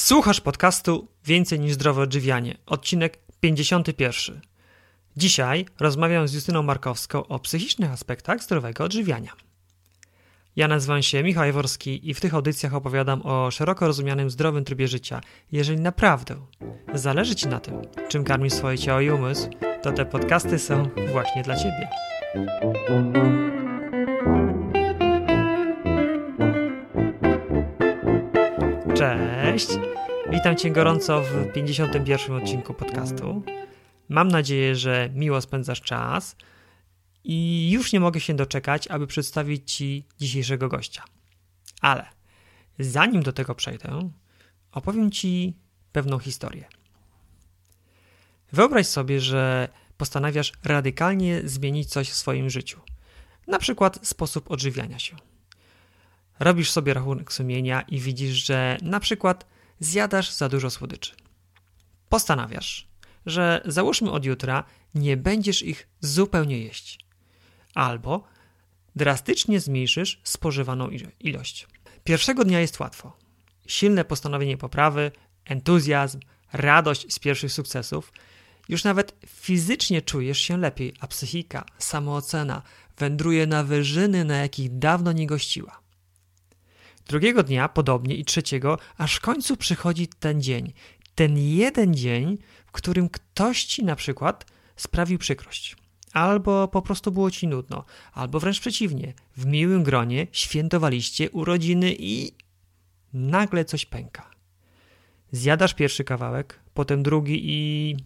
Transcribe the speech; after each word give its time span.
Słuchasz 0.00 0.40
podcastu 0.40 1.08
Więcej 1.24 1.60
niż 1.60 1.72
zdrowe 1.72 2.02
odżywianie, 2.02 2.56
odcinek 2.66 3.18
51. 3.40 4.40
Dzisiaj 5.16 5.66
rozmawiam 5.80 6.28
z 6.28 6.34
Justyną 6.34 6.62
Markowską 6.62 7.26
o 7.26 7.38
psychicznych 7.38 7.90
aspektach 7.90 8.42
zdrowego 8.42 8.84
odżywiania. 8.84 9.32
Ja 10.56 10.68
nazywam 10.68 11.02
się 11.02 11.22
Michał 11.22 11.46
Jaworski 11.46 12.10
i 12.10 12.14
w 12.14 12.20
tych 12.20 12.34
audycjach 12.34 12.74
opowiadam 12.74 13.22
o 13.26 13.50
szeroko 13.50 13.86
rozumianym 13.86 14.30
zdrowym 14.30 14.64
trybie 14.64 14.88
życia. 14.88 15.20
Jeżeli 15.52 15.80
naprawdę 15.80 16.36
zależy 16.94 17.34
Ci 17.34 17.48
na 17.48 17.60
tym, 17.60 17.82
czym 18.08 18.24
karmisz 18.24 18.52
swoje 18.52 18.78
ciało 18.78 19.00
i 19.00 19.10
umysł, 19.10 19.48
to 19.82 19.92
te 19.92 20.06
podcasty 20.06 20.58
są 20.58 20.88
właśnie 21.12 21.42
dla 21.42 21.56
Ciebie. 21.56 21.88
Cześć! 29.60 29.78
Witam 30.30 30.56
Cię 30.56 30.70
gorąco 30.70 31.22
w 31.22 31.52
51. 31.52 32.36
odcinku 32.36 32.74
podcastu. 32.74 33.42
Mam 34.08 34.28
nadzieję, 34.28 34.76
że 34.76 35.10
miło 35.14 35.40
spędzasz 35.40 35.80
czas 35.80 36.36
i 37.24 37.70
już 37.70 37.92
nie 37.92 38.00
mogę 38.00 38.20
się 38.20 38.34
doczekać, 38.34 38.88
aby 38.88 39.06
przedstawić 39.06 39.72
Ci 39.72 40.06
dzisiejszego 40.18 40.68
gościa. 40.68 41.04
Ale 41.80 42.06
zanim 42.78 43.22
do 43.22 43.32
tego 43.32 43.54
przejdę, 43.54 44.10
opowiem 44.72 45.10
Ci 45.10 45.56
pewną 45.92 46.18
historię. 46.18 46.64
Wyobraź 48.52 48.86
sobie, 48.86 49.20
że 49.20 49.68
postanawiasz 49.96 50.52
radykalnie 50.64 51.40
zmienić 51.44 51.88
coś 51.88 52.10
w 52.10 52.14
swoim 52.14 52.50
życiu, 52.50 52.80
na 53.46 53.58
przykład 53.58 54.08
sposób 54.08 54.50
odżywiania 54.50 54.98
się. 54.98 55.16
Robisz 56.40 56.70
sobie 56.70 56.94
rachunek 56.94 57.32
sumienia 57.32 57.80
i 57.82 58.00
widzisz, 58.00 58.46
że 58.46 58.78
na 58.82 59.00
przykład 59.00 59.46
zjadasz 59.80 60.32
za 60.32 60.48
dużo 60.48 60.70
słodyczy. 60.70 61.12
Postanawiasz, 62.08 62.88
że 63.26 63.62
załóżmy 63.64 64.10
od 64.10 64.24
jutra 64.24 64.64
nie 64.94 65.16
będziesz 65.16 65.62
ich 65.62 65.88
zupełnie 66.00 66.58
jeść. 66.58 66.98
Albo 67.74 68.24
drastycznie 68.96 69.60
zmniejszysz 69.60 70.20
spożywaną 70.24 70.90
ilość. 71.20 71.66
Pierwszego 72.04 72.44
dnia 72.44 72.60
jest 72.60 72.80
łatwo. 72.80 73.16
Silne 73.66 74.04
postanowienie 74.04 74.56
poprawy, 74.56 75.12
entuzjazm, 75.44 76.20
radość 76.52 77.12
z 77.12 77.18
pierwszych 77.18 77.52
sukcesów. 77.52 78.12
Już 78.68 78.84
nawet 78.84 79.14
fizycznie 79.26 80.02
czujesz 80.02 80.38
się 80.38 80.56
lepiej, 80.56 80.94
a 81.00 81.06
psychika, 81.06 81.64
samoocena 81.78 82.62
wędruje 82.98 83.46
na 83.46 83.64
wyżyny, 83.64 84.24
na 84.24 84.36
jakich 84.36 84.78
dawno 84.78 85.12
nie 85.12 85.26
gościła. 85.26 85.79
Drugiego 87.10 87.42
dnia, 87.42 87.68
podobnie 87.68 88.14
i 88.14 88.24
trzeciego, 88.24 88.78
aż 88.96 89.16
w 89.16 89.20
końcu 89.20 89.56
przychodzi 89.56 90.08
ten 90.08 90.42
dzień. 90.42 90.72
Ten 91.14 91.38
jeden 91.38 91.94
dzień, 91.94 92.38
w 92.66 92.72
którym 92.72 93.08
ktoś 93.08 93.64
ci 93.64 93.84
na 93.84 93.96
przykład 93.96 94.46
sprawił 94.76 95.18
przykrość. 95.18 95.76
Albo 96.12 96.68
po 96.68 96.82
prostu 96.82 97.12
było 97.12 97.30
ci 97.30 97.48
nudno, 97.48 97.84
albo 98.12 98.40
wręcz 98.40 98.60
przeciwnie, 98.60 99.14
w 99.36 99.46
miłym 99.46 99.82
gronie 99.82 100.26
świętowaliście 100.32 101.30
urodziny 101.30 101.96
i 101.98 102.32
nagle 103.12 103.64
coś 103.64 103.86
pęka. 103.86 104.30
Zjadasz 105.32 105.74
pierwszy 105.74 106.04
kawałek, 106.04 106.60
potem 106.74 107.02
drugi 107.02 107.40
i 107.42 107.96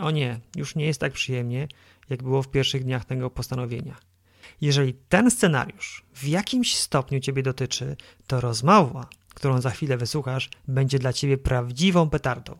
o 0.00 0.10
nie, 0.10 0.40
już 0.56 0.74
nie 0.74 0.84
jest 0.84 1.00
tak 1.00 1.12
przyjemnie, 1.12 1.68
jak 2.10 2.22
było 2.22 2.42
w 2.42 2.50
pierwszych 2.50 2.84
dniach 2.84 3.04
tego 3.04 3.30
postanowienia. 3.30 4.11
Jeżeli 4.60 4.94
ten 4.94 5.30
scenariusz 5.30 6.04
w 6.14 6.24
jakimś 6.24 6.76
stopniu 6.76 7.20
Ciebie 7.20 7.42
dotyczy, 7.42 7.96
to 8.26 8.40
rozmowa, 8.40 9.08
którą 9.34 9.60
za 9.60 9.70
chwilę 9.70 9.96
wysłuchasz, 9.96 10.50
będzie 10.68 10.98
dla 10.98 11.12
Ciebie 11.12 11.38
prawdziwą 11.38 12.10
petardą. 12.10 12.58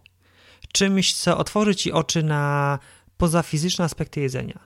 Czymś, 0.73 1.15
co 1.15 1.39
otworzy 1.39 1.75
Ci 1.75 1.93
oczy 1.93 2.23
na 2.23 2.79
pozafizyczne 3.17 3.85
aspekty 3.85 4.21
jedzenia. 4.21 4.59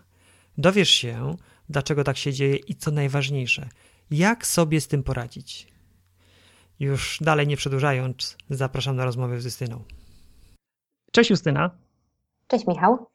Dowiesz 0.58 0.90
się, 0.90 1.36
dlaczego 1.68 2.04
tak 2.04 2.16
się 2.16 2.32
dzieje 2.32 2.56
i 2.56 2.74
co 2.74 2.90
najważniejsze, 2.90 3.68
jak 4.10 4.46
sobie 4.46 4.80
z 4.80 4.88
tym 4.88 5.02
poradzić. 5.02 5.66
Już 6.80 7.18
dalej 7.20 7.46
nie 7.46 7.56
przedłużając, 7.56 8.36
zapraszam 8.50 8.96
na 8.96 9.04
rozmowę 9.04 9.40
z 9.40 9.44
Justyną. 9.44 9.84
Cześć 11.12 11.30
Justyna. 11.30 11.70
Cześć 12.46 12.66
Michał. 12.66 13.06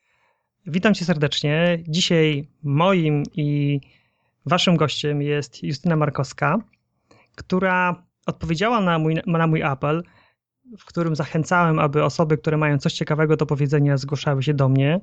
Witam 0.66 0.94
cię 0.94 1.06
serdecznie. 1.06 1.80
Dzisiaj 1.88 2.48
moim 2.64 3.24
i 3.36 3.80
waszym 4.46 4.78
gościem 4.78 5.22
jest 5.22 5.64
Justyna 5.64 5.96
Markowska, 5.96 6.58
która 7.36 8.04
odpowiedziała 8.28 8.82
na 8.82 9.00
mój, 9.00 9.16
na 9.28 9.48
mój 9.48 9.64
apel, 9.64 10.04
w 10.78 10.86
którym 10.86 11.16
zachęcałem, 11.16 11.80
aby 11.80 12.04
osoby, 12.04 12.38
które 12.38 12.58
mają 12.58 12.78
coś 12.78 12.94
ciekawego 12.94 13.38
do 13.38 13.46
powiedzenia, 13.46 13.98
zgłaszały 13.98 14.44
się 14.44 14.54
do 14.54 14.70
mnie. 14.70 15.00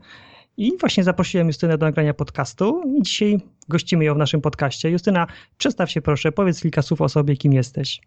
I 0.57 0.73
właśnie 0.81 1.05
zaprosiłem 1.05 1.47
Justynę 1.47 1.79
do 1.79 1.87
nagrania 1.87 2.15
podcastu 2.15 2.83
i 2.97 3.03
dzisiaj 3.03 3.41
gościmy 3.69 4.05
ją 4.05 4.15
w 4.15 4.19
naszym 4.19 4.41
podcaście. 4.41 4.91
Justyna, 4.91 5.27
przedstaw 5.59 5.91
się 5.91 6.03
proszę, 6.03 6.33
powiedz 6.33 6.63
kilka 6.63 6.83
słów 6.83 7.01
o 7.01 7.09
sobie, 7.09 7.37
kim 7.37 7.53
jesteś. 7.53 8.01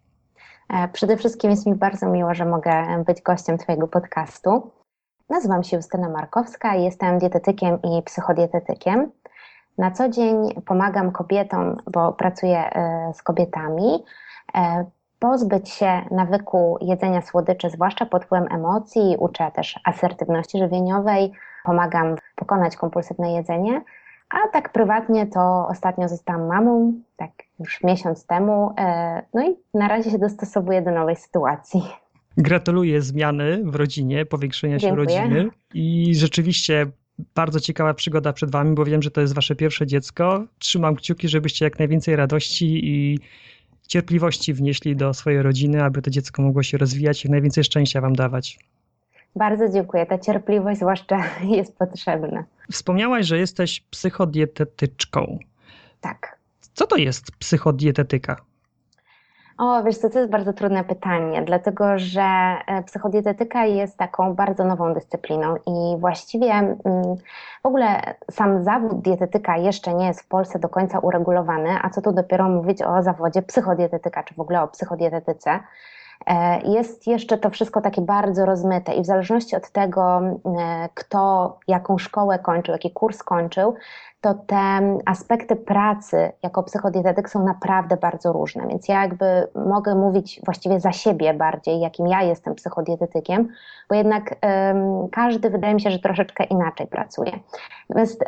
E, 0.70 0.88
przede 0.88 1.18
wszystkim 1.18 1.52
jest 1.52 1.68
mi 1.68 1.76
bardzo 1.76 2.10
miło, 2.10 2.34
że 2.34 2.46
mogę 2.46 3.04
być 3.08 3.22
gościem 3.22 3.58
Twojego 3.58 3.88
podcastu. 3.88 4.72
Nazywam 5.32 5.64
się 5.64 5.78
Justyna 5.78 6.10
Markowska, 6.10 6.76
jestem 6.76 7.20
dietetykiem 7.20 7.80
i 7.82 8.04
psychodietetykiem. 8.04 9.12
Na 9.78 9.92
co 9.92 10.10
dzień 10.10 10.62
pomagam 10.66 11.12
kobietom, 11.12 11.78
bo 11.92 12.14
pracuję 12.14 12.58
e, 12.58 13.12
z 13.14 13.24
kobietami, 13.24 14.04
e, 14.56 14.86
pozbyć 15.20 15.70
się 15.70 16.02
nawyku 16.12 16.78
jedzenia 16.82 17.22
słodyczy, 17.22 17.70
zwłaszcza 17.70 18.06
pod 18.06 18.26
wpływem 18.26 18.48
emocji. 18.52 19.16
Uczę 19.20 19.52
też 19.52 19.80
asertywności 19.86 20.58
żywieniowej, 20.58 21.32
pomagam 21.64 22.16
pokonać 22.36 22.78
kompulsywne 22.78 23.34
jedzenie. 23.34 23.82
A 24.30 24.48
tak 24.48 24.70
prywatnie 24.70 25.28
to 25.28 25.68
ostatnio 25.68 26.08
zostałam 26.08 26.48
mamą, 26.48 26.94
tak 27.18 27.32
już 27.60 27.84
miesiąc 27.84 28.26
temu. 28.26 28.74
E, 28.78 29.22
no 29.34 29.44
i 29.44 29.58
na 29.74 29.88
razie 29.88 30.12
się 30.12 30.20
dostosowuję 30.20 30.82
do 30.82 30.92
nowej 30.92 31.16
sytuacji. 31.16 31.84
Gratuluję 32.38 33.02
zmiany 33.02 33.62
w 33.66 33.76
rodzinie, 33.76 34.26
powiększenia 34.26 34.80
się 34.80 34.88
Dziękuję. 34.88 35.06
rodziny 35.06 35.50
i 35.74 36.16
rzeczywiście 36.16 36.88
bardzo 37.36 37.60
ciekawa 37.60 37.94
przygoda 37.94 38.34
przed 38.34 38.52
wami, 38.52 38.76
bo 38.76 38.86
wiem, 38.86 39.02
że 39.02 39.12
to 39.12 39.22
jest 39.22 39.36
wasze 39.36 39.56
pierwsze 39.56 39.88
dziecko. 39.88 40.46
Trzymam 40.60 40.96
kciuki, 40.96 41.30
żebyście 41.30 41.66
jak 41.66 41.80
najwięcej 41.80 42.16
radości 42.16 42.80
i 42.84 43.20
cierpliwości 43.88 44.54
wnieśli 44.54 44.96
do 44.96 45.14
swojej 45.14 45.42
rodziny, 45.42 45.84
aby 45.84 46.02
to 46.02 46.10
dziecko 46.12 46.42
mogło 46.42 46.64
się 46.64 46.78
rozwijać 46.78 47.26
i 47.26 47.28
jak 47.28 47.32
najwięcej 47.32 47.64
szczęścia 47.64 48.02
wam 48.02 48.16
dawać. 48.16 48.60
Bardzo 49.36 49.70
dziękuję. 49.70 50.06
Ta 50.06 50.18
cierpliwość 50.18 50.80
zwłaszcza 50.80 51.24
jest 51.58 51.78
potrzebna. 51.78 52.44
Wspomniałaś, 52.72 53.26
że 53.26 53.38
jesteś 53.38 53.82
psychodietetyczką. 53.82 55.40
Tak. 56.02 56.38
Co 56.74 56.88
to 56.88 56.96
jest 56.96 57.32
psychodietetyka? 57.32 58.36
O, 59.62 59.84
wiesz 59.84 59.98
co, 59.98 60.10
to 60.10 60.20
jest 60.20 60.32
bardzo 60.32 60.54
trudne 60.54 60.84
pytanie, 60.84 61.42
dlatego 61.42 62.00
że 62.00 62.22
e, 62.22 62.84
psychodietetyka 62.84 63.66
jest 63.66 63.98
taką 63.98 64.34
bardzo 64.34 64.66
nową 64.66 64.94
dyscypliną 64.94 65.56
i 65.56 66.00
właściwie 66.00 66.52
mm, 66.52 66.76
w 67.64 67.66
ogóle 67.66 68.16
sam 68.32 68.64
zawód 68.64 69.02
dietetyka 69.02 69.58
jeszcze 69.58 69.94
nie 69.94 70.08
jest 70.08 70.22
w 70.22 70.28
Polsce 70.28 70.60
do 70.60 70.70
końca 70.70 71.00
uregulowany, 71.00 71.70
a 71.82 71.90
co 71.90 72.02
tu 72.02 72.12
dopiero 72.12 72.50
mówić 72.50 72.82
o 72.82 73.04
zawodzie 73.04 73.42
psychodietetyka, 73.42 74.24
czy 74.24 74.36
w 74.36 74.40
ogóle 74.40 74.62
o 74.62 74.68
psychodietetyce. 74.68 75.60
E, 76.28 76.62
Jest 76.62 77.08
jeszcze 77.08 77.38
to 77.38 77.50
wszystko 77.50 77.82
takie 77.82 78.02
bardzo 78.02 78.46
rozmyte 78.46 78.94
i 78.94 79.02
w 79.02 79.06
zależności 79.06 79.56
od 79.56 79.72
tego, 79.72 80.22
e, 80.22 80.90
kto 80.94 81.58
jaką 81.68 81.98
szkołę 81.98 82.40
kończył, 82.40 82.72
jaki 82.72 82.92
kurs 82.92 83.24
kończył, 83.24 83.76
to 84.22 84.34
te 84.34 84.98
aspekty 85.06 85.56
pracy 85.56 86.32
jako 86.44 86.64
psychodietetyk 86.64 87.30
są 87.30 87.44
naprawdę 87.44 87.98
bardzo 87.98 88.34
różne. 88.34 88.68
Więc 88.68 88.88
ja 88.88 89.02
jakby 89.02 89.48
mogę 89.66 89.96
mówić 89.96 90.42
właściwie 90.46 90.80
za 90.80 90.92
siebie 90.92 91.34
bardziej, 91.34 91.80
jakim 91.80 92.08
ja 92.08 92.22
jestem 92.22 92.56
psychodietetykiem, 92.56 93.48
bo 93.90 93.96
jednak 93.96 94.36
każdy 95.12 95.50
wydaje 95.50 95.74
mi 95.74 95.82
się, 95.82 95.92
że 95.92 96.00
troszeczkę 96.00 96.44
inaczej 96.44 96.88
pracuje. 96.88 97.32
Natomiast 97.90 98.24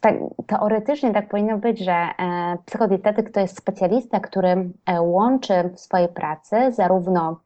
tak, 0.00 0.14
teoretycznie 0.46 1.12
tak 1.12 1.28
powinno 1.28 1.58
być, 1.58 1.78
że 1.78 1.92
e, 1.92 2.56
psychodietetyk 2.66 3.32
to 3.32 3.40
jest 3.40 3.58
specjalista, 3.58 4.20
który 4.20 4.48
e, 4.86 5.00
łączy 5.00 5.70
w 5.74 5.80
swojej 5.80 6.08
pracy 6.08 6.56
zarówno 6.72 7.40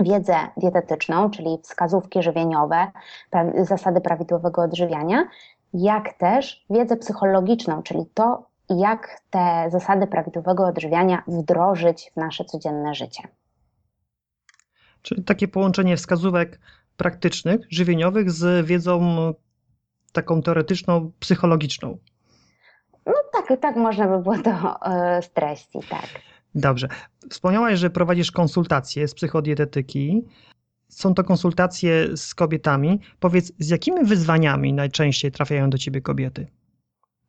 wiedzę 0.00 0.34
dietetyczną, 0.56 1.30
czyli 1.30 1.58
wskazówki 1.62 2.22
żywieniowe, 2.22 2.86
zasady 3.62 4.00
prawidłowego 4.00 4.62
odżywiania, 4.62 5.24
jak 5.74 6.12
też 6.12 6.64
wiedzę 6.70 6.96
psychologiczną, 6.96 7.82
czyli 7.82 8.06
to, 8.14 8.46
jak 8.70 9.20
te 9.30 9.66
zasady 9.70 10.06
prawidłowego 10.06 10.66
odżywiania 10.66 11.22
wdrożyć 11.26 12.10
w 12.12 12.16
nasze 12.16 12.44
codzienne 12.44 12.94
życie. 12.94 13.22
Czyli 15.02 15.24
takie 15.24 15.48
połączenie 15.48 15.96
wskazówek 15.96 16.60
praktycznych, 16.96 17.60
żywieniowych 17.70 18.30
z 18.30 18.66
wiedzą 18.66 19.00
taką 20.12 20.42
teoretyczną, 20.42 21.12
psychologiczną. 21.20 21.98
No 23.06 23.14
tak, 23.32 23.60
tak 23.60 23.76
można 23.76 24.08
by 24.08 24.22
było 24.22 24.38
to 24.38 24.82
e, 24.86 25.22
streścić, 25.22 25.88
tak. 25.88 26.08
Dobrze. 26.54 26.88
Wspomniałaś, 27.30 27.78
że 27.78 27.90
prowadzisz 27.90 28.30
konsultacje 28.30 29.08
z 29.08 29.14
psychodietetyki. 29.14 30.24
Są 30.88 31.14
to 31.14 31.24
konsultacje 31.24 32.16
z 32.16 32.34
kobietami. 32.34 33.00
Powiedz, 33.20 33.52
z 33.58 33.68
jakimi 33.68 34.04
wyzwaniami 34.04 34.72
najczęściej 34.72 35.32
trafiają 35.32 35.70
do 35.70 35.78
ciebie 35.78 36.00
kobiety? 36.00 36.46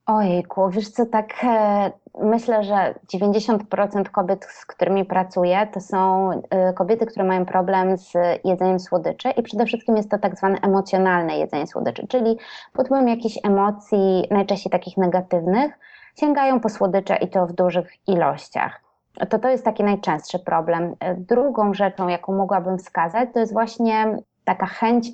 Ojejku, 0.05 0.69
wiesz 0.69 0.89
co, 0.89 1.05
tak 1.05 1.33
e, 1.43 1.91
myślę, 2.21 2.63
że 2.63 2.95
90% 3.13 4.03
kobiet, 4.03 4.45
z 4.45 4.65
którymi 4.65 5.05
pracuję, 5.05 5.67
to 5.73 5.81
są 5.81 6.29
e, 6.49 6.73
kobiety, 6.73 7.05
które 7.05 7.25
mają 7.25 7.45
problem 7.45 7.97
z 7.97 8.13
jedzeniem 8.43 8.79
słodyczy 8.79 9.29
i 9.29 9.43
przede 9.43 9.65
wszystkim 9.65 9.97
jest 9.97 10.11
to 10.11 10.17
tak 10.17 10.37
zwane 10.37 10.57
emocjonalne 10.61 11.37
jedzenie 11.37 11.67
słodyczy, 11.67 12.07
czyli 12.07 12.37
pod 12.73 12.85
wpływem 12.85 13.07
jakichś 13.07 13.37
emocji, 13.43 14.27
najczęściej 14.31 14.71
takich 14.71 14.97
negatywnych, 14.97 15.79
sięgają 16.19 16.59
po 16.59 16.69
słodycze 16.69 17.15
i 17.15 17.29
to 17.29 17.47
w 17.47 17.53
dużych 17.53 18.07
ilościach. 18.07 18.81
To 19.29 19.39
to 19.39 19.49
jest 19.49 19.65
taki 19.65 19.83
najczęstszy 19.83 20.39
problem. 20.39 20.95
E, 20.99 21.15
drugą 21.15 21.73
rzeczą, 21.73 22.07
jaką 22.07 22.35
mogłabym 22.35 22.77
wskazać, 22.77 23.29
to 23.33 23.39
jest 23.39 23.53
właśnie 23.53 24.17
taka 24.45 24.65
chęć 24.65 25.11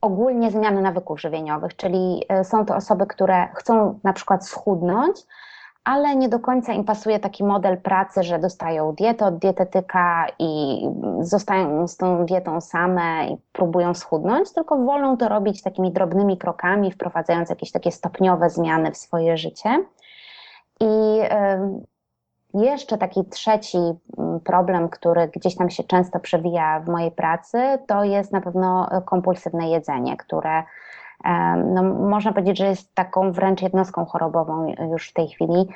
ogólnie 0.00 0.50
zmiany 0.50 0.82
nawyków 0.82 1.20
żywieniowych, 1.20 1.76
czyli 1.76 2.22
e, 2.28 2.44
są 2.44 2.66
to 2.66 2.76
osoby, 2.76 3.06
które 3.06 3.48
chcą 3.54 3.98
na 4.04 4.12
przykład 4.12 4.46
schudnąć, 4.46 5.16
ale 5.84 6.16
nie 6.16 6.28
do 6.28 6.40
końca 6.40 6.72
im 6.72 6.84
pasuje 6.84 7.18
taki 7.18 7.44
model 7.44 7.78
pracy, 7.78 8.22
że 8.22 8.38
dostają 8.38 8.92
dietę 8.92 9.26
od 9.26 9.38
dietetyka 9.38 10.26
i 10.38 10.82
zostają 11.20 11.88
z 11.88 11.96
tą 11.96 12.26
dietą 12.26 12.60
same 12.60 13.28
i 13.28 13.36
próbują 13.52 13.94
schudnąć, 13.94 14.52
tylko 14.52 14.76
wolą 14.78 15.16
to 15.16 15.28
robić 15.28 15.62
takimi 15.62 15.92
drobnymi 15.92 16.38
krokami, 16.38 16.92
wprowadzając 16.92 17.50
jakieś 17.50 17.72
takie 17.72 17.92
stopniowe 17.92 18.50
zmiany 18.50 18.92
w 18.92 18.96
swoje 18.96 19.36
życie. 19.36 19.84
I 20.80 21.20
jeszcze 22.56 22.98
taki 22.98 23.24
trzeci 23.24 23.78
mm, 23.78 24.40
problem, 24.40 24.88
który 24.88 25.28
gdzieś 25.28 25.56
tam 25.56 25.70
się 25.70 25.84
często 25.84 26.20
przewija 26.20 26.80
w 26.80 26.88
mojej 26.88 27.10
pracy, 27.10 27.58
to 27.86 28.04
jest 28.04 28.32
na 28.32 28.40
pewno 28.40 28.88
kompulsywne 29.04 29.68
jedzenie, 29.68 30.16
które 30.16 30.62
no, 31.64 31.82
można 31.82 32.32
powiedzieć, 32.32 32.58
że 32.58 32.66
jest 32.66 32.94
taką 32.94 33.32
wręcz 33.32 33.62
jednostką 33.62 34.04
chorobową 34.04 34.74
już 34.90 35.10
w 35.10 35.12
tej 35.12 35.28
chwili. 35.28 35.66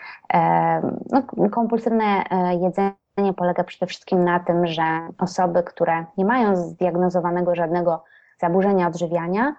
No, 1.10 1.22
kompulsywne 1.50 2.04
e, 2.04 2.54
jedzenie 2.54 3.32
polega 3.36 3.64
przede 3.64 3.86
wszystkim 3.86 4.24
na 4.24 4.40
tym, 4.40 4.66
że 4.66 4.82
osoby, 5.18 5.62
które 5.62 6.04
nie 6.18 6.24
mają 6.24 6.56
zdiagnozowanego 6.56 7.54
żadnego 7.54 8.04
zaburzenia 8.40 8.86
odżywiania, 8.86 9.54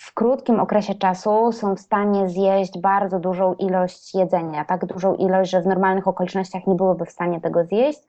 w 0.00 0.14
krótkim 0.14 0.60
okresie 0.60 0.94
czasu 0.94 1.52
są 1.52 1.76
w 1.76 1.80
stanie 1.80 2.28
zjeść 2.28 2.78
bardzo 2.78 3.18
dużą 3.18 3.54
ilość 3.54 4.14
jedzenia, 4.14 4.64
tak 4.64 4.86
dużą 4.86 5.14
ilość, 5.14 5.50
że 5.50 5.60
w 5.60 5.66
normalnych 5.66 6.08
okolicznościach 6.08 6.66
nie 6.66 6.74
byłyby 6.74 7.04
w 7.04 7.10
stanie 7.10 7.40
tego 7.40 7.64
zjeść. 7.64 8.00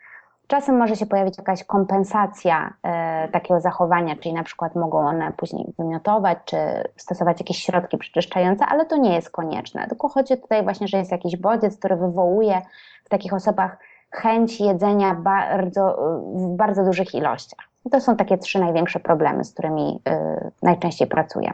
Czasem 0.47 0.77
może 0.77 0.95
się 0.95 1.05
pojawić 1.05 1.37
jakaś 1.37 1.63
kompensacja 1.63 2.73
e, 2.83 3.27
takiego 3.27 3.59
zachowania, 3.59 4.15
czyli 4.15 4.33
na 4.33 4.43
przykład 4.43 4.75
mogą 4.75 4.99
one 4.99 5.31
później 5.37 5.73
wymiotować, 5.79 6.37
czy 6.45 6.57
stosować 6.97 7.39
jakieś 7.39 7.63
środki 7.63 7.97
przeczyszczające, 7.97 8.65
ale 8.65 8.85
to 8.85 8.97
nie 8.97 9.15
jest 9.15 9.29
konieczne. 9.29 9.87
Tylko 9.87 10.09
chodzi 10.09 10.37
tutaj 10.37 10.63
właśnie, 10.63 10.87
że 10.87 10.97
jest 10.97 11.11
jakiś 11.11 11.37
bodziec, 11.37 11.77
który 11.77 11.95
wywołuje 11.95 12.61
w 13.05 13.09
takich 13.09 13.33
osobach 13.33 13.77
chęć 14.11 14.59
jedzenia 14.59 15.15
bardzo, 15.15 15.97
w 16.33 16.55
bardzo 16.55 16.83
dużych 16.83 17.15
ilościach. 17.15 17.65
To 17.91 18.01
są 18.01 18.15
takie 18.15 18.37
trzy 18.37 18.59
największe 18.59 18.99
problemy, 18.99 19.43
z 19.43 19.53
którymi 19.53 20.01
y, 20.09 20.51
najczęściej 20.61 21.07
pracuję. 21.07 21.53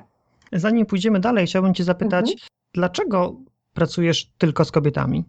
Zanim 0.53 0.85
pójdziemy 0.85 1.19
dalej, 1.19 1.45
chciałbym 1.45 1.73
Cię 1.73 1.83
zapytać, 1.83 2.31
mhm. 2.31 2.47
dlaczego 2.73 3.35
pracujesz 3.73 4.31
tylko 4.37 4.65
z 4.65 4.71
kobietami? 4.71 5.25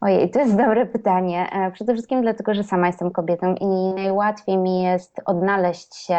Ojej, 0.00 0.30
to 0.30 0.38
jest 0.38 0.56
dobre 0.56 0.86
pytanie. 0.86 1.50
E, 1.52 1.72
przede 1.72 1.92
wszystkim 1.92 2.22
dlatego, 2.22 2.54
że 2.54 2.64
sama 2.64 2.86
jestem 2.86 3.10
kobietą 3.10 3.54
i 3.60 3.94
najłatwiej 3.94 4.58
mi 4.58 4.82
jest 4.82 5.20
odnaleźć 5.24 5.96
się 5.96 6.18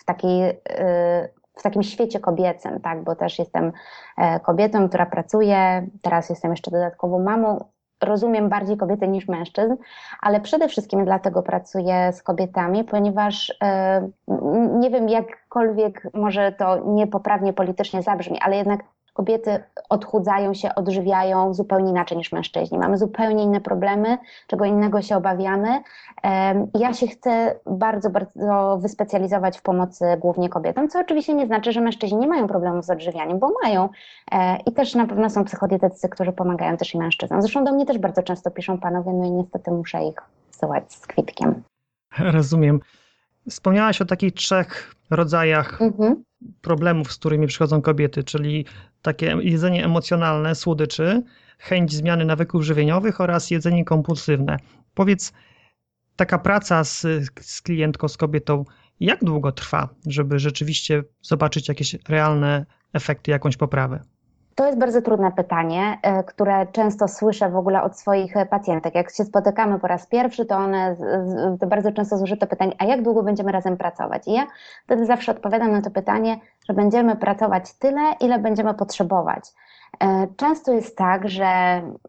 w 0.00 0.04
takiej 0.04 0.42
e, 0.68 1.28
w 1.54 1.62
takim 1.62 1.82
świecie 1.82 2.20
kobiecym, 2.20 2.80
tak, 2.80 3.04
bo 3.04 3.16
też 3.16 3.38
jestem 3.38 3.72
e, 4.18 4.40
kobietą, 4.40 4.88
która 4.88 5.06
pracuje, 5.06 5.86
teraz 6.02 6.30
jestem 6.30 6.50
jeszcze 6.50 6.70
dodatkowo 6.70 7.18
mamą, 7.18 7.64
rozumiem 8.04 8.48
bardziej 8.48 8.76
kobiety 8.76 9.08
niż 9.08 9.28
mężczyzn, 9.28 9.76
ale 10.20 10.40
przede 10.40 10.68
wszystkim 10.68 11.04
dlatego 11.04 11.42
pracuję 11.42 12.12
z 12.12 12.22
kobietami, 12.22 12.84
ponieważ 12.84 13.58
nie 14.78 14.90
wiem, 14.90 15.08
jakkolwiek 15.08 16.08
może 16.14 16.52
to 16.52 16.76
niepoprawnie 16.86 17.52
politycznie 17.52 18.02
zabrzmi, 18.02 18.38
ale 18.42 18.56
jednak 18.56 18.80
kobiety 19.14 19.62
odchudzają 19.88 20.54
się, 20.54 20.74
odżywiają 20.74 21.54
zupełnie 21.54 21.90
inaczej 21.90 22.18
niż 22.18 22.32
mężczyźni. 22.32 22.78
Mamy 22.78 22.98
zupełnie 22.98 23.44
inne 23.44 23.60
problemy, 23.60 24.18
czego 24.46 24.64
innego 24.64 25.02
się 25.02 25.16
obawiamy. 25.16 25.82
Ja 26.78 26.94
się 26.94 27.06
chcę 27.06 27.54
bardzo, 27.66 28.10
bardzo 28.10 28.78
wyspecjalizować 28.82 29.58
w 29.58 29.62
pomocy 29.62 30.04
głównie 30.18 30.48
kobietom, 30.48 30.88
co 30.88 31.00
oczywiście 31.00 31.34
nie 31.34 31.46
znaczy, 31.46 31.72
że 31.72 31.80
mężczyźni 31.80 32.18
nie 32.18 32.28
mają 32.28 32.46
problemu 32.46 32.82
z 32.82 32.90
odżywianiem, 32.90 33.38
bo 33.38 33.52
mają. 33.62 33.88
E, 34.32 34.56
I 34.66 34.72
też 34.72 34.94
na 34.94 35.06
pewno 35.06 35.30
są 35.30 35.44
psychodietetycy, 35.44 36.08
którzy 36.08 36.32
pomagają 36.32 36.76
też 36.76 36.94
i 36.94 36.98
mężczyznom. 36.98 37.42
Zresztą 37.42 37.64
do 37.64 37.72
mnie 37.72 37.86
też 37.86 37.98
bardzo 37.98 38.22
często 38.22 38.50
piszą 38.50 38.78
panowie, 38.78 39.12
no 39.12 39.26
i 39.26 39.30
niestety 39.30 39.70
muszę 39.70 40.04
ich 40.04 40.16
wsyłać 40.50 40.92
z 40.92 41.06
kwitkiem. 41.06 41.62
Rozumiem. 42.18 42.80
Wspomniałaś 43.48 44.02
o 44.02 44.04
takich 44.04 44.34
trzech 44.34 44.94
rodzajach 45.10 45.82
mhm. 45.82 46.24
problemów, 46.60 47.12
z 47.12 47.18
którymi 47.18 47.46
przychodzą 47.46 47.82
kobiety, 47.82 48.24
czyli 48.24 48.66
takie 49.04 49.36
jedzenie 49.40 49.84
emocjonalne, 49.84 50.54
słodyczy, 50.54 51.22
chęć 51.58 51.92
zmiany 51.92 52.24
nawyków 52.24 52.62
żywieniowych 52.62 53.20
oraz 53.20 53.50
jedzenie 53.50 53.84
kompulsywne. 53.84 54.56
Powiedz, 54.94 55.32
taka 56.16 56.38
praca 56.38 56.84
z, 56.84 57.06
z 57.40 57.62
klientką, 57.62 58.08
z 58.08 58.16
kobietą, 58.16 58.64
jak 59.00 59.24
długo 59.24 59.52
trwa, 59.52 59.88
żeby 60.06 60.38
rzeczywiście 60.38 61.04
zobaczyć 61.22 61.68
jakieś 61.68 61.96
realne 62.08 62.66
efekty, 62.92 63.30
jakąś 63.30 63.56
poprawę? 63.56 64.00
To 64.54 64.66
jest 64.66 64.78
bardzo 64.78 65.02
trudne 65.02 65.32
pytanie, 65.32 65.98
e, 66.02 66.24
które 66.24 66.66
często 66.66 67.08
słyszę 67.08 67.50
w 67.50 67.56
ogóle 67.56 67.82
od 67.82 67.98
swoich 67.98 68.34
pacjentek. 68.50 68.94
Jak 68.94 69.10
się 69.10 69.24
spotykamy 69.24 69.78
po 69.78 69.86
raz 69.86 70.06
pierwszy, 70.06 70.46
to 70.46 70.56
one 70.56 70.96
to 71.60 71.66
bardzo 71.66 71.92
często 71.92 72.18
słyszę 72.18 72.36
to 72.36 72.46
pytanie, 72.46 72.72
a 72.78 72.84
jak 72.84 73.02
długo 73.02 73.22
będziemy 73.22 73.52
razem 73.52 73.76
pracować? 73.76 74.28
I 74.28 74.32
ja 74.32 74.46
wtedy 74.84 75.06
zawsze 75.06 75.32
odpowiadam 75.32 75.72
na 75.72 75.82
to 75.82 75.90
pytanie, 75.90 76.36
że 76.68 76.74
będziemy 76.74 77.16
pracować 77.16 77.72
tyle, 77.72 78.00
ile 78.20 78.38
będziemy 78.38 78.74
potrzebować. 78.74 79.44
E, 80.00 80.26
często 80.36 80.72
jest 80.72 80.96
tak, 80.96 81.28
że 81.28 81.44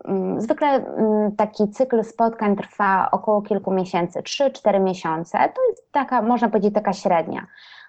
mm, 0.06 0.42
zwykle 0.42 0.68
mm, 0.68 1.36
taki 1.36 1.70
cykl 1.70 2.04
spotkań 2.04 2.56
trwa 2.56 3.12
około 3.12 3.42
kilku 3.42 3.72
miesięcy, 3.72 4.20
3-4 4.20 4.84
miesiące. 4.84 5.38
To 5.38 5.70
jest 5.70 5.92
taka, 5.92 6.22
można 6.22 6.50
powiedzieć, 6.50 6.74
taka 6.74 6.94
średnia 6.94 7.46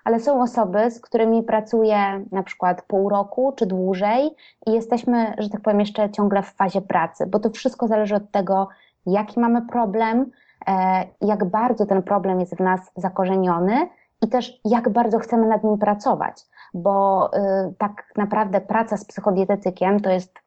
ale 0.07 0.21
są 0.21 0.43
osoby, 0.43 0.91
z 0.91 1.01
którymi 1.01 1.43
pracuję 1.43 2.25
na 2.33 2.43
przykład 2.43 2.83
pół 2.83 3.09
roku 3.09 3.53
czy 3.57 3.67
dłużej 3.67 4.31
i 4.67 4.73
jesteśmy, 4.73 5.35
że 5.39 5.51
tak 5.51 5.61
powiem, 5.61 5.81
jeszcze 5.81 6.11
ciągle 6.11 6.43
w 6.43 6.53
fazie 6.53 6.81
pracy, 6.81 7.27
bo 7.27 7.39
to 7.39 7.51
wszystko 7.51 7.89
zależy 7.89 8.15
od 8.15 8.31
tego, 8.31 8.69
jaki 9.07 9.41
mamy 9.41 9.63
problem, 9.63 10.31
e, 10.67 11.05
jak 11.21 11.45
bardzo 11.45 11.87
ten 11.87 12.03
problem 12.03 12.41
jest 12.41 12.57
w 12.57 12.61
nas 12.61 12.81
zakorzeniony 12.97 13.89
i 14.23 14.29
też 14.29 14.61
jak 14.65 14.89
bardzo 14.89 15.19
chcemy 15.19 15.47
nad 15.47 15.65
nim 15.65 15.79
pracować, 15.79 16.43
bo 16.75 17.31
y, 17.35 17.75
tak 17.79 18.13
naprawdę 18.17 18.61
praca 18.61 18.97
z 18.97 19.05
psychodietetykiem 19.05 20.01
to 20.01 20.11
jest 20.11 20.39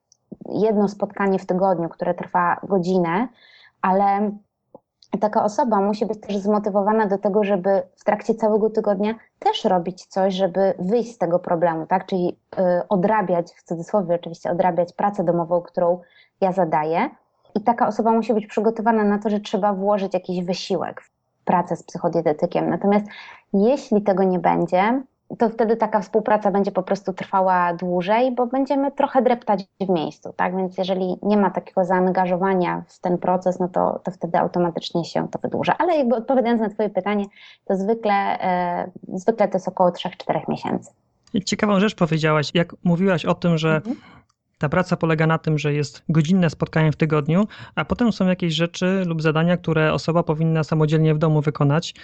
jedno 0.49 0.87
spotkanie 0.87 1.39
w 1.39 1.45
tygodniu, 1.45 1.89
które 1.89 2.13
trwa 2.13 2.59
godzinę, 2.63 3.27
ale 3.81 4.31
taka 5.17 5.43
osoba 5.43 5.81
musi 5.81 6.05
być 6.05 6.21
też 6.21 6.37
zmotywowana 6.37 7.05
do 7.05 7.17
tego, 7.17 7.43
żeby 7.43 7.81
w 7.95 8.03
trakcie 8.03 8.35
całego 8.35 8.69
tygodnia 8.69 9.13
też 9.39 9.65
robić 9.65 10.05
coś, 10.05 10.33
żeby 10.33 10.73
wyjść 10.79 11.15
z 11.15 11.17
tego 11.17 11.39
problemu, 11.39 11.85
tak? 11.85 12.05
Czyli 12.05 12.37
y, 12.59 12.87
odrabiać, 12.89 13.51
w 13.51 13.63
cudzysłowie 13.63 14.15
oczywiście, 14.15 14.51
odrabiać 14.51 14.93
pracę 14.93 15.23
domową, 15.23 15.61
którą 15.61 15.99
ja 16.41 16.51
zadaję. 16.51 17.09
I 17.55 17.61
taka 17.61 17.87
osoba 17.87 18.11
musi 18.11 18.33
być 18.33 18.47
przygotowana 18.47 19.03
na 19.03 19.19
to, 19.19 19.29
że 19.29 19.39
trzeba 19.39 19.73
włożyć 19.73 20.13
jakiś 20.13 20.45
wysiłek 20.45 21.01
w 21.01 21.11
pracę 21.45 21.75
z 21.75 21.83
psychodietetykiem. 21.83 22.69
Natomiast 22.69 23.05
jeśli 23.53 24.01
tego 24.01 24.23
nie 24.23 24.39
będzie, 24.39 25.01
to 25.37 25.49
wtedy 25.49 25.77
taka 25.77 26.01
współpraca 26.01 26.51
będzie 26.51 26.71
po 26.71 26.83
prostu 26.83 27.13
trwała 27.13 27.73
dłużej, 27.73 28.35
bo 28.35 28.47
będziemy 28.47 28.91
trochę 28.91 29.21
dreptać 29.21 29.65
w 29.81 29.89
miejscu, 29.89 30.33
tak? 30.35 30.57
Więc 30.57 30.77
jeżeli 30.77 31.17
nie 31.23 31.37
ma 31.37 31.49
takiego 31.49 31.85
zaangażowania 31.85 32.83
w 32.87 32.99
ten 32.99 33.17
proces, 33.17 33.59
no 33.59 33.67
to, 33.67 33.99
to 34.03 34.11
wtedy 34.11 34.37
automatycznie 34.37 35.05
się 35.05 35.27
to 35.27 35.39
wydłuża. 35.39 35.75
Ale 35.77 35.97
jakby 35.97 36.15
odpowiadając 36.15 36.61
na 36.61 36.69
Twoje 36.69 36.89
pytanie, 36.89 37.25
to 37.65 37.75
zwykle, 37.75 38.39
e, 38.41 38.91
zwykle 39.13 39.47
to 39.47 39.53
jest 39.53 39.67
około 39.67 39.89
3-4 39.89 40.41
miesięcy. 40.47 40.91
Ciekawą 41.45 41.79
rzecz 41.79 41.95
powiedziałaś, 41.95 42.51
jak 42.53 42.75
mówiłaś 42.83 43.25
o 43.25 43.33
tym, 43.33 43.57
że 43.57 43.75
mhm. 43.75 43.95
Ta 44.59 44.69
praca 44.69 44.97
polega 44.97 45.27
na 45.27 45.37
tym, 45.37 45.57
że 45.57 45.73
jest 45.73 46.03
godzinne 46.09 46.49
spotkanie 46.49 46.91
w 46.91 46.95
tygodniu, 46.95 47.47
a 47.75 47.85
potem 47.85 48.11
są 48.11 48.27
jakieś 48.27 48.53
rzeczy 48.53 49.03
lub 49.05 49.21
zadania, 49.21 49.57
które 49.57 49.93
osoba 49.93 50.23
powinna 50.23 50.63
samodzielnie 50.63 51.15
w 51.15 51.17
domu 51.17 51.41
wykonać. 51.41 51.95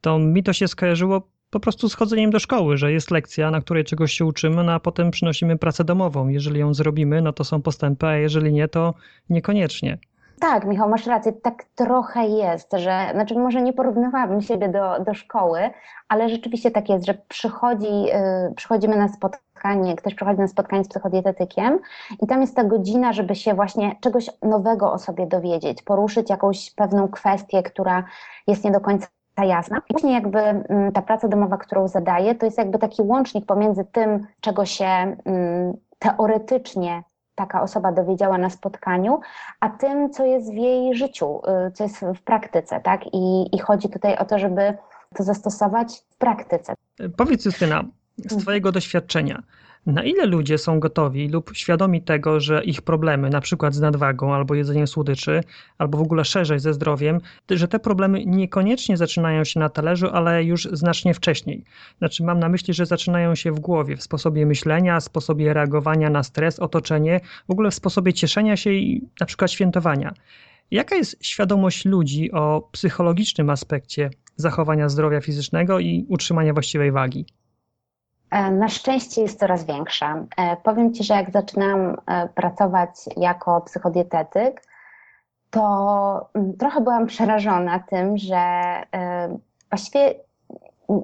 To 0.00 0.18
mi 0.18 0.42
to 0.42 0.52
się 0.52 0.68
skojarzyło 0.68 1.22
po 1.52 1.60
prostu 1.60 1.88
schodzeniem 1.88 2.30
do 2.30 2.38
szkoły, 2.38 2.76
że 2.76 2.92
jest 2.92 3.10
lekcja, 3.10 3.50
na 3.50 3.60
której 3.60 3.84
czegoś 3.84 4.12
się 4.12 4.24
uczymy, 4.24 4.64
no 4.64 4.72
a 4.72 4.80
potem 4.80 5.10
przynosimy 5.10 5.58
pracę 5.58 5.84
domową. 5.84 6.28
Jeżeli 6.28 6.60
ją 6.60 6.74
zrobimy, 6.74 7.22
no 7.22 7.32
to 7.32 7.44
są 7.44 7.62
postępy, 7.62 8.06
a 8.06 8.16
jeżeli 8.16 8.52
nie, 8.52 8.68
to 8.68 8.94
niekoniecznie. 9.30 9.98
tak, 10.40 10.64
Michał, 10.66 10.88
masz 10.88 11.06
rację, 11.06 11.32
tak 11.32 11.64
trochę 11.74 12.26
jest, 12.26 12.72
że, 12.72 13.08
znaczy 13.12 13.34
może 13.34 13.62
nie 13.62 13.72
porównywałabym 13.72 14.42
siebie 14.42 14.68
do, 14.68 15.04
do 15.04 15.14
szkoły, 15.14 15.60
ale 16.08 16.28
rzeczywiście 16.28 16.70
tak 16.70 16.88
jest, 16.88 17.06
że 17.06 17.14
przychodzi, 17.28 18.02
yy, 18.02 18.54
przychodzimy 18.56 18.96
na 18.96 19.08
spotkanie, 19.08 19.96
ktoś 19.96 20.14
przychodzi 20.14 20.40
na 20.40 20.48
spotkanie 20.48 20.84
z 20.84 20.88
psychodietetykiem 20.88 21.78
i 22.22 22.26
tam 22.26 22.40
jest 22.40 22.56
ta 22.56 22.64
godzina, 22.64 23.12
żeby 23.12 23.34
się 23.34 23.54
właśnie 23.54 23.96
czegoś 24.00 24.30
nowego 24.42 24.92
o 24.92 24.98
sobie 24.98 25.26
dowiedzieć, 25.26 25.82
poruszyć 25.82 26.30
jakąś 26.30 26.74
pewną 26.74 27.08
kwestię, 27.08 27.62
która 27.62 28.04
jest 28.46 28.64
nie 28.64 28.70
do 28.70 28.80
końca 28.80 29.06
jasna. 29.38 29.82
I 29.90 29.94
później 29.94 30.12
jakby 30.12 30.38
mm, 30.38 30.92
ta 30.92 31.02
praca 31.02 31.28
domowa, 31.28 31.56
którą 31.56 31.88
zadaję, 31.88 32.34
to 32.34 32.46
jest 32.46 32.58
jakby 32.58 32.78
taki 32.78 33.02
łącznik 33.02 33.46
pomiędzy 33.46 33.84
tym, 33.84 34.26
czego 34.40 34.64
się 34.64 34.84
mm, 34.84 35.76
teoretycznie 35.98 37.02
taka 37.34 37.62
osoba 37.62 37.92
dowiedziała 37.92 38.38
na 38.38 38.50
spotkaniu, 38.50 39.20
a 39.60 39.68
tym, 39.68 40.10
co 40.10 40.24
jest 40.24 40.52
w 40.52 40.56
jej 40.56 40.94
życiu, 40.94 41.40
y, 41.68 41.72
co 41.72 41.84
jest 41.84 42.04
w 42.16 42.22
praktyce, 42.22 42.80
tak? 42.80 43.00
I, 43.12 43.56
i 43.56 43.58
chodzi 43.58 43.88
tutaj 43.88 44.16
o 44.16 44.24
to, 44.24 44.38
żeby 44.38 44.76
to 45.14 45.22
zastosować 45.22 46.02
w 46.10 46.16
praktyce. 46.16 46.74
Powiedz 47.16 47.44
Justyna, 47.44 47.84
z 48.18 48.22
mhm. 48.22 48.40
Twojego 48.40 48.72
doświadczenia, 48.72 49.42
na 49.86 50.04
ile 50.04 50.26
ludzie 50.26 50.58
są 50.58 50.80
gotowi 50.80 51.28
lub 51.28 51.56
świadomi 51.56 52.02
tego, 52.02 52.40
że 52.40 52.64
ich 52.64 52.82
problemy, 52.82 53.30
na 53.30 53.40
przykład 53.40 53.74
z 53.74 53.80
nadwagą 53.80 54.34
albo 54.34 54.54
jedzeniem 54.54 54.86
słodyczy, 54.86 55.40
albo 55.78 55.98
w 55.98 56.02
ogóle 56.02 56.24
szerzej 56.24 56.60
ze 56.60 56.74
zdrowiem, 56.74 57.18
że 57.50 57.68
te 57.68 57.78
problemy 57.78 58.24
niekoniecznie 58.26 58.96
zaczynają 58.96 59.44
się 59.44 59.60
na 59.60 59.68
talerzu, 59.68 60.06
ale 60.12 60.44
już 60.44 60.68
znacznie 60.72 61.14
wcześniej. 61.14 61.64
Znaczy, 61.98 62.24
mam 62.24 62.38
na 62.38 62.48
myśli, 62.48 62.74
że 62.74 62.86
zaczynają 62.86 63.34
się 63.34 63.52
w 63.52 63.60
głowie, 63.60 63.96
w 63.96 64.02
sposobie 64.02 64.46
myślenia, 64.46 65.00
sposobie 65.00 65.54
reagowania 65.54 66.10
na 66.10 66.22
stres, 66.22 66.58
otoczenie, 66.58 67.20
w 67.48 67.50
ogóle 67.50 67.70
w 67.70 67.74
sposobie 67.74 68.12
cieszenia 68.12 68.56
się 68.56 68.72
i 68.72 69.08
na 69.20 69.26
przykład 69.26 69.50
świętowania. 69.50 70.14
Jaka 70.70 70.96
jest 70.96 71.24
świadomość 71.24 71.84
ludzi 71.84 72.32
o 72.32 72.68
psychologicznym 72.72 73.50
aspekcie 73.50 74.10
zachowania 74.36 74.88
zdrowia 74.88 75.20
fizycznego 75.20 75.78
i 75.78 76.06
utrzymania 76.08 76.52
właściwej 76.52 76.92
wagi? 76.92 77.26
E, 78.32 78.50
na 78.50 78.68
szczęście 78.68 79.22
jest 79.22 79.38
coraz 79.38 79.64
większa. 79.64 80.24
E, 80.36 80.56
powiem 80.56 80.94
Ci, 80.94 81.04
że 81.04 81.14
jak 81.14 81.30
zaczynałam 81.30 81.96
e, 82.06 82.28
pracować 82.28 82.90
jako 83.16 83.60
psychodietetyk, 83.60 84.62
to 85.50 86.30
mm, 86.34 86.56
trochę 86.56 86.80
byłam 86.80 87.06
przerażona 87.06 87.78
tym, 87.78 88.18
że 88.18 88.42
właściwie 89.70 90.14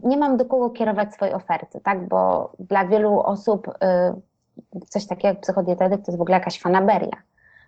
nie 0.04 0.16
mam 0.16 0.36
do 0.36 0.44
kogo 0.44 0.70
kierować 0.70 1.14
swojej 1.14 1.34
oferty, 1.34 1.80
tak? 1.80 2.08
Bo 2.08 2.52
dla 2.58 2.84
wielu 2.84 3.20
osób 3.20 3.70
coś 4.88 5.06
takiego 5.06 5.28
jak 5.28 5.40
psychodietetyk 5.40 6.04
to 6.04 6.10
jest 6.12 6.18
w 6.18 6.22
ogóle 6.22 6.38
jakaś 6.38 6.60
fanaberia. 6.60 7.16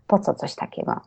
Po 0.07 0.19
co 0.19 0.35
coś 0.35 0.55
takiego? 0.55 1.01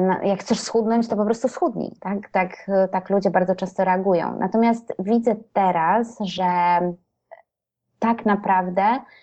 No, 0.00 0.22
jak 0.22 0.40
chcesz 0.40 0.60
schudnąć, 0.60 1.08
to 1.08 1.16
po 1.16 1.24
prostu 1.24 1.48
schudnij. 1.48 1.92
Tak? 2.00 2.30
Tak, 2.30 2.70
tak 2.92 3.10
ludzie 3.10 3.30
bardzo 3.30 3.54
często 3.54 3.84
reagują. 3.84 4.38
Natomiast 4.38 4.92
widzę 4.98 5.36
teraz, 5.52 6.18
że 6.20 6.80
tak 7.98 8.26
naprawdę 8.26 8.82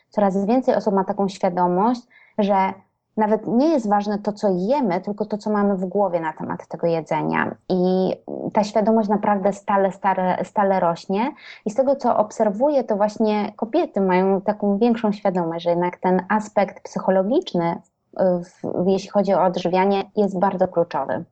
coraz 0.09 0.45
więcej 0.45 0.75
osób 0.75 0.93
ma 0.93 1.03
taką 1.03 1.29
świadomość, 1.29 2.01
że 2.37 2.73
nawet 3.17 3.47
nie 3.47 3.69
jest 3.69 3.89
ważne 3.89 4.19
to, 4.19 4.33
co 4.33 4.47
jemy, 4.49 5.01
tylko 5.01 5.25
to, 5.25 5.37
co 5.37 5.49
mamy 5.49 5.75
w 5.75 5.85
głowie 5.85 6.19
na 6.19 6.33
temat 6.33 6.67
tego 6.67 6.87
jedzenia. 6.87 7.55
I 7.69 8.11
ta 8.53 8.63
świadomość 8.63 9.09
naprawdę 9.09 9.53
stale, 9.53 9.91
stale, 9.91 10.37
stale 10.43 10.79
rośnie. 10.79 11.31
I 11.65 11.69
z 11.69 11.75
tego, 11.75 11.95
co 11.95 12.17
obserwuję, 12.17 12.83
to 12.83 12.95
właśnie 12.95 13.51
kobiety 13.55 14.01
mają 14.01 14.41
taką 14.41 14.77
większą 14.77 15.11
świadomość, 15.11 15.63
że 15.63 15.69
jednak 15.69 15.97
ten 15.97 16.21
aspekt 16.29 16.83
psychologiczny, 16.83 17.81
w, 18.17 18.87
jeśli 18.89 19.09
chodzi 19.09 19.33
o 19.33 19.43
odżywianie, 19.43 20.03
jest 20.15 20.39
bardzo 20.39 20.67
kluczowy. 20.67 21.23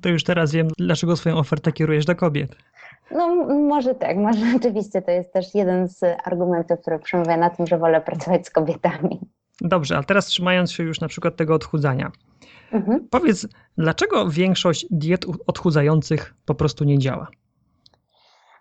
To 0.00 0.08
już 0.08 0.24
teraz 0.24 0.52
wiem, 0.52 0.68
dlaczego 0.78 1.16
swoją 1.16 1.36
ofertę 1.36 1.72
kierujesz 1.72 2.04
do 2.04 2.16
kobiet. 2.16 2.56
No 3.10 3.28
może 3.54 3.94
tak, 3.94 4.16
może 4.16 4.40
rzeczywiście 4.52 5.02
to 5.02 5.10
jest 5.10 5.32
też 5.32 5.54
jeden 5.54 5.88
z 5.88 6.04
argumentów, 6.24 6.80
który 6.80 6.98
przemawia 6.98 7.36
na 7.36 7.50
tym, 7.50 7.66
że 7.66 7.78
wolę 7.78 8.00
pracować 8.00 8.46
z 8.46 8.50
kobietami. 8.50 9.20
Dobrze, 9.60 9.98
a 9.98 10.02
teraz 10.02 10.26
trzymając 10.26 10.72
się 10.72 10.82
już 10.82 11.00
na 11.00 11.08
przykład 11.08 11.36
tego 11.36 11.54
odchudzania. 11.54 12.10
Mhm. 12.72 13.08
Powiedz, 13.10 13.48
dlaczego 13.78 14.30
większość 14.30 14.86
diet 14.90 15.26
odchudzających 15.46 16.34
po 16.46 16.54
prostu 16.54 16.84
nie 16.84 16.98
działa? 16.98 17.28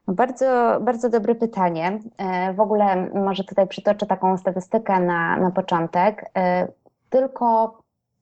No, 0.07 0.13
bardzo, 0.13 0.79
bardzo 0.81 1.09
dobre 1.09 1.35
pytanie. 1.35 1.99
E, 2.17 2.53
w 2.53 2.59
ogóle 2.59 3.09
może 3.13 3.43
tutaj 3.43 3.67
przytoczę 3.67 4.05
taką 4.05 4.37
statystykę 4.37 4.99
na, 4.99 5.37
na 5.37 5.51
początek. 5.51 6.25
E, 6.37 6.67
tylko 7.09 7.77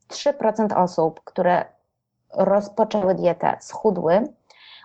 3% 0.09 0.83
osób, 0.83 1.21
które 1.23 1.65
rozpoczęły 2.37 3.15
dietę, 3.15 3.57
schudły, 3.59 4.23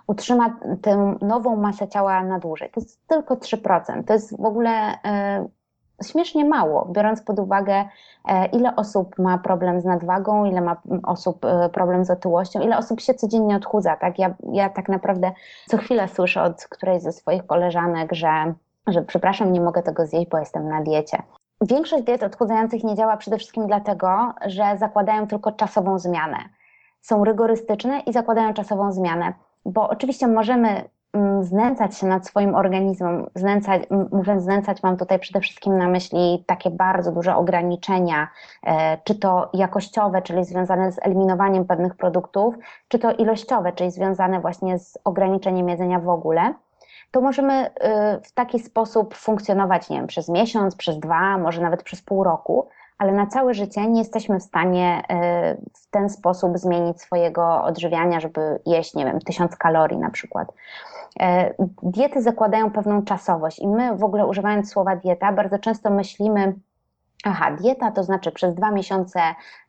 utrzyma 0.07 0.57
tę 0.83 1.17
nową 1.23 1.57
masę 1.57 1.89
ciała 1.89 2.25
na 2.25 2.39
dłużej. 2.39 2.71
To 2.71 2.81
jest 2.81 3.07
tylko 3.07 3.35
3%. 3.35 4.05
To 4.05 4.13
jest 4.13 4.41
w 4.41 4.45
ogóle 4.45 4.71
e, 5.05 5.49
śmiesznie 6.05 6.45
mało, 6.45 6.89
biorąc 6.93 7.23
pod 7.23 7.39
uwagę, 7.39 7.85
e, 8.29 8.47
ile 8.47 8.77
osób 8.77 9.19
ma 9.19 9.39
problem 9.39 9.81
z 9.81 9.85
nadwagą, 9.85 10.45
ile 10.45 10.61
ma 10.61 10.77
osób 11.03 11.45
e, 11.45 11.69
problem 11.69 12.05
z 12.05 12.11
otyłością, 12.11 12.61
ile 12.61 12.79
osób 12.79 13.01
się 13.01 13.15
codziennie 13.15 13.57
odchudza. 13.57 13.97
Tak? 13.97 14.19
Ja, 14.19 14.35
ja 14.53 14.69
tak 14.69 14.89
naprawdę 14.89 15.33
co 15.69 15.77
chwilę 15.77 16.09
słyszę 16.09 16.43
od 16.43 16.65
którejś 16.65 17.03
ze 17.03 17.13
swoich 17.13 17.47
koleżanek, 17.47 18.15
że, 18.15 18.55
że 18.87 19.03
przepraszam, 19.03 19.53
nie 19.53 19.61
mogę 19.61 19.83
tego 19.83 20.07
zjeść, 20.07 20.29
bo 20.31 20.39
jestem 20.39 20.69
na 20.69 20.83
diecie. 20.83 21.23
Większość 21.61 22.05
diet 22.05 22.23
odchudzających 22.23 22.85
nie 22.85 22.95
działa 22.95 23.17
przede 23.17 23.39
wszystkim 23.39 23.67
dlatego, 23.67 24.33
że 24.47 24.65
zakładają 24.79 25.27
tylko 25.27 25.53
czasową 25.53 25.99
zmianę. 25.99 26.39
Są 27.01 27.25
rygorystyczne 27.25 28.01
i 28.01 28.13
zakładają 28.13 28.55
czasową 28.55 28.93
zmianę 28.93 29.33
bo 29.65 29.89
oczywiście 29.89 30.27
możemy 30.27 30.89
mm, 31.13 31.45
znęcać 31.45 31.99
się 31.99 32.07
nad 32.07 32.27
swoim 32.27 32.55
organizmem. 32.55 33.27
Znęcać, 33.35 33.83
mówiąc 34.13 34.43
znęcać, 34.43 34.83
mam 34.83 34.97
tutaj 34.97 35.19
przede 35.19 35.41
wszystkim 35.41 35.79
na 35.79 35.89
myśli 35.89 36.45
takie 36.47 36.71
bardzo 36.71 37.13
duże 37.13 37.37
ograniczenia, 37.37 38.29
e, 38.67 38.99
czy 39.05 39.15
to 39.15 39.51
jakościowe, 39.55 40.23
czyli 40.23 40.45
związane 40.45 40.93
z 40.93 40.99
eliminowaniem 41.03 41.65
pewnych 41.65 41.95
produktów, 41.95 42.55
czy 42.89 42.99
to 42.99 43.13
ilościowe, 43.13 43.73
czyli 43.73 43.91
związane 43.91 44.41
właśnie 44.41 44.79
z 44.79 44.99
ograniczeniem 45.05 45.69
jedzenia 45.69 45.99
w 45.99 46.09
ogóle. 46.09 46.55
To 47.11 47.21
możemy 47.21 47.55
e, 47.55 48.21
w 48.21 48.33
taki 48.33 48.59
sposób 48.59 49.15
funkcjonować, 49.15 49.91
nie 49.91 49.97
wiem, 49.97 50.07
przez 50.07 50.29
miesiąc, 50.29 50.77
przez 50.77 50.99
dwa, 50.99 51.39
może 51.39 51.63
nawet 51.63 51.83
przez 51.83 52.03
pół 52.03 52.25
roku, 52.25 52.69
ale 53.01 53.13
na 53.13 53.27
całe 53.27 53.55
życie 53.55 53.87
nie 53.87 53.99
jesteśmy 53.99 54.41
w 54.41 54.43
stanie 54.43 55.03
y, 55.03 55.67
w 55.75 55.91
ten 55.91 56.11
sposób 56.11 56.59
zmienić 56.59 57.01
swojego 57.01 57.63
odżywiania, 57.65 58.21
żeby 58.21 58.61
jeść, 58.67 58.95
nie 58.95 59.05
wiem, 59.05 59.21
tysiąc 59.21 59.57
kalorii 59.57 59.99
na 59.99 60.11
przykład. 60.11 60.53
E, 61.21 61.55
diety 61.83 62.23
zakładają 62.23 62.71
pewną 62.71 63.03
czasowość 63.03 63.59
i 63.59 63.69
my 63.69 63.97
w 63.97 64.05
ogóle 64.05 64.27
używając 64.27 64.71
słowa 64.71 64.97
dieta 64.97 65.33
bardzo 65.33 65.59
często 65.59 65.91
myślimy, 65.91 66.55
aha, 67.25 67.51
dieta 67.51 67.91
to 67.91 68.05
znaczy 68.05 68.33
przez 68.33 68.55
dwa 68.55 68.71
miesiące 68.71 69.21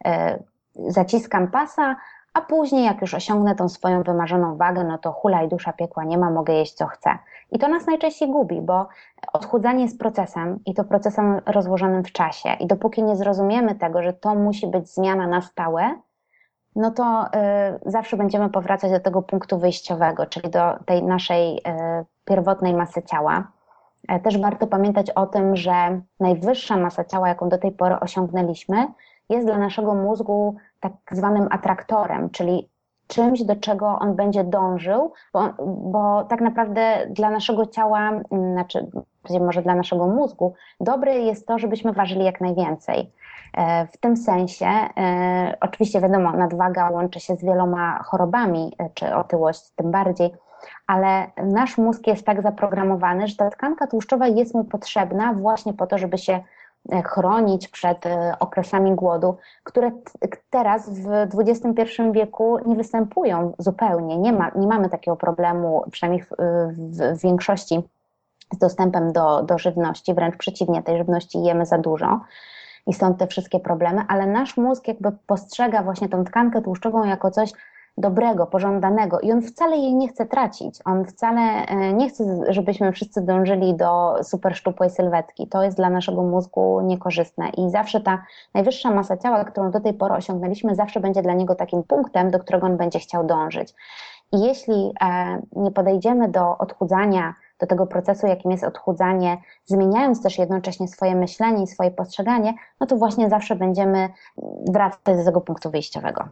e, 0.06 0.44
zaciskam 0.88 1.48
pasa, 1.48 1.96
a 2.34 2.42
później 2.42 2.86
jak 2.86 3.02
już 3.02 3.14
osiągnę 3.14 3.56
tą 3.56 3.70
swoją 3.70 4.04
wymarzoną 4.04 4.58
wagę, 4.58 4.84
no 4.84 4.98
to 4.98 5.12
hula 5.12 5.44
i 5.44 5.48
dusza 5.48 5.74
piekła 5.74 6.04
nie 6.04 6.18
ma, 6.18 6.30
mogę 6.30 6.54
jeść 6.54 6.74
co 6.74 6.88
chcę. 6.88 7.18
I 7.52 7.60
to 7.60 7.68
nas 7.68 7.88
najczęściej 7.88 8.32
gubi, 8.32 8.62
bo 8.62 8.88
odchudzanie 9.34 9.84
jest 9.84 10.00
procesem 10.00 10.60
i 10.66 10.74
to 10.74 10.84
procesem 10.84 11.42
rozłożonym 11.46 12.04
w 12.04 12.12
czasie. 12.12 12.50
I 12.60 12.68
dopóki 12.68 13.04
nie 13.04 13.16
zrozumiemy 13.16 13.76
tego, 13.76 14.02
że 14.02 14.14
to 14.14 14.36
musi 14.36 14.68
być 14.68 14.90
zmiana 14.90 15.28
na 15.28 15.42
stałe, 15.42 15.96
no 16.76 16.92
to 16.92 17.26
y, 17.26 17.30
zawsze 17.86 18.18
będziemy 18.18 18.50
powracać 18.50 18.92
do 18.92 19.00
tego 19.00 19.22
punktu 19.22 19.60
wyjściowego, 19.60 20.26
czyli 20.26 20.50
do 20.50 20.80
tej 20.86 21.04
naszej 21.04 21.58
y, 21.58 21.62
pierwotnej 22.26 22.74
masy 22.74 23.04
ciała. 23.04 23.52
E, 24.08 24.20
też 24.20 24.38
warto 24.38 24.68
pamiętać 24.68 25.10
o 25.10 25.28
tym, 25.28 25.56
że 25.56 26.02
najwyższa 26.20 26.78
masa 26.78 27.04
ciała, 27.04 27.28
jaką 27.28 27.50
do 27.50 27.58
tej 27.58 27.72
pory 27.72 28.00
osiągnęliśmy, 28.00 28.88
jest 29.30 29.48
dla 29.48 29.58
naszego 29.58 29.96
mózgu 29.96 30.56
tak 30.82 30.94
zwanym 31.12 31.48
atraktorem, 31.52 32.30
czyli 32.30 32.70
czymś, 33.08 33.44
do 33.44 33.56
czego 33.56 33.88
on 34.00 34.16
będzie 34.16 34.44
dążył, 34.44 35.14
bo, 35.34 35.54
bo 35.68 36.24
tak 36.24 36.42
naprawdę 36.42 37.08
dla 37.10 37.30
naszego 37.30 37.66
ciała, 37.66 38.10
mm, 38.10 38.54
znaczy 38.54 38.88
może 39.40 39.62
dla 39.62 39.76
naszego 39.76 40.08
mózgu, 40.08 40.54
dobre 40.80 41.20
jest 41.20 41.48
to, 41.48 41.60
żebyśmy 41.60 41.94
ważyli 41.94 42.26
jak 42.26 42.42
najwięcej. 42.42 43.12
E, 43.58 43.88
w 43.88 43.98
tym 43.98 44.18
sensie, 44.18 44.66
e, 44.66 45.58
oczywiście 45.62 46.02
wiadomo, 46.02 46.32
nadwaga 46.32 46.90
łączy 46.90 47.20
się 47.20 47.36
z 47.36 47.46
wieloma 47.46 48.04
chorobami, 48.04 48.76
e, 48.80 48.90
czy 48.94 49.16
otyłość 49.16 49.72
tym 49.76 49.92
bardziej, 49.92 50.32
ale 50.88 51.28
nasz 51.44 51.78
mózg 51.78 52.08
jest 52.08 52.26
tak 52.26 52.42
zaprogramowany, 52.42 53.28
że 53.28 53.36
ta 53.36 53.50
tkanka 53.50 53.88
tłuszczowa 53.88 54.28
jest 54.28 54.56
mu 54.56 54.64
potrzebna 54.64 55.34
właśnie 55.34 55.74
po 55.74 55.88
to, 55.88 55.98
żeby 55.98 56.18
się 56.18 56.40
chronić 57.06 57.68
przed 57.68 58.06
e, 58.06 58.36
okresami 58.40 58.96
głodu, 58.96 59.38
które 59.64 59.92
teraz 60.50 60.90
w 60.90 61.10
XXI 61.40 62.02
wieku 62.12 62.58
nie 62.66 62.76
występują 62.76 63.54
zupełnie. 63.58 64.18
Nie, 64.18 64.34
ma, 64.34 64.52
nie 64.56 64.68
mamy 64.68 64.90
takiego 64.90 65.18
problemu, 65.18 65.84
przynajmniej 65.92 66.24
w, 66.24 66.30
w, 66.78 67.18
w 67.18 67.22
większości 67.22 67.84
z 68.54 68.58
dostępem 68.58 69.14
do, 69.14 69.44
do 69.44 69.58
żywności, 69.58 70.14
wręcz 70.14 70.38
przeciwnie, 70.38 70.84
tej 70.84 70.98
żywności 70.98 71.44
jemy 71.44 71.66
za 71.66 71.78
dużo. 71.78 72.20
i 72.88 72.94
stąd 72.94 73.18
te 73.18 73.28
wszystkie 73.28 73.60
problemy, 73.60 74.02
ale 74.08 74.28
nasz 74.28 74.58
mózg 74.58 74.88
jakby 74.88 75.12
postrzega 75.28 75.84
właśnie 75.84 76.10
tą 76.10 76.24
tkankę 76.24 76.62
tłuszczową 76.62 77.04
jako 77.04 77.32
coś 77.32 77.52
dobrego, 77.98 78.48
pożądanego 78.48 79.20
i 79.20 79.32
on 79.32 79.42
wcale 79.42 79.78
jej 79.78 79.96
nie 79.96 80.08
chce 80.08 80.26
tracić. 80.26 80.80
On 80.86 81.06
wcale 81.06 81.42
e, 81.42 81.94
nie 81.94 82.10
chce, 82.10 82.24
żebyśmy 82.50 82.92
wszyscy 82.92 83.22
dążyli 83.22 83.76
do 83.76 84.16
super 84.24 84.56
szczupłej 84.56 84.90
sylwetki. 84.90 85.48
To 85.48 85.64
jest 85.64 85.78
dla 85.78 85.90
naszego 85.90 86.24
mózgu 86.24 86.82
niekorzystne 86.82 87.50
i 87.50 87.70
zawsze 87.70 88.02
ta 88.02 88.24
najwyższa 88.54 88.92
masa 88.92 89.18
ciała, 89.18 89.46
którą 89.46 89.72
do 89.72 89.80
tej 89.80 89.94
pory 89.94 90.14
osiągnęliśmy, 90.14 90.76
zawsze 90.76 91.00
będzie 91.00 91.22
dla 91.22 91.34
niego 91.34 91.56
takim 91.56 91.84
punktem, 91.84 92.32
do 92.32 92.40
którego 92.40 92.66
on 92.68 92.78
będzie 92.78 93.00
chciał 93.00 93.26
dążyć. 93.26 93.74
I 94.32 94.42
jeśli 94.42 94.94
e, 95.02 95.42
nie 95.56 95.72
podejdziemy 95.72 96.30
do 96.30 96.58
odchudzania, 96.58 97.34
do 97.60 97.68
tego 97.68 97.88
procesu, 97.88 98.28
jakim 98.28 98.52
jest 98.52 98.64
odchudzanie, 98.64 99.38
zmieniając 99.66 100.24
też 100.24 100.38
jednocześnie 100.38 100.88
swoje 100.88 101.16
myślenie 101.16 101.64
i 101.64 101.68
swoje 101.68 101.92
postrzeganie, 101.92 102.54
no 102.80 102.88
to 102.88 102.96
właśnie 102.96 103.30
zawsze 103.30 103.56
będziemy 103.56 104.10
wracać 104.68 105.18
do 105.18 105.26
tego 105.26 105.42
punktu 105.42 105.72
wyjściowego. 105.72 106.24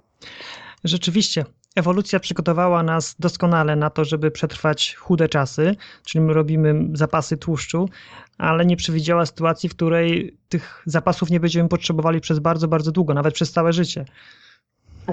Rzeczywiście, 0.83 1.45
ewolucja 1.75 2.19
przygotowała 2.19 2.83
nas 2.83 3.15
doskonale 3.19 3.75
na 3.75 3.89
to, 3.89 4.05
żeby 4.05 4.31
przetrwać 4.31 4.95
chude 4.95 5.29
czasy, 5.29 5.75
czyli 6.05 6.24
my 6.25 6.33
robimy 6.33 6.88
zapasy 6.93 7.38
tłuszczu, 7.38 7.89
ale 8.38 8.65
nie 8.65 8.75
przewidziała 8.75 9.25
sytuacji, 9.25 9.69
w 9.69 9.75
której 9.75 10.38
tych 10.50 10.83
zapasów 10.86 11.29
nie 11.29 11.39
będziemy 11.39 11.69
potrzebowali 11.69 12.21
przez 12.21 12.39
bardzo, 12.39 12.67
bardzo 12.67 12.91
długo, 12.91 13.13
nawet 13.13 13.33
przez 13.33 13.51
całe 13.51 13.74
życie. 13.74 14.05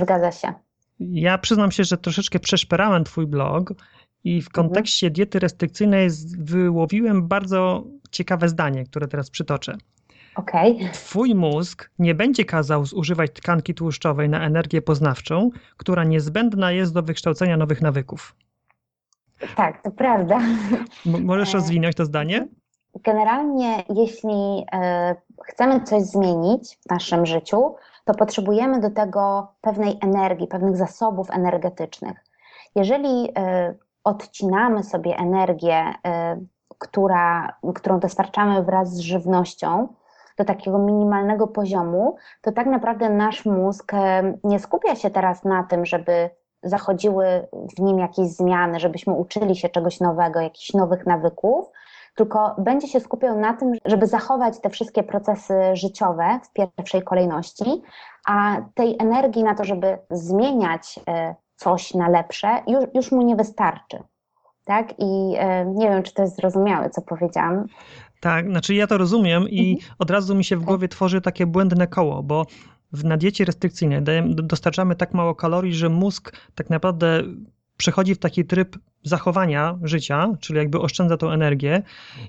Zgadza 0.03 0.33
się. 0.33 0.53
Ja 1.01 1.39
przyznam 1.39 1.73
się, 1.73 1.85
że 1.85 1.97
troszeczkę 1.97 2.39
przeszperałem 2.39 3.05
Twój 3.05 3.27
blog 3.27 3.75
i 4.25 4.43
w 4.43 4.47
mhm. 4.47 4.53
kontekście 4.53 5.11
diety 5.11 5.39
restrykcyjnej 5.39 6.09
wyłowiłem 6.39 7.29
bardzo 7.29 7.85
ciekawe 8.11 8.49
zdanie, 8.49 8.85
które 8.85 9.09
teraz 9.09 9.31
przytoczę. 9.31 9.77
Okay. 10.37 10.91
Twój 10.93 11.35
mózg 11.35 11.91
nie 11.99 12.15
będzie 12.15 12.45
kazał 12.45 12.87
zużywać 12.87 13.31
tkanki 13.33 13.75
tłuszczowej 13.75 14.29
na 14.29 14.47
energię 14.47 14.83
poznawczą, 14.83 15.51
która 15.77 16.05
niezbędna 16.05 16.73
jest 16.73 16.95
do 16.95 17.03
wykształcenia 17.03 17.57
nowych 17.57 17.83
nawyków. 17.83 18.37
Tak, 19.57 19.83
to 19.83 19.91
prawda. 19.91 20.41
M 21.07 21.25
możesz 21.25 21.55
e, 21.55 21.59
rozwinąć 21.59 21.97
to 21.97 22.05
zdanie? 22.05 22.49
Generalnie, 23.05 23.85
jeśli 23.95 24.65
e, 24.73 25.17
chcemy 25.45 25.81
coś 25.81 26.03
zmienić 26.03 26.79
w 26.87 26.91
naszym 26.91 27.27
życiu, 27.27 27.75
to 28.05 28.15
potrzebujemy 28.15 28.81
do 28.81 28.91
tego 28.91 29.49
pewnej 29.61 29.99
energii, 30.03 30.47
pewnych 30.47 30.77
zasobów 30.77 31.31
energetycznych. 31.31 32.25
Jeżeli 32.75 33.29
e, 33.39 33.75
odcinamy 34.05 34.85
sobie 34.85 35.17
energię, 35.17 35.95
która, 36.79 37.57
którą 37.75 38.01
dostarczamy 38.01 38.63
wraz 38.63 38.95
z 38.95 38.99
żywnością, 38.99 39.89
do 40.39 40.45
takiego 40.45 40.79
minimalnego 40.79 41.47
poziomu, 41.47 42.17
to 42.43 42.53
tak 42.53 42.67
naprawdę 42.67 43.11
nasz 43.11 43.45
mózg 43.45 43.95
e, 43.95 44.35
nie 44.45 44.59
skupia 44.59 44.95
się 44.95 45.11
teraz 45.11 45.45
na 45.45 45.65
tym, 45.65 45.87
żeby 45.87 46.31
zachodziły 46.63 47.49
w 47.77 47.81
nim 47.81 47.99
jakieś 47.99 48.27
zmiany, 48.29 48.81
żebyśmy 48.81 49.13
uczyli 49.13 49.57
się 49.57 49.69
czegoś 49.69 50.01
nowego, 50.01 50.41
jakichś 50.41 50.75
nowych 50.75 51.07
nawyków, 51.07 51.71
tylko 52.15 52.55
będzie 52.59 52.89
się 52.89 53.01
skupiał 53.01 53.39
na 53.39 53.55
tym, 53.55 53.73
żeby 53.85 54.07
zachować 54.07 54.61
te 54.61 54.71
wszystkie 54.71 55.03
procesy 55.03 55.55
życiowe 55.73 56.41
w 56.43 56.53
pierwszej 56.53 57.03
kolejności, 57.03 57.83
a 58.29 58.57
tej 58.75 58.97
energii 58.99 59.45
na 59.45 59.55
to, 59.55 59.65
żeby 59.65 59.99
zmieniać 60.11 61.01
e, 61.09 61.35
coś 61.57 61.95
na 61.95 62.09
lepsze, 62.09 62.49
już, 62.67 62.85
już 62.95 63.13
mu 63.13 63.23
nie 63.23 63.37
wystarczy. 63.37 64.03
Tak? 64.65 64.99
I 64.99 65.35
e, 65.39 65.67
nie 65.67 65.89
wiem, 65.89 66.03
czy 66.03 66.15
to 66.15 66.23
jest 66.23 66.37
zrozumiałe, 66.37 66.91
co 66.91 67.03
powiedziałam. 67.03 67.67
Tak, 68.27 68.49
znaczy 68.49 68.75
ja 68.75 68.87
to 68.87 68.99
rozumiem 68.99 69.49
i 69.49 69.73
mhm. 69.73 69.93
od 69.99 70.11
razu 70.11 70.35
mi 70.35 70.45
się 70.45 70.57
w 70.57 70.63
głowie 70.63 70.89
tworzy 70.89 71.21
takie 71.21 71.47
błędne 71.47 71.87
koło, 71.87 72.23
bo 72.23 72.47
na 72.93 73.17
diecie 73.17 73.45
restrykcyjnej 73.45 74.03
dostarczamy 74.25 74.97
tak 74.97 75.15
mało 75.15 75.35
kalorii, 75.35 75.75
że 75.75 75.89
mózg 75.89 76.33
tak 76.55 76.71
naprawdę 76.71 77.23
przechodzi 77.77 78.15
w 78.15 78.19
taki 78.19 78.45
tryb 78.45 78.79
zachowania 79.03 79.79
życia, 79.83 80.29
czyli 80.41 80.59
jakby 80.59 80.81
oszczędza 80.81 81.17
tą 81.17 81.31
energię 81.31 81.83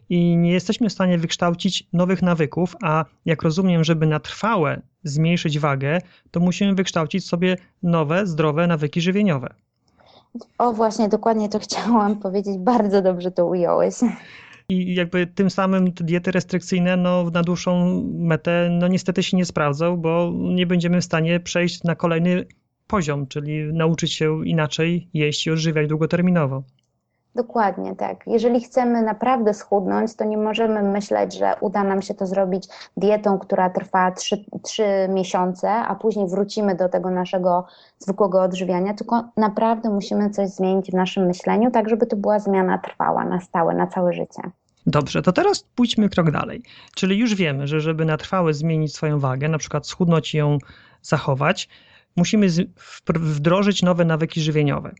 i 0.09 0.37
nie 0.37 0.51
jesteśmy 0.51 0.89
w 0.89 0.93
stanie 0.93 1.17
wykształcić 1.17 1.87
nowych 1.93 2.21
nawyków, 2.21 2.75
a 2.83 3.05
jak 3.25 3.43
rozumiem, 3.43 3.83
żeby 3.83 4.07
na 4.07 4.19
trwałe 4.19 4.81
zmniejszyć 5.03 5.59
wagę, 5.59 6.01
to 6.31 6.39
musimy 6.39 6.75
wykształcić 6.75 7.25
sobie 7.25 7.57
nowe, 7.83 8.27
zdrowe 8.27 8.67
nawyki 8.67 9.01
żywieniowe. 9.01 9.53
O, 10.57 10.73
właśnie, 10.73 11.09
dokładnie 11.09 11.49
to 11.49 11.59
chciałam 11.69 12.15
powiedzieć. 12.15 12.57
Bardzo 12.57 13.01
dobrze 13.01 13.31
to 13.31 13.45
ująłeś. 13.45 13.95
I 14.69 14.95
jakby 14.95 15.27
tym 15.27 15.49
samym 15.49 15.91
diety 15.91 16.31
restrykcyjne 16.31 16.97
no, 16.97 17.29
na 17.33 17.41
dłuższą 17.43 18.03
metę 18.13 18.69
no 18.79 18.87
niestety 18.87 19.23
się 19.23 19.37
nie 19.37 19.45
sprawdzą, 19.45 19.97
bo 19.97 20.33
nie 20.35 20.65
będziemy 20.65 21.01
w 21.01 21.05
stanie 21.05 21.39
przejść 21.39 21.83
na 21.83 21.95
kolejny 21.95 22.45
poziom, 22.87 23.27
czyli 23.27 23.73
nauczyć 23.73 24.13
się 24.13 24.47
inaczej 24.47 25.09
jeść 25.13 25.47
i 25.47 25.51
odżywiać 25.51 25.87
długoterminowo. 25.87 26.63
Dokładnie 27.37 27.95
tak. 27.95 28.23
Jeżeli 28.27 28.61
chcemy 28.61 29.01
naprawdę 29.01 29.53
schudnąć, 29.53 30.15
to 30.15 30.25
nie 30.25 30.37
możemy 30.37 30.83
myśleć, 30.83 31.37
że 31.37 31.55
uda 31.61 31.83
nam 31.83 32.01
się 32.01 32.13
to 32.13 32.27
zrobić 32.27 32.67
dietą, 32.97 33.39
która 33.39 33.69
trwa 33.69 34.11
3, 34.11 34.45
3 34.63 34.83
miesiące, 35.09 35.71
a 35.71 35.95
później 35.95 36.27
wrócimy 36.27 36.75
do 36.75 36.89
tego 36.89 37.09
naszego 37.09 37.65
zwykłego 37.99 38.41
odżywiania, 38.41 38.93
tylko 38.93 39.23
naprawdę 39.37 39.89
musimy 39.89 40.29
coś 40.29 40.49
zmienić 40.49 40.91
w 40.91 40.93
naszym 40.93 41.25
myśleniu, 41.25 41.71
tak 41.71 41.89
żeby 41.89 42.05
to 42.05 42.15
była 42.15 42.39
zmiana 42.39 42.77
trwała, 42.77 43.25
na 43.25 43.39
stałe, 43.41 43.75
na 43.75 43.87
całe 43.87 44.13
życie. 44.13 44.41
Dobrze, 44.87 45.21
to 45.21 45.31
teraz 45.31 45.63
pójdźmy 45.75 46.09
krok 46.09 46.31
dalej. 46.31 46.61
Czyli 46.95 47.17
już 47.17 47.35
wiemy, 47.35 47.67
że 47.67 47.81
żeby 47.81 48.05
na 48.05 48.17
trwałe 48.17 48.53
zmienić 48.53 48.95
swoją 48.95 49.19
wagę, 49.19 49.49
na 49.49 49.57
przykład 49.57 49.87
schudnąć 49.87 50.33
i 50.33 50.37
ją 50.37 50.57
zachować, 51.01 51.69
musimy 52.15 52.47
wdrożyć 53.07 53.83
nowe 53.83 54.05
nawyki 54.05 54.41
żywieniowe. 54.41 54.91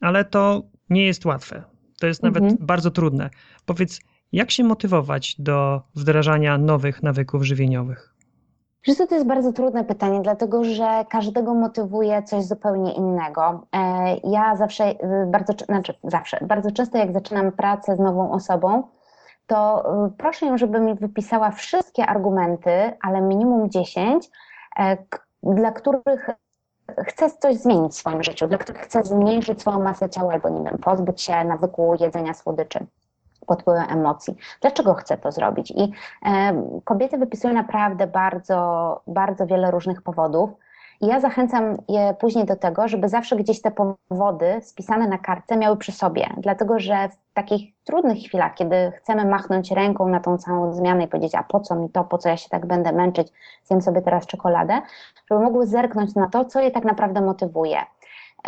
Ale 0.00 0.24
to 0.24 0.62
nie 0.90 1.06
jest 1.06 1.24
łatwe. 1.24 1.71
To 2.02 2.06
jest 2.06 2.22
nawet 2.22 2.42
mhm. 2.42 2.66
bardzo 2.66 2.90
trudne. 2.90 3.30
Powiedz, 3.66 4.00
jak 4.32 4.50
się 4.50 4.64
motywować 4.64 5.36
do 5.38 5.82
wdrażania 5.94 6.58
nowych 6.58 7.02
nawyków 7.02 7.42
żywieniowych? 7.42 8.14
Wiesz 8.86 8.96
to 8.96 9.14
jest 9.14 9.26
bardzo 9.26 9.52
trudne 9.52 9.84
pytanie, 9.84 10.20
dlatego 10.22 10.64
że 10.64 11.04
każdego 11.10 11.54
motywuje 11.54 12.22
coś 12.22 12.44
zupełnie 12.44 12.92
innego. 12.92 13.66
E, 13.72 14.16
ja 14.24 14.56
zawsze, 14.56 14.90
y, 14.90 14.96
bardzo, 15.26 15.52
znaczy 15.66 15.94
zawsze, 16.04 16.38
bardzo 16.46 16.70
często 16.70 16.98
jak 16.98 17.12
zaczynam 17.12 17.52
pracę 17.52 17.96
z 17.96 17.98
nową 17.98 18.32
osobą, 18.32 18.88
to 19.46 19.84
y, 20.06 20.10
proszę 20.18 20.46
ją, 20.46 20.58
żeby 20.58 20.80
mi 20.80 20.94
wypisała 20.94 21.50
wszystkie 21.50 22.06
argumenty, 22.06 22.92
ale 23.02 23.20
minimum 23.20 23.70
10, 23.70 24.30
e, 24.78 24.96
dla 25.42 25.72
których 25.72 26.30
chce 27.06 27.30
coś 27.30 27.56
zmienić 27.56 27.92
w 27.92 27.96
swoim 27.96 28.22
życiu, 28.22 28.46
dla 28.48 28.58
których 28.58 28.82
chce 28.82 29.02
zmniejszyć 29.04 29.60
swoją 29.60 29.82
masę 29.82 30.10
ciała 30.10 30.32
albo, 30.32 30.48
nie 30.48 30.64
wiem, 30.64 30.78
pozbyć 30.78 31.22
się 31.22 31.44
nawyku 31.44 31.94
jedzenia 32.00 32.34
słodyczy 32.34 32.86
pod 33.46 33.60
wpływem 33.60 33.86
emocji. 33.88 34.36
Dlaczego 34.60 34.94
chcę 34.94 35.18
to 35.18 35.32
zrobić? 35.32 35.70
I 35.70 35.92
e, 36.26 36.62
kobiety 36.84 37.18
wypisują 37.18 37.54
naprawdę 37.54 38.06
bardzo, 38.06 39.00
bardzo 39.06 39.46
wiele 39.46 39.70
różnych 39.70 40.02
powodów. 40.02 40.50
Ja 41.02 41.20
zachęcam 41.20 41.76
je 41.88 42.14
później 42.20 42.44
do 42.44 42.56
tego, 42.56 42.88
żeby 42.88 43.08
zawsze 43.08 43.36
gdzieś 43.36 43.62
te 43.62 43.70
powody 43.70 44.60
spisane 44.62 45.08
na 45.08 45.18
kartce 45.18 45.56
miały 45.56 45.76
przy 45.76 45.92
sobie, 45.92 46.26
dlatego 46.36 46.78
że 46.78 47.08
w 47.08 47.34
takich 47.34 47.74
trudnych 47.84 48.18
chwilach, 48.18 48.54
kiedy 48.54 48.92
chcemy 48.96 49.24
machnąć 49.24 49.70
ręką 49.70 50.08
na 50.08 50.20
tą 50.20 50.38
całą 50.38 50.72
zmianę 50.72 51.04
i 51.04 51.08
powiedzieć, 51.08 51.34
a 51.34 51.42
po 51.42 51.60
co 51.60 51.74
mi 51.74 51.90
to, 51.90 52.04
po 52.04 52.18
co 52.18 52.28
ja 52.28 52.36
się 52.36 52.48
tak 52.48 52.66
będę 52.66 52.92
męczyć, 52.92 53.28
zjem 53.64 53.82
sobie 53.82 54.02
teraz 54.02 54.26
czekoladę, 54.26 54.82
żeby 55.30 55.44
mogły 55.44 55.66
zerknąć 55.66 56.14
na 56.14 56.28
to, 56.28 56.44
co 56.44 56.60
je 56.60 56.70
tak 56.70 56.84
naprawdę 56.84 57.20
motywuje. 57.20 57.78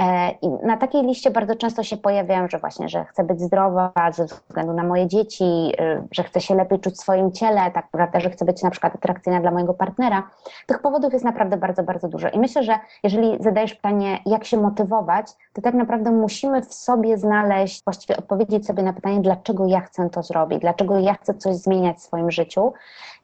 E, 0.00 0.30
I 0.30 0.48
na 0.48 0.76
takiej 0.76 1.02
liście 1.02 1.30
bardzo 1.30 1.54
często 1.54 1.82
się 1.82 1.96
pojawiają, 1.96 2.48
że 2.48 2.58
właśnie, 2.58 2.88
że 2.88 3.04
chcę 3.04 3.24
być 3.24 3.40
zdrowa 3.40 3.92
ze 4.12 4.24
względu 4.24 4.72
na 4.72 4.84
moje 4.84 5.08
dzieci, 5.08 5.44
y, 5.44 6.08
że 6.10 6.22
chcę 6.22 6.40
się 6.40 6.54
lepiej 6.54 6.80
czuć 6.80 6.94
w 6.94 7.00
swoim 7.00 7.32
ciele, 7.32 7.70
tak 7.70 7.84
naprawdę, 7.92 8.20
że 8.20 8.30
chcę 8.30 8.44
być 8.44 8.62
na 8.62 8.70
przykład 8.70 8.94
atrakcyjna 8.94 9.40
dla 9.40 9.50
mojego 9.50 9.74
partnera. 9.74 10.22
Tych 10.66 10.82
powodów 10.82 11.12
jest 11.12 11.24
naprawdę 11.24 11.56
bardzo, 11.56 11.82
bardzo 11.82 12.08
dużo. 12.08 12.28
I 12.28 12.38
myślę, 12.38 12.62
że 12.62 12.78
jeżeli 13.02 13.42
zadajesz 13.42 13.74
pytanie, 13.74 14.18
jak 14.26 14.44
się 14.44 14.56
motywować, 14.56 15.26
to 15.52 15.62
tak 15.62 15.74
naprawdę 15.74 16.10
musimy 16.10 16.62
w 16.62 16.74
sobie 16.74 17.18
znaleźć, 17.18 17.84
właściwie 17.84 18.16
odpowiedzieć 18.16 18.66
sobie 18.66 18.82
na 18.82 18.92
pytanie, 18.92 19.20
dlaczego 19.20 19.66
ja 19.66 19.80
chcę 19.80 20.10
to 20.10 20.22
zrobić, 20.22 20.60
dlaczego 20.60 20.98
ja 20.98 21.14
chcę 21.14 21.34
coś 21.34 21.56
zmieniać 21.56 21.96
w 21.96 22.02
swoim 22.02 22.30
życiu. 22.30 22.72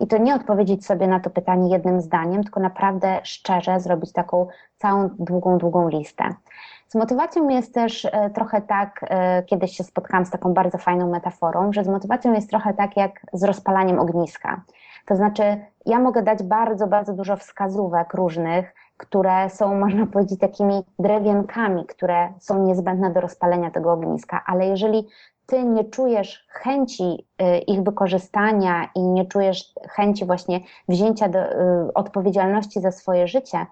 I 0.00 0.06
to 0.06 0.18
nie 0.18 0.34
odpowiedzieć 0.34 0.86
sobie 0.86 1.06
na 1.06 1.20
to 1.20 1.30
pytanie 1.30 1.70
jednym 1.70 2.00
zdaniem, 2.00 2.42
tylko 2.42 2.60
naprawdę 2.60 3.20
szczerze 3.22 3.80
zrobić 3.80 4.12
taką 4.12 4.46
całą 4.78 5.08
długą, 5.18 5.58
długą 5.58 5.88
listę. 5.88 6.24
Z 6.88 6.94
motywacją 6.94 7.48
jest 7.48 7.74
też 7.74 8.04
e, 8.04 8.30
trochę 8.30 8.62
tak, 8.62 9.00
e, 9.02 9.42
kiedyś 9.42 9.76
się 9.76 9.84
spotkałam 9.84 10.26
z 10.26 10.30
taką 10.30 10.54
bardzo 10.54 10.78
fajną 10.78 11.10
metaforą, 11.10 11.72
że 11.72 11.84
z 11.84 11.88
motywacją 11.88 12.32
jest 12.32 12.50
trochę 12.50 12.74
tak 12.74 12.96
jak 12.96 13.20
z 13.32 13.44
rozpalaniem 13.44 13.98
ogniska. 13.98 14.60
To 15.06 15.16
znaczy, 15.16 15.42
ja 15.86 15.98
mogę 15.98 16.22
dać 16.22 16.42
bardzo, 16.42 16.86
bardzo 16.86 17.12
dużo 17.12 17.36
wskazówek 17.36 18.14
różnych, 18.14 18.74
które 18.96 19.50
są, 19.50 19.74
można 19.84 20.06
powiedzieć, 20.06 20.40
takimi 20.40 20.82
drewienkami, 20.98 21.86
które 21.86 22.28
są 22.38 22.66
niezbędne 22.66 23.10
do 23.10 23.20
rozpalenia 23.20 23.70
tego 23.70 23.92
ogniska, 23.92 24.42
ale 24.46 24.66
jeżeli 24.66 25.08
ty 25.50 25.64
nie 25.64 25.84
czujesz 25.84 26.46
chęci 26.48 27.26
y, 27.42 27.58
ich 27.58 27.82
wykorzystania 27.82 28.88
i 28.94 29.02
nie 29.02 29.24
czujesz 29.24 29.74
chęci 29.88 30.24
właśnie 30.24 30.60
wzięcia 30.88 31.28
do, 31.28 31.38
y, 31.38 31.94
odpowiedzialności 31.94 32.80
za 32.80 32.92
swoje 32.92 33.28
życie, 33.28 33.66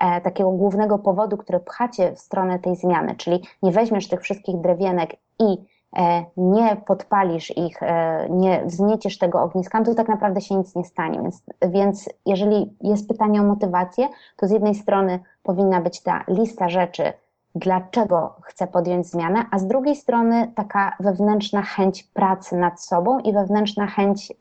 e, 0.00 0.20
takiego 0.20 0.50
głównego 0.50 0.98
powodu, 0.98 1.36
który 1.36 1.60
pchacie 1.60 2.12
w 2.12 2.18
stronę 2.18 2.58
tej 2.58 2.76
zmiany, 2.76 3.16
czyli 3.16 3.42
nie 3.62 3.72
weźmiesz 3.72 4.08
tych 4.08 4.20
wszystkich 4.20 4.60
drewienek 4.60 5.10
i 5.38 5.64
e, 5.96 6.24
nie 6.36 6.76
podpalisz 6.86 7.56
ich, 7.56 7.82
e, 7.82 8.26
nie 8.30 8.64
wznieciesz 8.64 9.18
tego 9.18 9.42
ogniska, 9.42 9.84
to 9.84 9.94
tak 9.94 10.08
naprawdę 10.08 10.40
się 10.40 10.54
nic 10.54 10.74
nie 10.74 10.84
stanie. 10.84 11.20
Więc, 11.22 11.42
więc 11.68 12.08
jeżeli 12.26 12.76
jest 12.80 13.08
pytanie 13.08 13.40
o 13.40 13.44
motywację, 13.44 14.08
to 14.36 14.46
z 14.46 14.50
jednej 14.50 14.74
strony 14.74 15.20
powinna 15.42 15.80
być 15.80 16.02
ta 16.02 16.24
lista 16.28 16.68
rzeczy, 16.68 17.12
dlaczego 17.54 18.36
chcę 18.42 18.66
podjąć 18.66 19.06
zmianę, 19.06 19.44
a 19.50 19.58
z 19.58 19.66
drugiej 19.66 19.96
strony 19.96 20.52
taka 20.54 20.96
wewnętrzna 21.00 21.62
chęć 21.62 22.02
pracy 22.02 22.56
nad 22.56 22.82
sobą 22.82 23.18
i 23.18 23.32
wewnętrzna 23.32 23.86
chęć 23.86 24.30
y, 24.30 24.34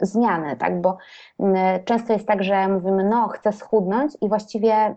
zmiany, 0.00 0.56
tak? 0.56 0.80
Bo 0.80 0.98
y, 1.40 1.44
często 1.84 2.12
jest 2.12 2.26
tak, 2.26 2.42
że 2.42 2.68
mówimy, 2.68 3.04
no, 3.04 3.28
chcę 3.28 3.52
schudnąć 3.52 4.12
i 4.20 4.28
właściwie 4.28 4.96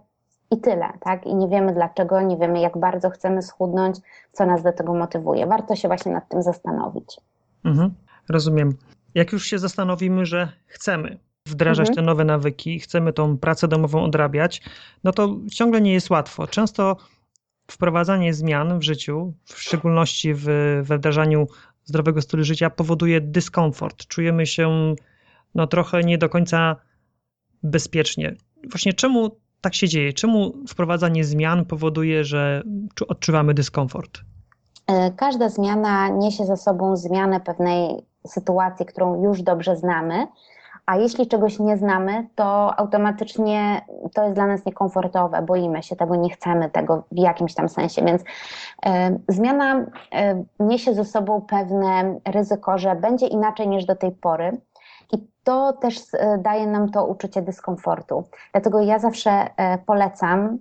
i 0.51 0.57
tyle, 0.57 0.89
tak? 0.99 1.25
I 1.25 1.35
nie 1.35 1.47
wiemy 1.47 1.73
dlaczego, 1.73 2.21
nie 2.21 2.37
wiemy 2.37 2.59
jak 2.59 2.77
bardzo 2.77 3.09
chcemy 3.09 3.41
schudnąć, 3.41 3.97
co 4.31 4.45
nas 4.45 4.63
do 4.63 4.73
tego 4.73 4.93
motywuje. 4.93 5.47
Warto 5.47 5.75
się 5.75 5.87
właśnie 5.87 6.11
nad 6.11 6.29
tym 6.29 6.43
zastanowić. 6.43 7.17
Mhm, 7.65 7.93
rozumiem. 8.29 8.77
Jak 9.15 9.31
już 9.31 9.45
się 9.45 9.59
zastanowimy, 9.59 10.25
że 10.25 10.51
chcemy 10.67 11.19
wdrażać 11.47 11.89
mhm. 11.89 11.95
te 11.95 12.01
nowe 12.01 12.25
nawyki, 12.25 12.79
chcemy 12.79 13.13
tą 13.13 13.37
pracę 13.37 13.67
domową 13.67 14.03
odrabiać, 14.03 14.61
no 15.03 15.11
to 15.11 15.37
ciągle 15.51 15.81
nie 15.81 15.93
jest 15.93 16.09
łatwo. 16.09 16.47
Często 16.47 16.97
wprowadzanie 17.71 18.33
zmian 18.33 18.79
w 18.79 18.83
życiu, 18.83 19.33
w 19.45 19.61
szczególności 19.61 20.33
w, 20.33 20.43
we 20.83 20.97
wdrażaniu 20.97 21.47
zdrowego 21.83 22.21
stylu 22.21 22.43
życia, 22.43 22.69
powoduje 22.69 23.21
dyskomfort. 23.21 24.07
Czujemy 24.07 24.45
się 24.45 24.95
no, 25.55 25.67
trochę 25.67 26.03
nie 26.03 26.17
do 26.17 26.29
końca 26.29 26.75
bezpiecznie. 27.63 28.35
Właśnie 28.71 28.93
czemu 28.93 29.37
tak 29.61 29.75
się 29.75 29.87
dzieje? 29.87 30.13
Czemu 30.13 30.53
wprowadzanie 30.67 31.23
zmian 31.23 31.65
powoduje, 31.65 32.23
że 32.23 32.63
odczuwamy 33.07 33.53
dyskomfort? 33.53 34.21
E, 34.87 35.11
każda 35.11 35.49
zmiana 35.49 36.09
niesie 36.09 36.45
ze 36.45 36.57
sobą 36.57 36.97
zmianę 36.97 37.39
pewnej 37.39 37.89
sytuacji, 38.27 38.85
którą 38.85 39.23
już 39.23 39.41
dobrze 39.41 39.77
znamy, 39.77 40.27
a 40.89 40.95
jeśli 40.95 41.27
czegoś 41.27 41.59
nie 41.59 41.77
znamy, 41.77 42.27
to 42.35 42.79
automatycznie 42.79 43.81
to 44.13 44.23
jest 44.23 44.35
dla 44.35 44.47
nas 44.47 44.65
niekomfortowe, 44.65 45.41
boimy 45.41 45.83
się 45.83 45.95
tego, 45.95 46.15
nie 46.15 46.29
chcemy 46.29 46.69
tego 46.69 47.03
w 47.11 47.17
jakimś 47.17 47.53
tam 47.53 47.69
sensie. 47.69 48.05
Więc 48.05 48.23
e, 48.85 49.19
zmiana 49.27 49.85
e, 50.11 50.43
niesie 50.59 50.93
ze 50.93 51.05
sobą 51.05 51.41
pewne 51.41 52.19
ryzyko, 52.25 52.77
że 52.77 52.95
będzie 52.95 53.27
inaczej 53.27 53.67
niż 53.67 53.85
do 53.85 53.95
tej 53.95 54.11
pory. 54.11 54.61
I 55.11 55.27
to 55.43 55.73
też 55.73 56.01
e, 56.13 56.37
daje 56.37 56.67
nam 56.67 56.91
to 56.91 57.05
uczucie 57.05 57.41
dyskomfortu. 57.41 58.23
Dlatego 58.51 58.81
ja 58.81 58.99
zawsze 58.99 59.47
polecam 59.85 60.57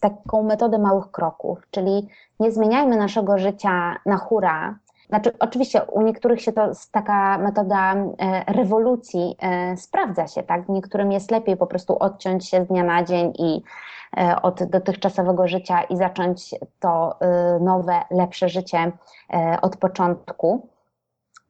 taką 0.00 0.42
metodę 0.42 0.78
małych 0.78 1.10
kroków, 1.10 1.58
czyli 1.70 2.08
nie 2.40 2.52
zmieniajmy 2.52 2.96
naszego 2.96 3.38
życia 3.38 3.96
na 4.06 4.16
hura, 4.16 4.78
znaczy, 5.12 5.32
oczywiście 5.38 5.82
u 5.84 6.02
niektórych 6.02 6.42
się 6.42 6.52
to 6.52 6.70
taka 6.90 7.38
metoda 7.38 7.94
e, 7.94 8.52
rewolucji 8.52 9.36
e, 9.42 9.76
sprawdza 9.76 10.26
się, 10.26 10.42
tak? 10.42 10.68
Niektórym 10.68 11.12
jest 11.12 11.30
lepiej 11.30 11.56
po 11.56 11.66
prostu 11.66 11.98
odciąć 11.98 12.48
się 12.48 12.64
z 12.64 12.66
dnia 12.66 12.84
na 12.84 13.04
dzień 13.04 13.32
i 13.38 13.62
e, 14.16 14.42
od 14.42 14.64
dotychczasowego 14.64 15.48
życia 15.48 15.82
i 15.82 15.96
zacząć 15.96 16.54
to 16.80 17.18
nowe, 17.60 18.02
lepsze 18.10 18.48
życie 18.48 18.92
od 19.62 19.76
początku. 19.76 20.68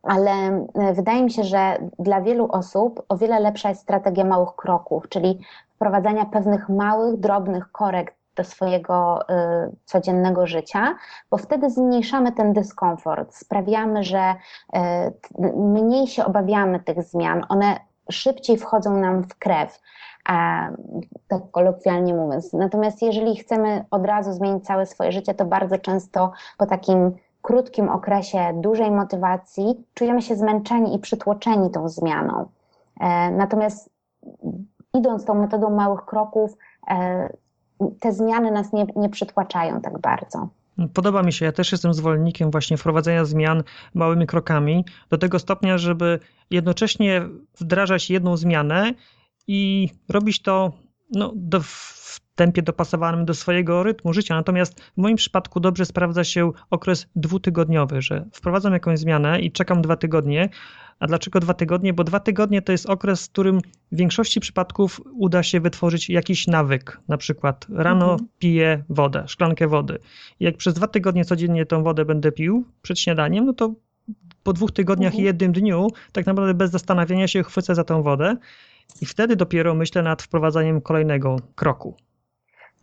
Ale 0.03 0.67
wydaje 0.95 1.23
mi 1.23 1.31
się, 1.31 1.45
że 1.45 1.77
dla 1.99 2.21
wielu 2.21 2.49
osób 2.53 3.03
o 3.09 3.17
wiele 3.17 3.41
lepsza 3.41 3.69
jest 3.69 3.83
strategia 3.83 4.25
małych 4.25 4.57
kroków, 4.57 5.09
czyli 5.09 5.39
wprowadzania 5.75 6.25
pewnych 6.25 6.69
małych, 6.69 7.21
drobnych 7.21 7.73
korekt 7.73 8.22
do 8.37 8.45
swojego 8.45 9.21
y, 9.23 9.77
codziennego 9.85 10.47
życia, 10.47 10.95
bo 11.31 11.37
wtedy 11.37 11.71
zmniejszamy 11.71 12.33
ten 12.33 12.53
dyskomfort, 12.53 13.35
sprawiamy, 13.35 14.05
że 14.05 14.35
y, 14.77 14.79
mniej 15.57 16.07
się 16.07 16.25
obawiamy 16.25 16.81
tych 16.81 17.03
zmian, 17.03 17.47
one 17.49 17.77
szybciej 18.11 18.57
wchodzą 18.57 18.97
nam 18.97 19.23
w 19.23 19.39
krew. 19.39 19.81
Tak 21.29 21.51
kolokwialnie 21.51 22.15
mówiąc. 22.15 22.53
Natomiast 22.53 23.03
jeżeli 23.03 23.37
chcemy 23.37 23.85
od 23.91 24.07
razu 24.07 24.33
zmienić 24.33 24.67
całe 24.67 24.87
swoje 24.87 25.13
życie, 25.13 25.35
to 25.35 25.45
bardzo 25.45 25.79
często 25.79 26.33
po 26.59 26.67
takim 26.67 27.13
krótkim 27.43 27.89
okresie 27.89 28.53
dużej 28.55 28.91
motywacji 28.91 29.85
czujemy 29.95 30.23
się 30.23 30.37
zmęczeni 30.37 30.95
i 30.95 30.99
przytłoczeni 30.99 31.71
tą 31.71 31.89
zmianą. 31.89 32.49
E, 33.01 33.31
natomiast 33.31 33.91
idąc 34.95 35.25
tą 35.25 35.35
metodą 35.35 35.71
małych 35.71 36.05
kroków, 36.05 36.57
e, 36.91 37.29
te 38.01 38.13
zmiany 38.13 38.51
nas 38.51 38.73
nie, 38.73 38.87
nie 38.97 39.09
przytłaczają 39.09 39.81
tak 39.81 39.99
bardzo. 40.01 40.49
Podoba 40.95 41.23
mi 41.23 41.33
się, 41.33 41.45
ja 41.45 41.53
też 41.53 41.73
jestem 41.73 41.95
zwolennikiem 41.95 42.51
właśnie 42.51 42.77
wprowadzenia 42.77 43.25
zmian 43.25 43.63
małymi 43.95 44.27
krokami, 44.27 44.85
do 45.11 45.19
tego 45.19 45.39
stopnia, 45.39 45.79
żeby 45.79 46.19
jednocześnie 46.51 47.29
wdrażać 47.61 48.11
jedną 48.11 48.37
zmianę 48.37 48.95
i 49.47 49.89
robić 50.09 50.43
to 50.43 50.73
no, 51.13 51.33
do, 51.37 51.61
w 51.61 52.21
tempie 52.35 52.63
dopasowanym 52.63 53.25
do 53.25 53.35
swojego 53.35 53.83
rytmu 53.83 54.13
życia. 54.13 54.35
Natomiast 54.35 54.81
w 54.81 54.97
moim 54.97 55.17
przypadku 55.17 55.61
dobrze 55.61 55.87
sprawdza 55.87 56.25
się 56.25 56.53
okres 56.71 57.07
dwutygodniowy, 57.17 58.03
że 58.03 58.25
wprowadzam 58.33 58.73
jakąś 58.73 58.99
zmianę 58.99 59.41
i 59.41 59.53
czekam 59.53 59.83
dwa 59.83 59.97
tygodnie, 59.97 60.49
a 60.99 61.07
dlaczego 61.07 61.41
dwa 61.41 61.55
tygodnie? 61.55 61.93
Bo 61.93 62.05
dwa 62.05 62.21
tygodnie 62.21 62.63
to 62.63 62.73
jest 62.73 62.87
okres, 62.87 63.27
w 63.27 63.31
którym 63.31 63.61
w 63.93 63.97
większości 63.97 64.41
przypadków 64.41 65.01
uda 65.13 65.43
się 65.43 65.61
wytworzyć 65.61 66.11
jakiś 66.11 66.47
nawyk. 66.47 67.01
Na 67.09 67.17
przykład 67.17 67.67
rano 67.71 68.13
mhm. 68.13 68.29
piję 68.39 68.85
wodę, 68.89 69.25
szklankę 69.27 69.69
wody. 69.69 69.99
I 70.41 70.45
jak 70.45 70.57
przez 70.57 70.75
dwa 70.75 70.87
tygodnie 70.87 71.25
codziennie 71.25 71.67
tą 71.67 71.83
wodę 71.83 72.05
będę 72.05 72.33
pił 72.33 72.65
przed 72.83 72.99
śniadaniem, 72.99 73.47
no 73.47 73.53
to 73.53 73.75
po 74.43 74.53
dwóch 74.53 74.73
tygodniach 74.73 75.13
mhm. 75.13 75.23
i 75.23 75.27
jednym 75.27 75.53
dniu, 75.53 75.89
tak 76.13 76.27
naprawdę 76.27 76.55
bez 76.55 76.71
zastanawiania 76.71 77.29
się, 77.29 77.43
chwycę 77.43 77.75
za 77.75 77.85
tą 77.85 78.03
wodę 78.03 78.37
i 79.01 79.07
wtedy 79.07 79.37
dopiero 79.37 79.75
myślę 79.75 80.03
nad 80.03 80.23
wprowadzaniem 80.23 80.81
kolejnego 80.81 81.37
kroku. 81.55 81.95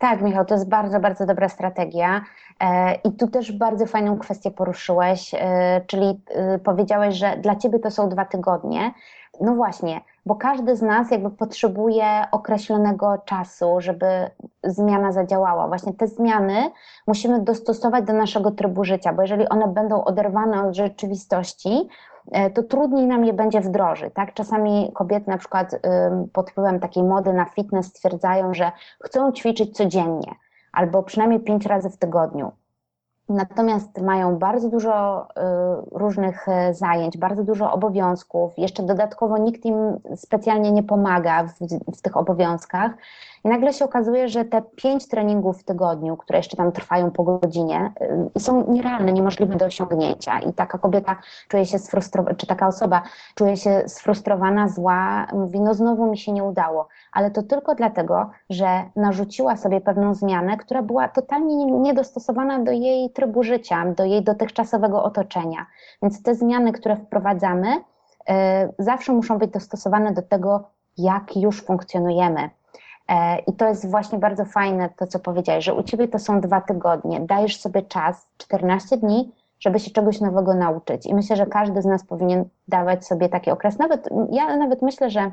Tak, 0.00 0.22
Michał, 0.22 0.44
to 0.44 0.54
jest 0.54 0.68
bardzo, 0.68 1.00
bardzo 1.00 1.26
dobra 1.26 1.48
strategia. 1.48 2.20
E, 2.60 2.94
I 2.94 3.12
tu 3.12 3.28
też 3.28 3.52
bardzo 3.52 3.86
fajną 3.86 4.18
kwestię 4.18 4.50
poruszyłeś, 4.50 5.34
e, 5.34 5.80
czyli 5.86 6.22
e, 6.28 6.58
powiedziałeś, 6.58 7.14
że 7.14 7.36
dla 7.36 7.56
ciebie 7.56 7.78
to 7.78 7.90
są 7.90 8.08
dwa 8.08 8.24
tygodnie. 8.24 8.92
No 9.40 9.54
właśnie, 9.54 10.00
bo 10.26 10.34
każdy 10.34 10.76
z 10.76 10.82
nas 10.82 11.10
jakby 11.10 11.30
potrzebuje 11.30 12.24
określonego 12.32 13.18
czasu, 13.24 13.80
żeby 13.80 14.06
zmiana 14.64 15.12
zadziałała. 15.12 15.68
Właśnie 15.68 15.94
te 15.94 16.06
zmiany 16.06 16.70
musimy 17.06 17.40
dostosować 17.40 18.04
do 18.04 18.12
naszego 18.12 18.50
trybu 18.50 18.84
życia, 18.84 19.12
bo 19.12 19.22
jeżeli 19.22 19.48
one 19.48 19.68
będą 19.68 20.04
oderwane 20.04 20.68
od 20.68 20.76
rzeczywistości, 20.76 21.88
to 22.54 22.62
trudniej 22.62 23.06
nam 23.06 23.24
je 23.24 23.32
będzie 23.32 23.60
wdrożyć. 23.60 24.14
Tak? 24.14 24.34
Czasami 24.34 24.90
kobiety 24.94 25.30
na 25.30 25.38
przykład 25.38 25.80
pod 26.32 26.50
wpływem 26.50 26.80
takiej 26.80 27.02
mody 27.02 27.32
na 27.32 27.44
fitness 27.44 27.86
stwierdzają, 27.86 28.54
że 28.54 28.72
chcą 29.04 29.32
ćwiczyć 29.32 29.76
codziennie 29.76 30.34
albo 30.72 31.02
przynajmniej 31.02 31.40
pięć 31.40 31.66
razy 31.66 31.90
w 31.90 31.96
tygodniu. 31.96 32.52
Natomiast 33.30 34.00
mają 34.00 34.38
bardzo 34.38 34.68
dużo 34.68 35.22
y, 35.22 35.98
różnych 35.98 36.48
e, 36.48 36.74
zajęć, 36.74 37.18
bardzo 37.18 37.44
dużo 37.44 37.72
obowiązków. 37.72 38.58
Jeszcze 38.58 38.82
dodatkowo 38.82 39.38
nikt 39.38 39.64
im 39.64 39.76
specjalnie 40.16 40.72
nie 40.72 40.82
pomaga 40.82 41.44
w, 41.44 41.52
w, 41.96 42.02
tych 42.02 42.16
obowiązkach. 42.16 42.92
I 43.44 43.48
nagle 43.48 43.72
się 43.72 43.84
okazuje, 43.84 44.28
że 44.28 44.44
te 44.44 44.62
pięć 44.76 45.08
treningów 45.08 45.60
w 45.60 45.64
tygodniu, 45.64 46.16
które 46.16 46.38
jeszcze 46.38 46.56
tam 46.56 46.72
trwają 46.72 47.10
po 47.10 47.24
godzinie, 47.24 47.92
y, 48.36 48.40
są 48.40 48.72
nierealne, 48.72 49.12
niemożliwe 49.12 49.56
do 49.56 49.64
osiągnięcia. 49.64 50.38
I 50.40 50.52
taka 50.52 50.78
kobieta 50.78 51.16
czuje 51.48 51.66
się 51.66 51.78
sfrustrowana, 51.78 52.36
czy 52.36 52.46
taka 52.46 52.66
osoba 52.66 53.02
czuje 53.34 53.56
się 53.56 53.82
sfrustrowana, 53.86 54.68
zła, 54.68 55.26
mówi: 55.32 55.60
No, 55.60 55.74
znowu 55.74 56.10
mi 56.10 56.18
się 56.18 56.32
nie 56.32 56.44
udało. 56.44 56.88
Ale 57.12 57.30
to 57.30 57.42
tylko 57.42 57.74
dlatego, 57.74 58.30
że 58.50 58.66
narzuciła 58.96 59.56
sobie 59.56 59.80
pewną 59.80 60.14
zmianę, 60.14 60.56
która 60.56 60.82
była 60.82 61.08
totalnie 61.08 61.66
niedostosowana 61.66 62.58
do 62.58 62.72
jej 62.72 63.10
trybu 63.10 63.42
życia, 63.42 63.84
do 63.96 64.04
jej 64.04 64.22
dotychczasowego 64.22 65.04
otoczenia. 65.04 65.66
Więc 66.02 66.22
te 66.22 66.34
zmiany, 66.34 66.72
które 66.72 66.96
wprowadzamy, 66.96 67.76
y, 67.76 68.32
zawsze 68.78 69.12
muszą 69.12 69.38
być 69.38 69.50
dostosowane 69.50 70.12
do 70.12 70.22
tego, 70.22 70.70
jak 70.98 71.36
już 71.36 71.62
funkcjonujemy. 71.62 72.50
E, 73.10 73.38
I 73.38 73.52
to 73.52 73.68
jest 73.68 73.90
właśnie 73.90 74.18
bardzo 74.18 74.44
fajne, 74.44 74.90
to 74.96 75.06
co 75.06 75.18
powiedziałeś, 75.18 75.64
że 75.64 75.74
u 75.74 75.82
ciebie 75.82 76.08
to 76.08 76.18
są 76.18 76.40
dwa 76.40 76.60
tygodnie, 76.60 77.20
dajesz 77.20 77.60
sobie 77.60 77.82
czas, 77.82 78.28
14 78.38 78.96
dni, 78.96 79.32
żeby 79.60 79.78
się 79.78 79.90
czegoś 79.90 80.20
nowego 80.20 80.54
nauczyć. 80.54 81.06
I 81.06 81.14
myślę, 81.14 81.36
że 81.36 81.46
każdy 81.46 81.82
z 81.82 81.84
nas 81.84 82.04
powinien 82.04 82.44
dawać 82.68 83.06
sobie 83.06 83.28
taki 83.28 83.50
okres. 83.50 83.78
Nawet 83.78 84.08
ja 84.30 84.56
nawet 84.56 84.82
myślę, 84.82 85.10
że 85.10 85.32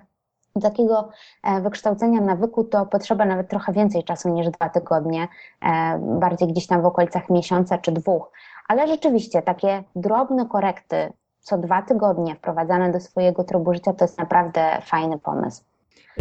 takiego 0.62 1.10
e, 1.44 1.62
wykształcenia 1.62 2.22
nawyku 2.22 2.64
to 2.64 2.86
potrzeba 2.86 3.26
nawet 3.26 3.50
trochę 3.50 3.74
więcej 3.74 4.04
czasu 4.04 4.30
niż 4.30 4.50
dwa 4.50 4.70
tygodnie, 4.70 5.28
e, 5.62 6.00
bardziej 6.00 6.48
gdzieś 6.48 6.68
tam 6.68 6.82
w 6.82 6.86
okolicach 6.86 7.30
miesiąca 7.30 7.78
czy 7.78 7.92
dwóch 7.92 8.32
Ale 8.68 8.88
rzeczywiście 8.88 9.42
takie 9.42 9.84
drobne 9.96 10.46
korekty 10.46 11.14
co 11.40 11.58
dwa 11.58 11.82
tygodnie 11.82 12.36
wprowadzane 12.36 12.92
do 12.92 13.00
swojego 13.00 13.44
trybu 13.44 13.74
życia 13.74 13.94
to 13.94 14.06
jest 14.06 14.18
naprawdę 14.18 14.82
fajny 14.82 15.20
pomysł. 15.20 15.64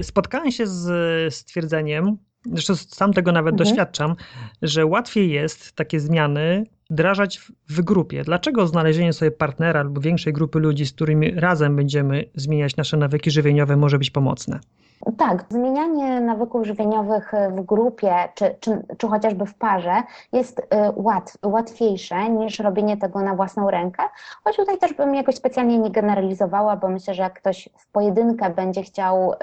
Spotkałem 0.03 0.51
się 0.51 0.67
z 0.67 1.35
stwierdzeniem, 1.35 2.17
zresztą 2.53 2.77
sam 2.77 3.13
tego 3.13 3.33
nawet 3.33 3.53
mhm. 3.53 3.69
doświadczam, 3.69 4.15
że 4.63 4.87
łatwiej 4.87 5.31
jest 5.31 5.73
takie 5.73 6.01
zmiany 6.01 6.67
wdrażać 6.91 7.41
w 7.69 7.81
grupie. 7.81 8.25
Dlaczego 8.25 8.67
znalezienie 8.67 9.13
sobie 9.13 9.31
partnera 9.31 9.81
albo 9.81 10.01
większej 10.01 10.33
grupy 10.33 10.59
ludzi, 10.59 10.87
z 10.87 10.93
którymi 10.93 11.31
razem 11.31 11.77
będziemy 11.77 12.25
zmieniać 12.35 12.77
nasze 12.77 12.97
nawyki 12.97 13.31
żywieniowe, 13.31 13.77
może 13.77 13.99
być 13.99 14.11
pomocne? 14.11 14.61
Tak, 15.19 15.45
zmienianie 15.49 16.21
nawyków 16.21 16.67
żywieniowych 16.67 17.33
w 17.51 17.65
grupie 17.65 18.15
czy, 18.35 18.55
czy, 18.61 18.83
czy 18.99 19.09
chociażby 19.09 19.47
w 19.47 19.55
parze 19.55 20.03
jest 20.33 20.59
y, 20.59 20.65
łat, 20.97 21.39
łatwiejsze 21.43 22.29
niż 22.29 22.59
robienie 22.59 22.97
tego 22.97 23.21
na 23.21 23.35
własną 23.35 23.71
rękę, 23.71 24.03
choć 24.45 24.57
tutaj 24.57 24.79
też 24.79 24.95
bym 24.95 25.15
jakoś 25.15 25.35
specjalnie 25.35 25.79
nie 25.79 25.91
generalizowała, 25.91 26.77
bo 26.77 26.89
myślę, 26.89 27.15
że 27.15 27.23
jak 27.23 27.35
ktoś 27.35 27.69
w 27.77 27.91
pojedynkę 27.93 28.51
będzie 28.51 28.83
chciał 28.83 29.33
y, 29.33 29.37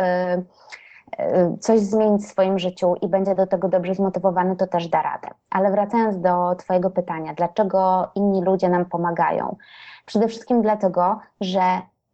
y, 1.19 1.57
coś 1.59 1.79
zmienić 1.79 2.21
w 2.23 2.29
swoim 2.29 2.59
życiu 2.59 2.95
i 3.01 3.07
będzie 3.07 3.35
do 3.35 3.47
tego 3.47 3.69
dobrze 3.69 3.95
zmotywowany, 3.95 4.55
to 4.55 4.67
też 4.67 4.87
da 4.87 5.01
radę. 5.01 5.27
Ale 5.49 5.71
wracając 5.71 6.21
do 6.21 6.55
Twojego 6.55 6.89
pytania, 6.89 7.33
dlaczego 7.33 8.11
inni 8.15 8.43
ludzie 8.43 8.69
nam 8.69 8.85
pomagają? 8.85 9.55
Przede 10.05 10.27
wszystkim 10.27 10.61
dlatego, 10.61 11.19
że 11.41 11.61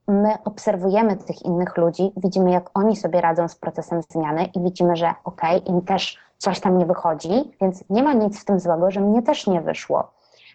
my 0.10 0.38
obserwujemy 0.46 1.18
tych 1.18 1.42
innych 1.42 1.78
ludzi, 1.78 2.12
widzimy, 2.18 2.52
jak 2.52 2.70
oni 2.74 2.96
sobie 2.96 3.22
radzą 3.22 3.48
z 3.48 3.56
procesem 3.56 4.02
zmiany 4.10 4.46
i 4.46 4.60
widzimy, 4.60 4.96
że 4.96 5.14
okej, 5.24 5.58
okay, 5.58 5.76
im 5.76 5.82
też 5.82 6.18
coś 6.38 6.60
tam 6.60 6.78
nie 6.78 6.86
wychodzi, 6.86 7.52
więc 7.62 7.84
nie 7.90 8.04
ma 8.04 8.14
nic 8.14 8.42
w 8.42 8.46
tym 8.46 8.60
złego, 8.60 8.92
że 8.92 9.02
mnie 9.02 9.22
też 9.22 9.48
nie 9.48 9.62
wyszło. 9.62 10.12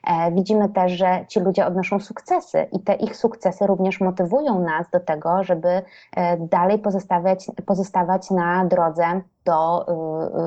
E, 0.06 0.32
widzimy 0.32 0.68
też, 0.68 0.92
że 0.92 1.24
ci 1.28 1.40
ludzie 1.40 1.66
odnoszą 1.66 2.00
sukcesy 2.00 2.66
i 2.72 2.80
te 2.80 2.94
ich 2.94 3.16
sukcesy 3.16 3.66
również 3.66 4.00
motywują 4.00 4.60
nas 4.60 4.90
do 4.90 5.00
tego, 5.00 5.44
żeby 5.44 5.82
e, 6.16 6.36
dalej 6.36 6.78
pozostawiać, 6.78 7.46
pozostawać 7.66 8.30
na 8.30 8.64
drodze 8.64 9.20
do, 9.44 9.86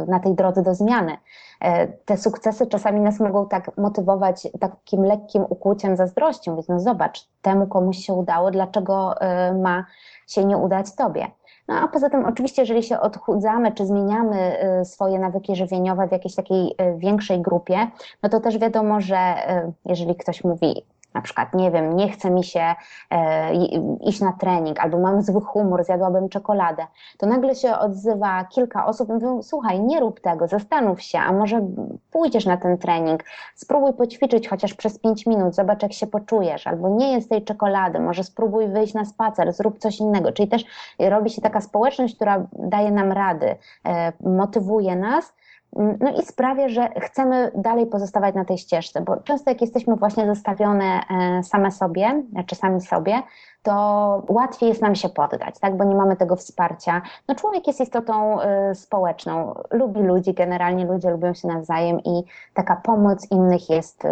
y, 0.04 0.12
na 0.12 0.20
tej 0.20 0.36
drodze 0.36 0.62
do 0.62 0.76
zmiany. 0.76 1.18
E, 1.62 1.88
te 1.88 2.18
sukcesy 2.18 2.68
czasami 2.68 3.00
nas 3.00 3.20
mogą 3.20 3.48
tak 3.48 3.78
motywować 3.78 4.48
takim 4.60 5.04
lekkim 5.04 5.44
ukłuciem 5.50 5.96
zazdrością, 5.96 6.56
więc 6.56 6.68
no 6.68 6.80
zobacz, 6.80 7.28
temu 7.42 7.68
komuś 7.68 7.98
się 7.98 8.14
udało, 8.14 8.52
dlaczego 8.52 9.16
ma 9.64 9.86
się 10.28 10.46
nie 10.46 10.58
udać 10.58 10.96
tobie. 10.96 11.28
No 11.68 11.76
a 11.76 11.88
poza 11.88 12.10
tym, 12.10 12.26
oczywiście, 12.26 12.62
jeżeli 12.62 12.84
się 12.84 13.00
odchudzamy 13.00 13.72
czy 13.72 13.86
zmieniamy 13.86 14.58
y, 14.82 14.86
swoje 14.86 15.20
nawyki 15.20 15.56
żywieniowe 15.56 16.08
w 16.08 16.12
jakiejś 16.12 16.36
takiej 16.36 16.68
y, 16.68 16.98
większej 16.98 17.42
grupie, 17.42 17.88
no 18.24 18.30
to 18.30 18.40
też 18.40 18.58
wiadomo, 18.58 19.02
że 19.02 19.36
y, 19.68 19.74
jeżeli 19.86 20.16
ktoś 20.16 20.44
mówi, 20.44 20.86
na 21.18 21.22
przykład, 21.22 21.54
nie 21.54 21.72
wiem, 21.72 21.96
nie 21.96 22.10
chce 22.10 22.30
mi 22.30 22.44
się 22.44 22.76
e, 23.12 23.54
iść 24.02 24.22
na 24.22 24.34
trening, 24.34 24.80
albo 24.80 25.00
mam 25.00 25.22
zły 25.22 25.42
humor, 25.42 25.84
zjadłabym 25.84 26.30
czekoladę, 26.30 26.88
to 27.18 27.28
nagle 27.28 27.56
się 27.56 27.78
odzywa 27.78 28.46
kilka 28.46 28.86
osób 28.86 29.10
i 29.10 29.14
mówią, 29.14 29.44
słuchaj, 29.44 29.80
nie 29.80 30.00
rób 30.00 30.20
tego, 30.20 30.48
zastanów 30.48 31.02
się, 31.02 31.20
a 31.20 31.32
może 31.32 31.68
pójdziesz 32.12 32.46
na 32.46 32.58
ten 32.58 32.78
trening, 32.78 33.24
spróbuj 33.56 33.94
poćwiczyć 33.94 34.50
chociaż 34.50 34.74
przez 34.74 35.00
pięć 35.00 35.26
minut, 35.26 35.56
zobacz 35.56 35.84
jak 35.84 35.94
się 35.94 36.08
poczujesz, 36.08 36.68
albo 36.68 36.90
nie 36.90 37.12
jest 37.14 37.30
tej 37.30 37.44
czekolady, 37.44 38.00
może 38.00 38.24
spróbuj 38.24 38.68
wyjść 38.68 38.94
na 38.94 39.06
spacer, 39.06 39.54
zrób 39.54 39.80
coś 39.80 40.00
innego. 40.00 40.32
Czyli 40.32 40.48
też 40.48 40.66
robi 41.00 41.30
się 41.30 41.42
taka 41.42 41.62
społeczność, 41.62 42.16
która 42.16 42.48
daje 42.54 42.92
nam 42.92 43.12
rady, 43.12 43.56
e, 43.86 44.14
motywuje 44.22 44.96
nas, 44.96 45.34
no 45.76 46.22
i 46.22 46.26
sprawia, 46.26 46.70
że 46.70 46.90
chcemy 47.02 47.52
dalej 47.56 47.86
pozostawać 47.86 48.36
na 48.36 48.46
tej 48.46 48.58
ścieżce, 48.58 49.02
bo 49.02 49.18
często 49.18 49.52
jak 49.52 49.62
jesteśmy 49.62 49.96
właśnie 49.96 50.28
zostawione 50.28 51.02
e, 51.10 51.44
same 51.44 51.72
sobie, 51.72 52.24
czy 52.48 52.56
sami 52.56 52.82
sobie, 52.82 53.24
to 53.68 54.24
łatwiej 54.30 54.70
jest 54.70 54.82
nam 54.82 54.96
się 54.96 55.10
poddać, 55.10 55.60
tak? 55.60 55.78
bo 55.78 55.84
nie 55.84 55.96
mamy 55.96 56.16
tego 56.16 56.36
wsparcia. 56.36 57.02
No 57.28 57.36
człowiek 57.36 57.68
jest 57.68 57.82
istotą 57.82 58.42
y, 58.42 58.76
społeczną, 58.76 59.56
lubi 59.72 60.00
ludzi, 60.00 60.34
generalnie 60.34 60.86
ludzie 60.86 61.10
lubią 61.10 61.34
się 61.34 61.48
nawzajem 61.48 62.00
i 62.00 62.24
taka 62.54 62.76
pomoc 62.76 63.32
innych 63.32 63.70
jest 63.70 64.06
y, 64.06 64.08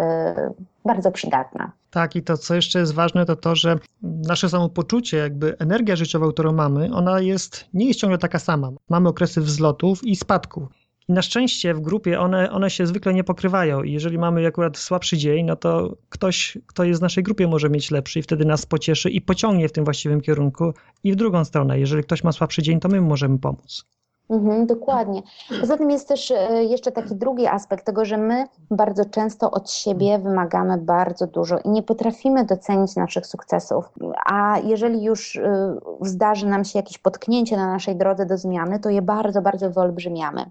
bardzo 0.84 1.10
przydatna. 1.10 1.72
Tak, 1.90 2.16
i 2.16 2.22
to, 2.22 2.36
co 2.36 2.54
jeszcze 2.54 2.78
jest 2.78 2.94
ważne, 2.94 3.26
to 3.26 3.36
to, 3.36 3.56
że 3.56 3.78
nasze 4.02 4.48
samopoczucie, 4.48 5.16
jakby 5.16 5.58
energia 5.58 5.96
życiowa, 5.96 6.28
którą 6.32 6.52
mamy, 6.52 6.90
ona 6.94 7.20
jest, 7.20 7.64
nie 7.74 7.86
jest 7.86 8.00
ciągle 8.00 8.18
taka 8.18 8.38
sama. 8.38 8.70
Mamy 8.88 9.08
okresy 9.08 9.40
wzlotów 9.40 10.04
i 10.04 10.16
spadków. 10.16 10.85
I 11.08 11.12
na 11.12 11.22
szczęście 11.22 11.74
w 11.74 11.80
grupie 11.80 12.20
one, 12.20 12.50
one 12.50 12.70
się 12.70 12.86
zwykle 12.86 13.14
nie 13.14 13.24
pokrywają 13.24 13.82
i 13.82 13.92
jeżeli 13.92 14.18
mamy 14.18 14.46
akurat 14.46 14.78
słabszy 14.78 15.16
dzień, 15.16 15.46
no 15.46 15.56
to 15.56 15.96
ktoś, 16.08 16.58
kto 16.66 16.84
jest 16.84 17.00
w 17.00 17.02
naszej 17.02 17.24
grupie 17.24 17.48
może 17.48 17.70
mieć 17.70 17.90
lepszy 17.90 18.18
i 18.18 18.22
wtedy 18.22 18.44
nas 18.44 18.66
pocieszy 18.66 19.10
i 19.10 19.20
pociągnie 19.20 19.68
w 19.68 19.72
tym 19.72 19.84
właściwym 19.84 20.20
kierunku 20.20 20.72
i 21.04 21.12
w 21.12 21.16
drugą 21.16 21.44
stronę. 21.44 21.78
Jeżeli 21.78 22.02
ktoś 22.02 22.24
ma 22.24 22.32
słabszy 22.32 22.62
dzień, 22.62 22.80
to 22.80 22.88
my 22.88 23.00
możemy 23.00 23.38
pomóc. 23.38 23.84
Mhm, 24.30 24.66
dokładnie. 24.66 25.22
Poza 25.60 25.76
tym 25.76 25.90
jest 25.90 26.08
też 26.08 26.30
e, 26.30 26.64
jeszcze 26.64 26.92
taki 26.92 27.16
drugi 27.16 27.46
aspekt 27.46 27.86
tego, 27.86 28.04
że 28.04 28.18
my 28.18 28.44
bardzo 28.70 29.04
często 29.04 29.50
od 29.50 29.70
siebie 29.70 30.18
wymagamy 30.18 30.78
bardzo 30.78 31.26
dużo 31.26 31.58
i 31.58 31.68
nie 31.68 31.82
potrafimy 31.82 32.44
docenić 32.44 32.96
naszych 32.96 33.26
sukcesów. 33.26 33.84
A 34.26 34.58
jeżeli 34.58 35.04
już 35.04 35.36
e, 35.36 35.76
zdarzy 36.00 36.46
nam 36.46 36.64
się 36.64 36.78
jakieś 36.78 36.98
potknięcie 36.98 37.56
na 37.56 37.66
naszej 37.66 37.96
drodze 37.96 38.26
do 38.26 38.38
zmiany, 38.38 38.80
to 38.80 38.90
je 38.90 39.02
bardzo, 39.02 39.42
bardzo 39.42 39.70
wyolbrzymiamy. 39.70 40.50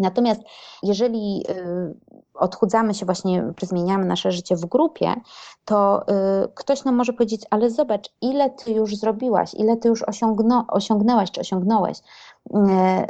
Natomiast 0.00 0.42
jeżeli 0.82 1.44
y, 1.50 1.94
odchudzamy 2.34 2.94
się 2.94 3.06
właśnie, 3.06 3.52
czy 3.56 3.66
zmieniamy 3.66 4.04
nasze 4.06 4.32
życie 4.32 4.56
w 4.56 4.66
grupie, 4.66 5.14
to 5.64 6.02
y, 6.02 6.48
ktoś 6.54 6.84
nam 6.84 6.94
może 6.94 7.12
powiedzieć, 7.12 7.42
ale 7.50 7.70
zobacz, 7.70 8.08
ile 8.20 8.50
ty 8.50 8.72
już 8.72 8.96
zrobiłaś, 8.96 9.54
ile 9.54 9.76
ty 9.76 9.88
już 9.88 10.04
osiągnęłaś, 10.68 11.30
czy 11.30 11.40
osiągnąłeś. 11.40 11.98
E, 12.54 13.06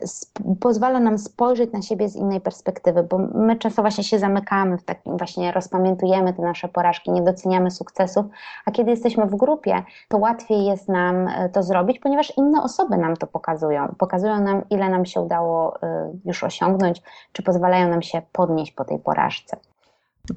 pozwala 0.61 1.01
nam 1.01 1.19
spojrzeć 1.19 1.73
na 1.73 1.83
siebie 1.83 2.09
z 2.09 2.17
innej 2.17 2.41
perspektywy, 2.41 3.03
bo 3.03 3.19
my 3.19 3.57
często 3.57 3.83
właśnie 3.83 4.05
się 4.05 4.19
zamykamy 4.19 4.79
w 4.79 4.85
takim, 4.85 5.17
właśnie 5.17 5.53
rozpamiętujemy 5.53 6.35
te 6.35 6.43
nasze 6.43 6.69
porażki, 6.69 7.11
nie 7.11 7.23
doceniamy 7.23 7.71
sukcesów, 7.71 8.27
a 8.67 8.71
kiedy 8.71 8.91
jesteśmy 8.91 9.27
w 9.27 9.37
grupie, 9.37 9.83
to 10.09 10.19
łatwiej 10.19 10.65
jest 10.65 10.89
nam 10.89 11.29
e, 11.29 11.49
to 11.49 11.63
zrobić, 11.63 11.99
ponieważ 11.99 12.33
inne 12.37 12.63
osoby 12.63 12.97
nam 12.97 13.17
to 13.17 13.27
pokazują. 13.27 13.95
Pokazują 13.99 14.41
nam, 14.41 14.63
ile 14.71 14.89
nam 14.89 15.07
się 15.07 15.21
udało 15.21 15.83
e, 15.83 16.13
już 16.25 16.45
osiągnąć, 16.45 17.03
czy 17.33 17.43
pozwalają 17.43 17.89
nam 17.89 18.03
się 18.03 18.23
podnieść 18.33 18.73
po 18.73 18.85
tej 18.85 18.99
porażce. 18.99 19.57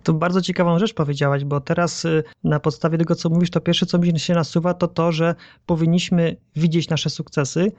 To 0.03 0.13
bardzo 0.13 0.41
ciekawą 0.41 0.79
rzecz 0.79 0.93
powiedziałaś, 0.93 1.45
bo 1.45 1.61
teraz 1.61 2.07
na 2.43 2.59
podstawie 2.59 2.97
tego, 2.97 3.15
co 3.15 3.29
mówisz, 3.29 3.51
to 3.51 3.61
pierwsze, 3.61 3.85
co 3.85 3.97
mi 3.97 4.19
się 4.19 4.33
nasuwa, 4.33 4.73
to 4.73 4.87
to, 4.87 5.11
że 5.11 5.35
powinniśmy 5.65 6.35
widzieć 6.55 6.89
nasze 6.89 7.09
sukcesy 7.09 7.71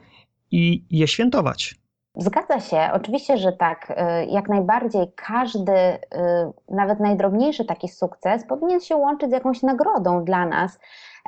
i 0.55 0.85
je 0.91 1.07
świętować. 1.07 1.75
Zgadza 2.17 2.59
się, 2.59 2.89
oczywiście, 2.93 3.37
że 3.37 3.51
tak. 3.51 3.89
Y, 3.91 4.25
jak 4.25 4.49
najbardziej 4.49 5.11
każdy, 5.15 5.71
y, 5.71 5.97
nawet 6.69 6.99
najdrobniejszy 6.99 7.65
taki 7.65 7.87
sukces 7.87 8.45
powinien 8.47 8.79
się 8.79 8.95
łączyć 8.95 9.29
z 9.29 9.33
jakąś 9.33 9.63
nagrodą 9.63 10.23
dla 10.23 10.45
nas. 10.45 10.79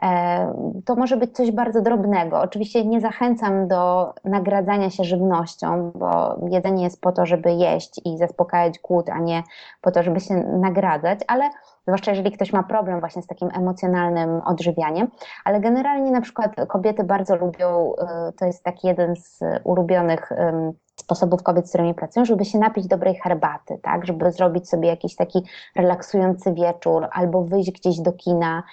E, 0.01 0.53
to 0.85 0.95
może 0.95 1.17
być 1.17 1.35
coś 1.35 1.51
bardzo 1.51 1.81
drobnego. 1.81 2.41
Oczywiście 2.41 2.85
nie 2.85 3.01
zachęcam 3.01 3.67
do 3.67 4.13
nagradzania 4.25 4.89
się 4.89 5.03
żywnością, 5.03 5.91
bo 5.95 6.39
jedzenie 6.49 6.83
jest 6.83 7.01
po 7.01 7.11
to, 7.11 7.25
żeby 7.25 7.51
jeść 7.51 8.01
i 8.05 8.17
zaspokajać 8.17 8.79
głód, 8.79 9.09
a 9.09 9.19
nie 9.19 9.43
po 9.81 9.91
to, 9.91 10.03
żeby 10.03 10.19
się 10.19 10.33
nagradzać, 10.35 11.19
ale 11.27 11.49
zwłaszcza 11.87 12.11
jeżeli 12.11 12.31
ktoś 12.31 12.53
ma 12.53 12.63
problem 12.63 12.99
właśnie 12.99 13.21
z 13.21 13.27
takim 13.27 13.49
emocjonalnym 13.53 14.41
odżywianiem, 14.45 15.07
ale 15.45 15.59
generalnie 15.59 16.11
na 16.11 16.21
przykład 16.21 16.55
kobiety 16.67 17.03
bardzo 17.03 17.35
lubią, 17.35 17.93
y, 18.29 18.33
to 18.33 18.45
jest 18.45 18.63
taki 18.63 18.87
jeden 18.87 19.15
z 19.15 19.39
ulubionych 19.63 20.31
sposobów 20.99 21.43
kobiet, 21.43 21.67
z 21.67 21.69
którymi 21.69 21.93
pracują, 21.93 22.25
żeby 22.25 22.45
się 22.45 22.59
napić 22.59 22.87
dobrej 22.87 23.15
herbaty, 23.15 23.79
tak, 23.81 24.05
żeby 24.05 24.31
zrobić 24.31 24.69
sobie 24.69 24.89
jakiś 24.89 25.15
taki 25.15 25.43
relaksujący 25.75 26.53
wieczór 26.53 27.07
albo 27.11 27.43
wyjść 27.43 27.71
gdzieś 27.71 27.99
do 27.99 28.13
kina, 28.13 28.63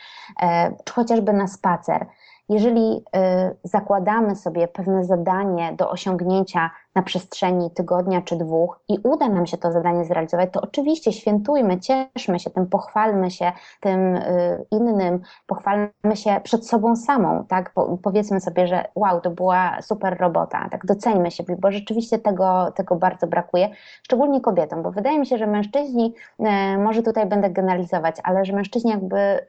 e, 0.42 0.72
czy 0.84 0.94
chociażby 0.94 1.32
na 1.32 1.46
spacer. 1.46 2.06
Jeżeli 2.48 2.96
y, 2.96 3.56
zakładamy 3.64 4.36
sobie 4.36 4.68
pewne 4.68 5.04
zadanie 5.04 5.72
do 5.72 5.90
osiągnięcia 5.90 6.70
na 6.94 7.02
przestrzeni 7.02 7.70
tygodnia 7.70 8.22
czy 8.22 8.36
dwóch 8.36 8.80
i 8.88 8.98
uda 9.02 9.28
nam 9.28 9.46
się 9.46 9.58
to 9.58 9.72
zadanie 9.72 10.04
zrealizować, 10.04 10.48
to 10.52 10.60
oczywiście 10.60 11.12
świętujmy, 11.12 11.80
cieszmy 11.80 12.38
się 12.38 12.50
tym, 12.50 12.66
pochwalmy 12.66 13.30
się 13.30 13.52
tym 13.80 14.16
y, 14.16 14.66
innym, 14.70 15.20
pochwalmy 15.46 15.90
się 16.14 16.40
przed 16.42 16.66
sobą 16.66 16.96
samą, 16.96 17.44
tak? 17.48 17.72
Po, 17.74 17.98
powiedzmy 18.02 18.40
sobie, 18.40 18.66
że 18.66 18.84
wow, 18.94 19.20
to 19.20 19.30
była 19.30 19.82
super 19.82 20.16
robota, 20.20 20.68
tak? 20.70 20.86
Doceńmy 20.86 21.30
się, 21.30 21.44
bo 21.58 21.72
rzeczywiście 21.72 22.18
tego, 22.18 22.72
tego 22.76 22.96
bardzo 22.96 23.26
brakuje, 23.26 23.68
szczególnie 24.02 24.40
kobietom, 24.40 24.82
bo 24.82 24.90
wydaje 24.90 25.18
mi 25.18 25.26
się, 25.26 25.38
że 25.38 25.46
mężczyźni, 25.46 26.14
y, 26.40 26.78
może 26.78 27.02
tutaj 27.02 27.26
będę 27.26 27.50
generalizować, 27.50 28.16
ale 28.22 28.44
że 28.44 28.52
mężczyźni 28.52 28.90
jakby 28.90 29.18
y, 29.18 29.40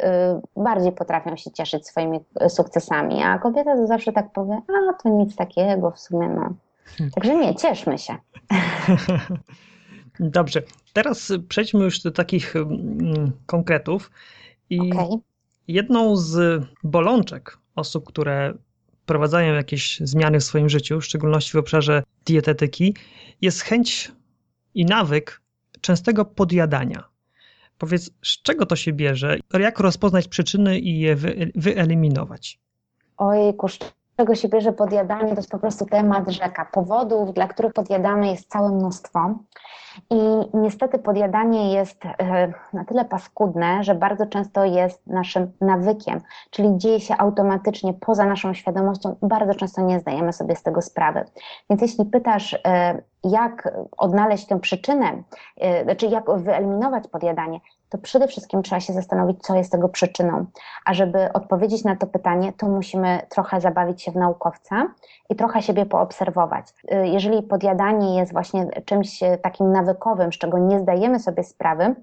bardziej 0.56 0.92
potrafią 0.92 1.36
się 1.36 1.52
cieszyć 1.52 1.88
swoimi 1.88 2.20
sukcesami, 2.48 3.24
a 3.24 3.40
kobieta 3.40 3.76
to 3.76 3.88
zawsze 3.88 4.14
tak 4.14 4.32
powie, 4.32 4.62
a 4.90 4.94
to 4.94 5.10
nic 5.10 5.36
takiego 5.36 5.92
w 5.92 6.00
sumie, 6.00 6.30
no 6.30 6.50
Także 7.16 7.36
nie, 7.36 7.56
cieszmy 7.56 7.98
się. 7.98 8.16
Dobrze, 10.20 10.62
teraz 10.94 11.32
przejdźmy 11.50 11.84
już 11.84 12.02
do 12.02 12.12
takich 12.12 12.56
mm, 12.56 13.32
konkretów. 13.46 14.12
I 14.70 14.80
okay. 14.80 15.18
jedną 15.68 16.16
z 16.16 16.64
bolączek 16.84 17.58
osób, 17.76 18.08
które 18.08 18.54
wprowadzają 19.04 19.54
jakieś 19.54 20.00
zmiany 20.00 20.40
w 20.40 20.44
swoim 20.44 20.70
życiu, 20.70 21.02
w 21.02 21.06
szczególności 21.06 21.52
w 21.52 21.56
obszarze 21.56 22.04
dietetyki, 22.26 22.96
jest 23.42 23.62
chęć 23.62 24.12
i 24.74 24.86
nawyk 24.86 25.42
częstego 25.82 26.26
podjadania. 26.26 27.04
Powiedz, 27.78 28.12
z 28.24 28.42
czego 28.42 28.66
to 28.66 28.76
się 28.76 28.94
bierze? 28.94 29.38
Jak 29.60 29.80
rozpoznać 29.80 30.28
przyczyny 30.28 30.80
i 30.80 31.00
je 31.00 31.16
wyeliminować? 31.56 32.60
Ojejku, 33.18 33.68
czego 34.18 34.36
się 34.36 34.50
bierze 34.50 34.74
podjadanie? 34.74 35.30
To 35.30 35.36
jest 35.36 35.52
po 35.52 35.60
prostu 35.60 35.86
temat 35.86 36.30
rzeka. 36.30 36.66
Powodów, 36.72 37.34
dla 37.34 37.48
których 37.48 37.74
podjadamy 37.74 38.28
jest 38.28 38.50
całe 38.50 38.70
mnóstwo. 38.70 39.36
I 40.10 40.18
niestety 40.54 41.00
podjadanie 41.00 41.74
jest 41.74 42.06
e, 42.06 42.54
na 42.74 42.86
tyle 42.86 43.06
paskudne, 43.06 43.84
że 43.84 43.96
bardzo 43.96 44.26
często 44.26 44.66
jest 44.66 45.08
naszym 45.08 45.52
nawykiem, 45.62 46.22
czyli 46.50 46.78
dzieje 46.78 47.00
się 47.00 47.18
automatycznie 47.18 47.94
poza 47.94 48.26
naszą 48.26 48.54
świadomością 48.54 49.16
bardzo 49.22 49.56
często 49.56 49.82
nie 49.82 50.00
zdajemy 50.00 50.34
sobie 50.34 50.56
z 50.56 50.64
tego 50.64 50.82
sprawy. 50.82 51.26
Więc 51.70 51.82
jeśli 51.82 52.06
pytasz, 52.06 52.54
e, 52.68 53.02
jak 53.24 53.70
odnaleźć 53.98 54.46
tę 54.48 54.60
przyczynę, 54.60 55.24
e, 55.58 55.84
znaczy 55.84 56.06
jak 56.06 56.26
wyeliminować 56.38 57.08
podjadanie, 57.08 57.60
to 57.90 57.98
przede 57.98 58.28
wszystkim 58.28 58.64
trzeba 58.64 58.80
się 58.80 58.94
zastanowić, 58.94 59.42
co 59.42 59.56
jest 59.56 59.72
tego 59.72 59.90
przyczyną. 59.90 60.46
A 60.86 60.94
żeby 60.94 61.34
odpowiedzieć 61.34 61.84
na 61.84 61.96
to 61.96 62.08
pytanie, 62.08 62.54
to 62.54 62.68
musimy 62.68 63.22
trochę 63.30 63.62
zabawić 63.62 64.02
się 64.02 64.12
w 64.12 64.16
naukowca 64.16 64.88
i 65.30 65.36
trochę 65.36 65.62
siebie 65.62 65.86
poobserwować. 65.86 66.66
Y, 66.94 67.08
jeżeli 67.08 67.44
podjadanie 67.44 68.18
jest 68.18 68.34
właśnie 68.34 68.68
czymś 68.86 69.20
takim 69.42 69.72
nawykowym, 69.72 70.34
z 70.34 70.38
czego 70.38 70.58
nie 70.58 70.80
zdajemy 70.80 71.20
sobie 71.20 71.44
sprawy, 71.44 71.96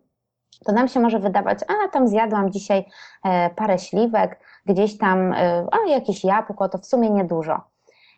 to 0.65 0.73
nam 0.73 0.89
się 0.89 1.01
może 1.01 1.19
wydawać, 1.19 1.59
a 1.69 1.89
tam 1.89 2.09
zjadłam 2.09 2.53
dzisiaj 2.53 2.85
e, 3.25 3.51
parę 3.51 3.79
śliwek, 3.79 4.41
gdzieś 4.67 4.99
tam, 4.99 5.33
e, 5.33 5.67
a 5.71 5.91
jakieś 5.91 6.25
jabłko, 6.25 6.69
to 6.69 6.79
w 6.79 6.87
sumie 6.87 7.11
niedużo. 7.11 7.72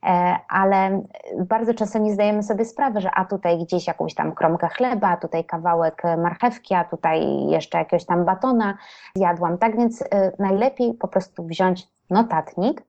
E, 0.05 0.37
ale 0.49 1.03
bardzo 1.39 1.75
często 1.75 1.99
nie 1.99 2.13
zdajemy 2.13 2.43
sobie 2.43 2.65
sprawy, 2.65 3.01
że 3.01 3.11
a 3.11 3.25
tutaj 3.25 3.59
gdzieś 3.59 3.87
jakąś 3.87 4.15
tam 4.15 4.33
kromkę 4.33 4.69
chleba, 4.69 5.09
a 5.09 5.17
tutaj 5.17 5.45
kawałek 5.45 6.03
marchewki, 6.19 6.75
a 6.75 6.85
tutaj 6.85 7.47
jeszcze 7.47 7.79
jakiegoś 7.79 8.07
tam 8.07 8.25
batona 8.25 8.79
zjadłam. 9.15 9.59
Tak 9.59 9.77
więc 9.77 10.05
najlepiej 10.39 10.95
po 10.95 11.09
prostu 11.09 11.47
wziąć 11.47 11.89
notatnik 12.11 12.83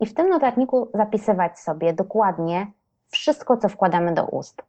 i 0.00 0.06
w 0.06 0.14
tym 0.14 0.28
notatniku 0.28 0.90
zapisywać 0.94 1.58
sobie 1.58 1.92
dokładnie 1.92 2.66
wszystko, 3.08 3.56
co 3.56 3.68
wkładamy 3.68 4.14
do 4.14 4.24
ust. 4.24 4.62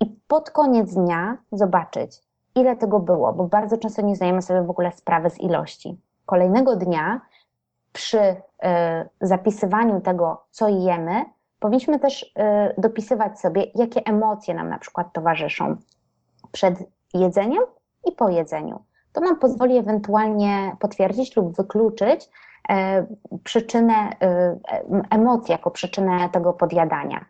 I 0.00 0.06
pod 0.28 0.50
koniec 0.50 0.94
dnia 0.94 1.36
zobaczyć, 1.52 2.22
ile 2.54 2.76
tego 2.76 3.00
było, 3.00 3.32
bo 3.32 3.44
bardzo 3.44 3.78
często 3.78 4.02
nie 4.02 4.16
zdajemy 4.16 4.42
sobie 4.42 4.62
w 4.62 4.70
ogóle 4.70 4.92
sprawy 4.92 5.30
z 5.30 5.40
ilości. 5.40 6.00
Kolejnego 6.26 6.76
dnia 6.76 7.20
przy 7.92 8.36
zapisywaniu 9.20 10.00
tego, 10.00 10.44
co 10.50 10.68
jemy, 10.68 11.24
powinniśmy 11.60 11.98
też 11.98 12.22
y, 12.22 12.80
dopisywać 12.80 13.40
sobie, 13.40 13.64
jakie 13.74 14.00
emocje 14.04 14.54
nam 14.54 14.68
na 14.68 14.78
przykład 14.78 15.12
towarzyszą 15.12 15.76
przed 16.52 16.74
jedzeniem 17.14 17.62
i 18.08 18.12
po 18.12 18.28
jedzeniu. 18.28 18.84
To 19.12 19.20
nam 19.20 19.38
pozwoli 19.38 19.76
ewentualnie 19.76 20.76
potwierdzić 20.80 21.36
lub 21.36 21.56
wykluczyć 21.56 22.30
E, 22.70 23.06
przyczynę, 23.44 24.10
emocji 25.10 25.52
jako 25.52 25.70
przyczynę 25.70 26.28
tego 26.28 26.52
podjadania. 26.52 27.24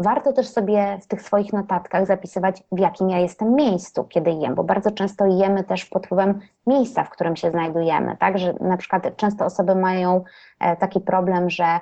Warto 0.00 0.32
też 0.32 0.48
sobie 0.48 0.98
w 1.02 1.06
tych 1.06 1.22
swoich 1.22 1.52
notatkach 1.52 2.06
zapisywać, 2.06 2.62
w 2.72 2.78
jakim 2.78 3.10
ja 3.10 3.18
jestem 3.18 3.54
miejscu, 3.54 4.04
kiedy 4.04 4.30
jem, 4.30 4.54
bo 4.54 4.64
bardzo 4.64 4.90
często 4.90 5.26
jemy 5.26 5.64
też 5.64 5.84
pod 5.84 6.06
wpływem 6.06 6.40
miejsca, 6.66 7.04
w 7.04 7.10
którym 7.10 7.36
się 7.36 7.50
znajdujemy, 7.50 8.16
tak, 8.16 8.38
że 8.38 8.54
na 8.60 8.76
przykład 8.76 9.16
często 9.16 9.44
osoby 9.44 9.74
mają 9.74 10.24
e, 10.60 10.76
taki 10.76 11.00
problem, 11.00 11.50
że 11.50 11.80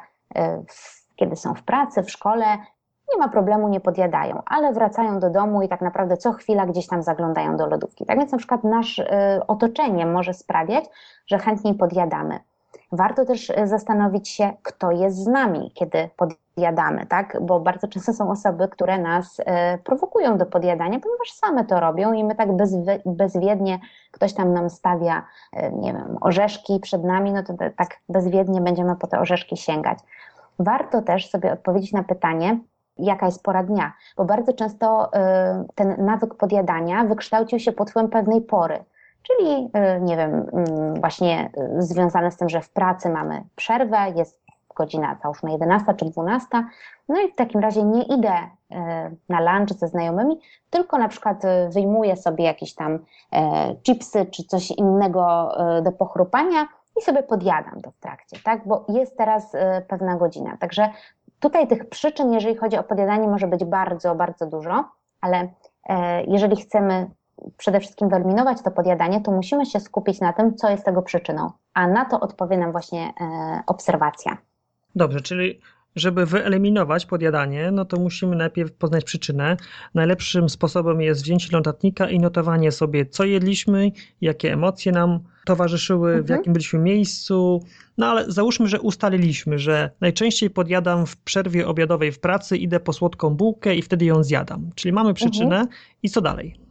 kiedy 1.16 1.36
są 1.36 1.54
w 1.54 1.62
pracy, 1.62 2.02
w 2.02 2.10
szkole, 2.10 2.44
nie 3.14 3.18
ma 3.18 3.28
problemu, 3.28 3.68
nie 3.68 3.80
podjadają, 3.80 4.42
ale 4.46 4.72
wracają 4.72 5.20
do 5.20 5.30
domu 5.30 5.62
i 5.62 5.68
tak 5.68 5.80
naprawdę 5.80 6.16
co 6.16 6.32
chwila 6.32 6.66
gdzieś 6.66 6.86
tam 6.86 7.02
zaglądają 7.02 7.56
do 7.56 7.66
lodówki. 7.66 8.06
Tak 8.06 8.18
więc 8.18 8.32
na 8.32 8.38
przykład 8.38 8.64
nasze 8.64 9.40
otoczenie 9.46 10.06
może 10.06 10.34
sprawiać, 10.34 10.84
że 11.26 11.38
chętniej 11.38 11.74
podjadamy. 11.74 12.38
Warto 12.92 13.24
też 13.24 13.50
e, 13.50 13.66
zastanowić 13.66 14.28
się, 14.28 14.52
kto 14.62 14.90
jest 14.90 15.16
z 15.16 15.26
nami, 15.26 15.72
kiedy 15.74 16.10
podjadamy, 16.16 17.06
tak? 17.06 17.36
Bo 17.40 17.60
bardzo 17.60 17.88
często 17.88 18.12
są 18.12 18.30
osoby, 18.30 18.68
które 18.68 18.98
nas 18.98 19.40
e, 19.46 19.78
prowokują 19.78 20.38
do 20.38 20.46
podjadania, 20.46 21.00
ponieważ 21.00 21.32
same 21.32 21.64
to 21.64 21.80
robią 21.80 22.12
i 22.12 22.24
my 22.24 22.34
tak 22.34 22.56
bezwi 22.56 22.82
bezwiednie 23.06 23.78
ktoś 24.12 24.34
tam 24.34 24.52
nam 24.52 24.70
stawia, 24.70 25.24
e, 25.52 25.72
nie 25.72 25.92
wiem, 25.92 26.18
orzeszki 26.20 26.80
przed 26.80 27.04
nami, 27.04 27.32
no 27.32 27.42
to 27.42 27.54
tak 27.76 27.96
bezwiednie 28.08 28.60
będziemy 28.60 28.96
po 28.96 29.06
te 29.06 29.20
orzeszki 29.20 29.56
sięgać. 29.56 29.98
Warto 30.58 31.02
też 31.02 31.30
sobie 31.30 31.52
odpowiedzieć 31.52 31.92
na 31.92 32.02
pytanie, 32.02 32.58
jaka 32.96 33.26
jest 33.26 33.42
pora 33.42 33.62
dnia, 33.62 33.92
bo 34.16 34.24
bardzo 34.24 34.52
często 34.52 35.10
ten 35.74 36.04
nawyk 36.04 36.34
podjadania 36.34 37.04
wykształcił 37.04 37.58
się 37.58 37.72
pod 37.72 37.90
wpływem 37.90 38.10
pewnej 38.10 38.40
pory 38.40 38.84
czyli 39.22 39.70
y, 39.96 40.00
nie 40.00 40.16
wiem, 40.16 40.46
mm, 40.52 40.94
właśnie 41.00 41.50
y, 41.78 41.82
związane 41.82 42.30
z 42.30 42.36
tym, 42.36 42.48
że 42.48 42.60
w 42.60 42.70
pracy 42.70 43.08
mamy 43.08 43.42
przerwę, 43.56 44.12
jest 44.16 44.42
godzina 44.76 45.16
załóżmy 45.22 45.52
11 45.52 45.94
czy 45.94 46.04
12, 46.04 46.46
no 47.08 47.20
i 47.20 47.32
w 47.32 47.34
takim 47.34 47.60
razie 47.60 47.84
nie 47.84 48.02
idę 48.02 48.32
y, 48.32 48.76
na 49.28 49.40
lunch 49.40 49.72
ze 49.72 49.88
znajomymi, 49.88 50.40
tylko 50.70 50.98
na 50.98 51.08
przykład 51.08 51.42
wyjmuję 51.70 52.16
sobie 52.16 52.44
jakieś 52.44 52.74
tam 52.74 52.98
e, 53.32 53.74
chipsy 53.82 54.26
czy 54.26 54.44
coś 54.44 54.70
innego 54.70 55.52
do 55.82 55.92
pochrupania 55.92 56.68
i 56.98 57.02
sobie 57.02 57.22
podjadam 57.22 57.80
to 57.80 57.90
w 57.90 57.98
trakcie, 57.98 58.36
tak? 58.44 58.68
Bo 58.68 58.84
jest 58.88 59.18
teraz 59.18 59.52
pewna 59.88 60.16
godzina. 60.16 60.56
Także 60.56 60.88
tutaj 61.40 61.68
tych 61.68 61.88
przyczyn, 61.88 62.32
jeżeli 62.32 62.56
chodzi 62.56 62.76
o 62.76 62.82
podjadanie, 62.82 63.28
może 63.28 63.46
być 63.46 63.64
bardzo, 63.64 64.14
bardzo 64.14 64.46
dużo, 64.46 64.84
ale 65.20 65.48
e, 65.88 66.24
jeżeli 66.24 66.56
chcemy 66.56 67.10
przede 67.56 67.80
wszystkim 67.80 68.08
wyeliminować 68.08 68.62
to 68.62 68.70
podjadanie, 68.70 69.20
to 69.20 69.30
musimy 69.30 69.66
się 69.66 69.80
skupić 69.80 70.20
na 70.20 70.32
tym, 70.32 70.56
co 70.56 70.70
jest 70.70 70.84
tego 70.84 71.02
przyczyną, 71.02 71.50
a 71.74 71.88
na 71.88 72.04
to 72.04 72.20
odpowie 72.20 72.58
nam 72.58 72.72
właśnie 72.72 73.12
e, 73.20 73.62
obserwacja. 73.66 74.38
Dobrze, 74.94 75.20
czyli 75.20 75.60
żeby 75.96 76.26
wyeliminować 76.26 77.06
podjadanie, 77.06 77.70
no 77.70 77.84
to 77.84 78.00
musimy 78.00 78.36
najpierw 78.36 78.72
poznać 78.72 79.04
przyczynę. 79.04 79.56
Najlepszym 79.94 80.48
sposobem 80.48 81.00
jest 81.00 81.22
wzięcie 81.22 81.48
notatnika 81.52 82.10
i 82.10 82.18
notowanie 82.18 82.72
sobie, 82.72 83.06
co 83.06 83.24
jedliśmy, 83.24 83.90
jakie 84.20 84.52
emocje 84.52 84.92
nam 84.92 85.20
towarzyszyły, 85.46 86.08
mhm. 86.08 86.26
w 86.26 86.28
jakim 86.28 86.52
byliśmy 86.52 86.78
miejscu. 86.78 87.62
No 87.98 88.06
ale 88.06 88.32
załóżmy, 88.32 88.66
że 88.66 88.80
ustaliliśmy, 88.80 89.58
że 89.58 89.90
najczęściej 90.00 90.50
podjadam 90.50 91.06
w 91.06 91.16
przerwie 91.16 91.68
obiadowej 91.68 92.12
w 92.12 92.20
pracy, 92.20 92.56
idę 92.56 92.80
po 92.80 92.92
słodką 92.92 93.30
bułkę 93.30 93.74
i 93.74 93.82
wtedy 93.82 94.04
ją 94.04 94.22
zjadam. 94.22 94.70
Czyli 94.74 94.92
mamy 94.92 95.14
przyczynę 95.14 95.56
mhm. 95.56 95.68
i 96.02 96.08
co 96.08 96.20
dalej? 96.20 96.67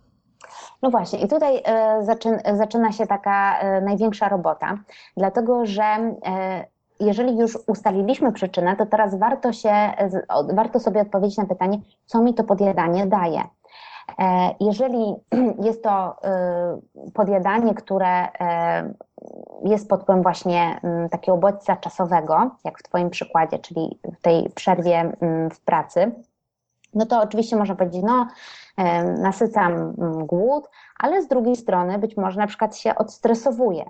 No 0.81 0.89
właśnie, 0.89 1.19
i 1.19 1.27
tutaj 1.27 1.61
e, 1.65 2.57
zaczyna 2.57 2.91
się 2.91 3.07
taka 3.07 3.59
e, 3.59 3.81
największa 3.81 4.29
robota, 4.29 4.77
dlatego 5.17 5.65
że 5.65 5.83
e, 5.83 6.65
jeżeli 6.99 7.37
już 7.37 7.57
ustaliliśmy 7.67 8.31
przyczynę, 8.31 8.75
to 8.75 8.85
teraz 8.85 9.19
warto, 9.19 9.53
się, 9.53 9.73
warto 10.53 10.79
sobie 10.79 11.01
odpowiedzieć 11.01 11.37
na 11.37 11.45
pytanie, 11.45 11.79
co 12.05 12.21
mi 12.21 12.33
to 12.33 12.43
podjadanie 12.43 13.07
daje. 13.07 13.43
Jeżeli 14.59 15.15
jest 15.67 15.83
to 15.83 16.15
podjadanie, 17.13 17.73
które 17.73 18.27
jest 19.63 19.89
pod 19.89 20.01
wpływem 20.01 20.23
właśnie 20.23 20.81
takiego 21.11 21.37
bodźca 21.37 21.75
czasowego, 21.75 22.51
jak 22.63 22.79
w 22.79 22.83
Twoim 22.83 23.09
przykładzie, 23.09 23.59
czyli 23.59 23.99
w 24.17 24.21
tej 24.21 24.49
przerwie 24.49 25.11
w 25.51 25.59
pracy, 25.59 26.11
no 26.93 27.05
to 27.05 27.21
oczywiście 27.21 27.55
można 27.55 27.75
powiedzieć, 27.75 28.03
no 28.05 28.27
nasycam 29.17 29.73
mm, 29.73 30.25
głód, 30.25 30.69
ale 30.99 31.21
z 31.21 31.27
drugiej 31.27 31.55
strony 31.55 31.99
być 31.99 32.17
może 32.17 32.39
na 32.39 32.47
przykład 32.47 32.77
się 32.77 32.95
odstresowuję. 32.95 33.85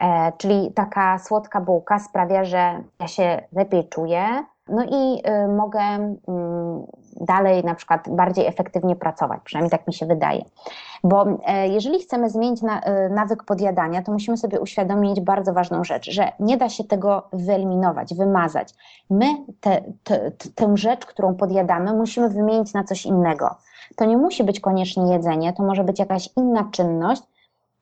E, 0.00 0.32
czyli 0.38 0.72
taka 0.72 1.18
słodka 1.18 1.60
bułka 1.60 1.98
sprawia, 1.98 2.44
że 2.44 2.82
ja 3.00 3.08
się 3.08 3.42
lepiej 3.52 3.88
czuję, 3.88 4.44
no 4.68 4.84
i 4.84 5.22
y, 5.28 5.48
mogę 5.48 5.80
mm, 5.80 6.86
dalej 7.20 7.64
na 7.64 7.74
przykład 7.74 8.08
bardziej 8.08 8.46
efektywnie 8.46 8.96
pracować, 8.96 9.40
przynajmniej 9.44 9.70
tak 9.70 9.86
mi 9.86 9.94
się 9.94 10.06
wydaje. 10.06 10.44
Bo 11.04 11.26
e, 11.46 11.68
jeżeli 11.68 12.00
chcemy 12.00 12.30
zmienić 12.30 12.62
y, 12.62 13.10
nawyk 13.10 13.44
podjadania, 13.44 14.02
to 14.02 14.12
musimy 14.12 14.36
sobie 14.36 14.60
uświadomić 14.60 15.20
bardzo 15.20 15.52
ważną 15.52 15.84
rzecz, 15.84 16.10
że 16.10 16.32
nie 16.40 16.56
da 16.56 16.68
się 16.68 16.84
tego 16.84 17.28
wyeliminować, 17.32 18.14
wymazać. 18.14 18.68
My 19.10 19.26
te, 19.60 19.82
te, 20.04 20.30
tę 20.54 20.76
rzecz, 20.76 21.06
którą 21.06 21.34
podjadamy, 21.34 21.94
musimy 21.94 22.28
wymienić 22.28 22.72
na 22.72 22.84
coś 22.84 23.06
innego. 23.06 23.56
To 23.96 24.04
nie 24.04 24.16
musi 24.16 24.44
być 24.44 24.60
koniecznie 24.60 25.12
jedzenie, 25.12 25.52
to 25.52 25.62
może 25.62 25.84
być 25.84 25.98
jakaś 25.98 26.28
inna 26.36 26.68
czynność, 26.72 27.22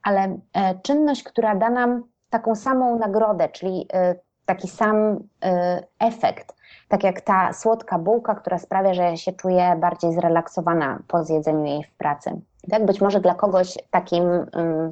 ale 0.02 0.38
e, 0.54 0.80
czynność, 0.82 1.22
która 1.22 1.54
da 1.54 1.70
nam 1.70 2.02
taką 2.30 2.54
samą 2.54 2.98
nagrodę, 2.98 3.48
czyli 3.48 3.86
taki 4.46 4.68
sam 4.68 4.96
y, 4.96 5.18
efekt, 5.98 6.54
tak 6.88 7.04
jak 7.04 7.20
ta 7.20 7.52
słodka 7.52 7.98
bułka, 7.98 8.34
która 8.34 8.58
sprawia, 8.58 8.94
że 8.94 9.16
się 9.16 9.32
czuję 9.32 9.76
bardziej 9.80 10.12
zrelaksowana 10.12 10.98
po 11.08 11.24
zjedzeniu 11.24 11.64
jej 11.64 11.84
w 11.84 11.96
pracy. 11.96 12.40
Tak, 12.70 12.86
być 12.86 13.00
może 13.00 13.20
dla 13.20 13.34
kogoś 13.34 13.78
takim 13.90 14.22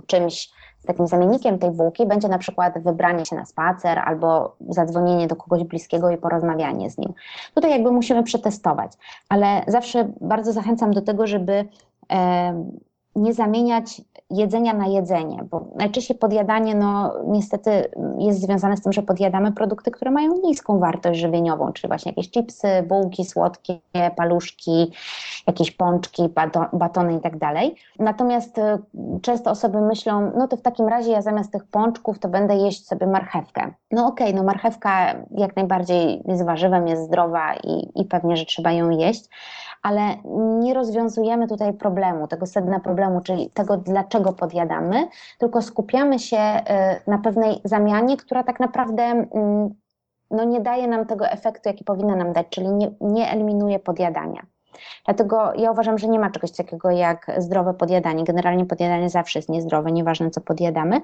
czymś, 0.06 0.50
takim 0.86 1.06
zamiennikiem 1.06 1.58
tej 1.58 1.70
bułki 1.70 2.06
będzie 2.06 2.28
na 2.28 2.38
przykład 2.38 2.82
wybranie 2.82 3.26
się 3.26 3.36
na 3.36 3.46
spacer 3.46 3.98
albo 3.98 4.56
zadzwonienie 4.68 5.26
do 5.26 5.36
kogoś 5.36 5.64
bliskiego 5.64 6.10
i 6.10 6.16
porozmawianie 6.16 6.90
z 6.90 6.98
nim. 6.98 7.12
Tutaj 7.54 7.70
jakby 7.70 7.92
musimy 7.92 8.22
przetestować, 8.22 8.92
ale 9.28 9.62
zawsze 9.66 10.12
bardzo 10.20 10.52
zachęcam 10.52 10.90
do 10.90 11.02
tego, 11.02 11.26
żeby 11.26 11.68
nie 13.16 13.34
zamieniać 13.34 14.02
jedzenia 14.30 14.74
na 14.74 14.86
jedzenie, 14.86 15.44
bo 15.50 15.64
najczęściej 15.76 16.18
podjadanie 16.18 16.74
no, 16.74 17.14
niestety 17.26 17.70
jest 18.18 18.40
związane 18.40 18.76
z 18.76 18.82
tym, 18.82 18.92
że 18.92 19.02
podjadamy 19.02 19.52
produkty, 19.52 19.90
które 19.90 20.10
mają 20.10 20.34
niską 20.42 20.78
wartość 20.78 21.20
żywieniową, 21.20 21.72
czyli 21.72 21.88
właśnie 21.88 22.12
jakieś 22.12 22.30
chipsy, 22.30 22.68
bułki 22.88 23.24
słodkie, 23.24 23.80
paluszki, 24.16 24.92
jakieś 25.46 25.70
pączki, 25.70 26.28
batony 26.72 27.16
i 27.16 27.20
tak 27.20 27.38
dalej. 27.38 27.74
Natomiast 27.98 28.58
y, 28.58 28.62
często 29.22 29.50
osoby 29.50 29.80
myślą, 29.80 30.32
no 30.36 30.48
to 30.48 30.56
w 30.56 30.62
takim 30.62 30.88
razie 30.88 31.12
ja 31.12 31.22
zamiast 31.22 31.52
tych 31.52 31.64
pączków 31.64 32.18
to 32.18 32.28
będę 32.28 32.56
jeść 32.56 32.86
sobie 32.86 33.06
marchewkę. 33.06 33.74
No 33.90 34.06
okej, 34.06 34.26
okay, 34.26 34.40
no 34.40 34.46
marchewka 34.46 35.14
jak 35.30 35.56
najbardziej 35.56 36.22
jest 36.28 36.44
warzywem, 36.44 36.88
jest 36.88 37.02
zdrowa 37.02 37.54
i, 37.54 38.00
i 38.00 38.04
pewnie, 38.04 38.36
że 38.36 38.44
trzeba 38.44 38.72
ją 38.72 38.90
jeść, 38.90 39.28
ale 39.82 40.16
nie 40.60 40.74
rozwiązujemy 40.74 41.48
tutaj 41.48 41.72
problemu, 41.72 42.28
tego 42.28 42.46
sedna 42.46 42.80
problemu, 42.80 43.20
czyli 43.20 43.50
tego, 43.50 43.76
dlaczego 43.76 44.32
podjadamy, 44.32 45.08
tylko 45.38 45.62
skupiamy 45.62 46.18
się 46.18 46.36
y, 46.36 47.10
na 47.10 47.18
pewnej 47.18 47.60
zamianie, 47.64 48.16
która 48.16 48.44
tak 48.44 48.60
naprawdę 48.60 49.02
mm, 49.02 49.74
no, 50.30 50.44
nie 50.44 50.60
daje 50.60 50.88
nam 50.88 51.06
tego 51.06 51.28
efektu, 51.28 51.68
jaki 51.68 51.84
powinna 51.84 52.16
nam 52.16 52.32
dać, 52.32 52.46
czyli 52.50 52.68
nie, 52.72 52.90
nie 53.00 53.30
eliminuje 53.30 53.78
podjadania. 53.78 54.46
Dlatego 55.04 55.52
ja 55.56 55.70
uważam, 55.70 55.98
że 55.98 56.08
nie 56.08 56.18
ma 56.18 56.30
czegoś 56.30 56.52
takiego 56.52 56.90
jak 56.90 57.30
zdrowe 57.38 57.74
podjadanie. 57.74 58.24
Generalnie 58.24 58.66
podjadanie 58.66 59.10
zawsze 59.10 59.38
jest 59.38 59.48
niezdrowe, 59.48 59.92
nieważne 59.92 60.30
co 60.30 60.40
podjadamy 60.40 61.00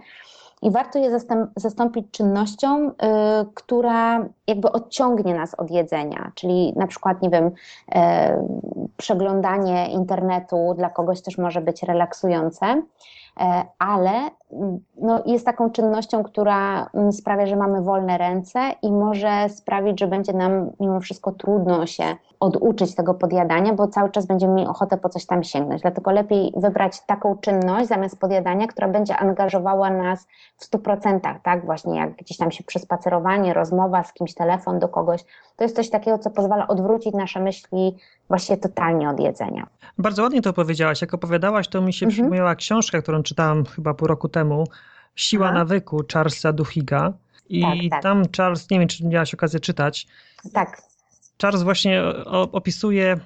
i 0.63 0.71
warto 0.71 0.99
je 0.99 1.19
zastąpić 1.57 2.11
czynnością, 2.11 2.89
y, 2.89 2.93
która 3.55 4.27
jakby 4.47 4.73
odciągnie 4.73 5.35
nas 5.35 5.55
od 5.55 5.71
jedzenia, 5.71 6.33
czyli 6.35 6.73
na 6.77 6.87
przykład, 6.87 7.23
nie 7.23 7.31
wiem, 7.31 7.47
y, 7.47 7.53
przeglądanie 8.97 9.91
internetu 9.91 10.75
dla 10.77 10.91
kogoś 10.91 11.23
też 11.23 11.39
może 11.39 11.61
być 11.61 11.83
relaksujące, 11.83 12.67
y, 12.67 13.43
ale 13.79 14.13
no, 14.97 15.23
jest 15.27 15.47
taką 15.47 15.71
czynnością, 15.71 16.23
która 16.23 16.87
mm, 16.95 17.13
sprawia, 17.13 17.47
że 17.47 17.57
mamy 17.57 17.83
wolne 17.83 18.19
ręce 18.19 18.61
i 18.83 18.93
może 18.93 19.49
sprawić, 19.49 20.01
że 20.01 20.07
będzie 20.07 20.33
nam 20.33 20.71
mimo 20.81 21.01
wszystko 21.01 21.33
trudno 21.33 21.87
się 21.87 22.17
oduczyć 22.41 22.95
tego 22.95 23.15
podjadania, 23.15 23.73
bo 23.73 23.89
cały 23.89 24.11
czas 24.11 24.27
będziemy 24.27 24.55
mieli 24.55 24.69
ochotę 24.69 24.97
po 24.97 25.09
coś 25.09 25.27
tam 25.27 25.45
sięgnąć. 25.45 25.83
Dlatego 25.83 26.11
lepiej 26.11 26.53
wybrać 26.57 27.01
taką 27.07 27.37
czynność 27.37 27.89
zamiast 27.89 28.21
podjadania, 28.21 28.67
która 28.67 28.89
będzie 28.89 29.17
angażowała 29.17 29.91
nas 29.91 30.27
w 30.57 30.71
100%, 30.71 31.21
tak? 31.43 31.67
Właśnie 31.67 31.97
jak 31.97 32.17
gdzieś 32.17 32.37
tam 32.37 32.51
się 32.51 32.65
przespacerowanie, 32.65 33.55
rozmowa 33.55 34.05
z 34.05 34.13
kimś, 34.13 34.35
telefon 34.35 34.79
do 34.79 34.89
kogoś. 34.89 35.25
To 35.57 35.65
jest 35.65 35.77
coś 35.77 35.91
takiego, 35.91 36.19
co 36.19 36.31
pozwala 36.31 36.69
odwrócić 36.69 37.15
nasze 37.15 37.41
myśli 37.41 37.97
właśnie 38.29 38.57
totalnie 38.57 39.11
od 39.11 39.21
jedzenia. 39.21 39.67
Bardzo 39.99 40.23
ładnie 40.23 40.43
to 40.43 40.53
powiedziałaś. 40.53 41.01
Jak 41.01 41.15
opowiadałaś, 41.15 41.69
to 41.69 41.81
mi 41.81 41.93
się 41.93 42.07
mhm. 42.07 42.13
przypomniała 42.13 42.55
książka, 42.55 43.03
którą 43.03 43.23
czytałam 43.23 43.65
chyba 43.65 43.95
pół 43.95 44.09
roku 44.09 44.29
temu, 44.29 44.65
Siła 45.17 45.47
Aha. 45.47 45.55
nawyku 45.55 46.03
Charlesa 46.13 46.53
Duhiga. 46.53 47.13
I 47.49 47.63
tak, 47.63 47.91
tak. 47.91 48.03
tam 48.03 48.23
Charles, 48.37 48.71
nie 48.71 48.79
wiem, 48.79 48.89
czy 48.89 49.07
miałaś 49.07 49.35
okazję 49.35 49.61
czytać. 49.61 50.07
Tak. 50.53 50.83
Charles 51.39 51.63
właśnie 51.63 52.03
opisuje 52.53 53.17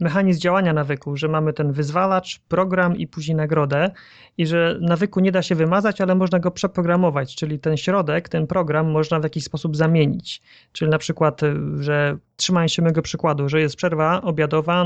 mechanizm 0.00 0.40
działania 0.40 0.72
nawyku, 0.72 1.16
że 1.16 1.28
mamy 1.28 1.52
ten 1.52 1.72
wyzwalacz, 1.72 2.38
program 2.48 2.96
i 2.96 3.06
później 3.06 3.36
nagrodę 3.36 3.90
i 4.38 4.46
że 4.46 4.78
nawyku 4.80 5.20
nie 5.20 5.32
da 5.32 5.42
się 5.42 5.54
wymazać, 5.54 6.00
ale 6.00 6.14
można 6.14 6.38
go 6.38 6.50
przeprogramować, 6.50 7.36
czyli 7.36 7.58
ten 7.58 7.76
środek, 7.76 8.28
ten 8.28 8.46
program 8.46 8.90
można 8.90 9.20
w 9.20 9.22
jakiś 9.22 9.44
sposób 9.44 9.76
zamienić. 9.76 10.42
Czyli 10.72 10.90
na 10.90 10.98
przykład, 10.98 11.40
że 11.80 12.18
trzymając 12.36 12.72
się 12.72 12.82
mojego 12.82 13.02
przykładu, 13.02 13.48
że 13.48 13.60
jest 13.60 13.76
przerwa 13.76 14.22
obiadowa, 14.22 14.84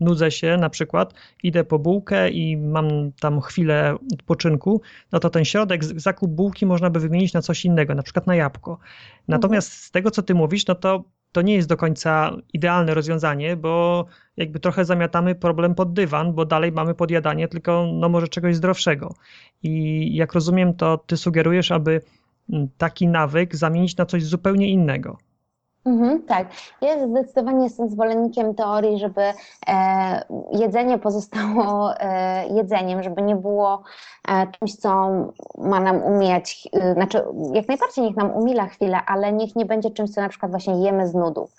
nudzę 0.00 0.30
się 0.30 0.56
na 0.56 0.70
przykład, 0.70 1.14
idę 1.42 1.64
po 1.64 1.78
bułkę 1.78 2.30
i 2.30 2.56
mam 2.56 3.12
tam 3.20 3.40
chwilę 3.40 3.96
odpoczynku, 4.14 4.80
no 5.12 5.20
to 5.20 5.30
ten 5.30 5.44
środek, 5.44 5.84
zakup 5.84 6.30
bułki 6.30 6.66
można 6.66 6.90
by 6.90 7.00
wymienić 7.00 7.32
na 7.32 7.42
coś 7.42 7.64
innego, 7.64 7.94
na 7.94 8.02
przykład 8.02 8.26
na 8.26 8.34
jabłko. 8.34 8.78
Natomiast 9.28 9.68
mhm. 9.68 9.82
z 9.82 9.90
tego, 9.90 10.10
co 10.10 10.22
ty 10.22 10.34
mówisz, 10.34 10.66
no 10.66 10.74
to 10.74 11.04
to 11.32 11.42
nie 11.42 11.54
jest 11.54 11.68
do 11.68 11.76
końca 11.76 12.36
idealne 12.52 12.94
rozwiązanie, 12.94 13.56
bo 13.56 14.06
jakby 14.36 14.60
trochę 14.60 14.84
zamiatamy 14.84 15.34
problem 15.34 15.74
pod 15.74 15.92
dywan, 15.92 16.32
bo 16.32 16.44
dalej 16.44 16.72
mamy 16.72 16.94
podjadanie, 16.94 17.48
tylko 17.48 17.86
no 17.92 18.08
może 18.08 18.28
czegoś 18.28 18.56
zdrowszego. 18.56 19.14
I 19.62 20.14
jak 20.16 20.32
rozumiem, 20.32 20.74
to 20.74 20.98
ty 20.98 21.16
sugerujesz, 21.16 21.72
aby 21.72 22.00
taki 22.78 23.08
nawyk 23.08 23.56
zamienić 23.56 23.96
na 23.96 24.06
coś 24.06 24.24
zupełnie 24.24 24.68
innego. 24.70 25.18
Mhm, 25.84 26.22
tak. 26.22 26.46
Ja 26.80 27.08
zdecydowanie 27.08 27.64
jestem 27.64 27.88
zwolennikiem 27.88 28.54
teorii, 28.54 28.98
żeby 28.98 29.22
e, 29.68 30.24
jedzenie 30.52 30.98
pozostało 30.98 31.94
e, 32.00 32.46
jedzeniem, 32.48 33.02
żeby 33.02 33.22
nie 33.22 33.36
było 33.36 33.82
e, 34.28 34.46
czymś, 34.46 34.76
co 34.76 35.10
ma 35.58 35.80
nam 35.80 36.02
umijać, 36.02 36.68
e, 36.72 36.94
znaczy 36.94 37.24
jak 37.52 37.68
najbardziej 37.68 38.04
niech 38.04 38.16
nam 38.16 38.30
umila 38.30 38.66
chwilę, 38.66 38.98
ale 39.06 39.32
niech 39.32 39.56
nie 39.56 39.66
będzie 39.66 39.90
czymś, 39.90 40.10
co 40.10 40.20
na 40.20 40.28
przykład 40.28 40.50
właśnie 40.50 40.84
jemy 40.84 41.08
z 41.08 41.14
nudów. 41.14 41.54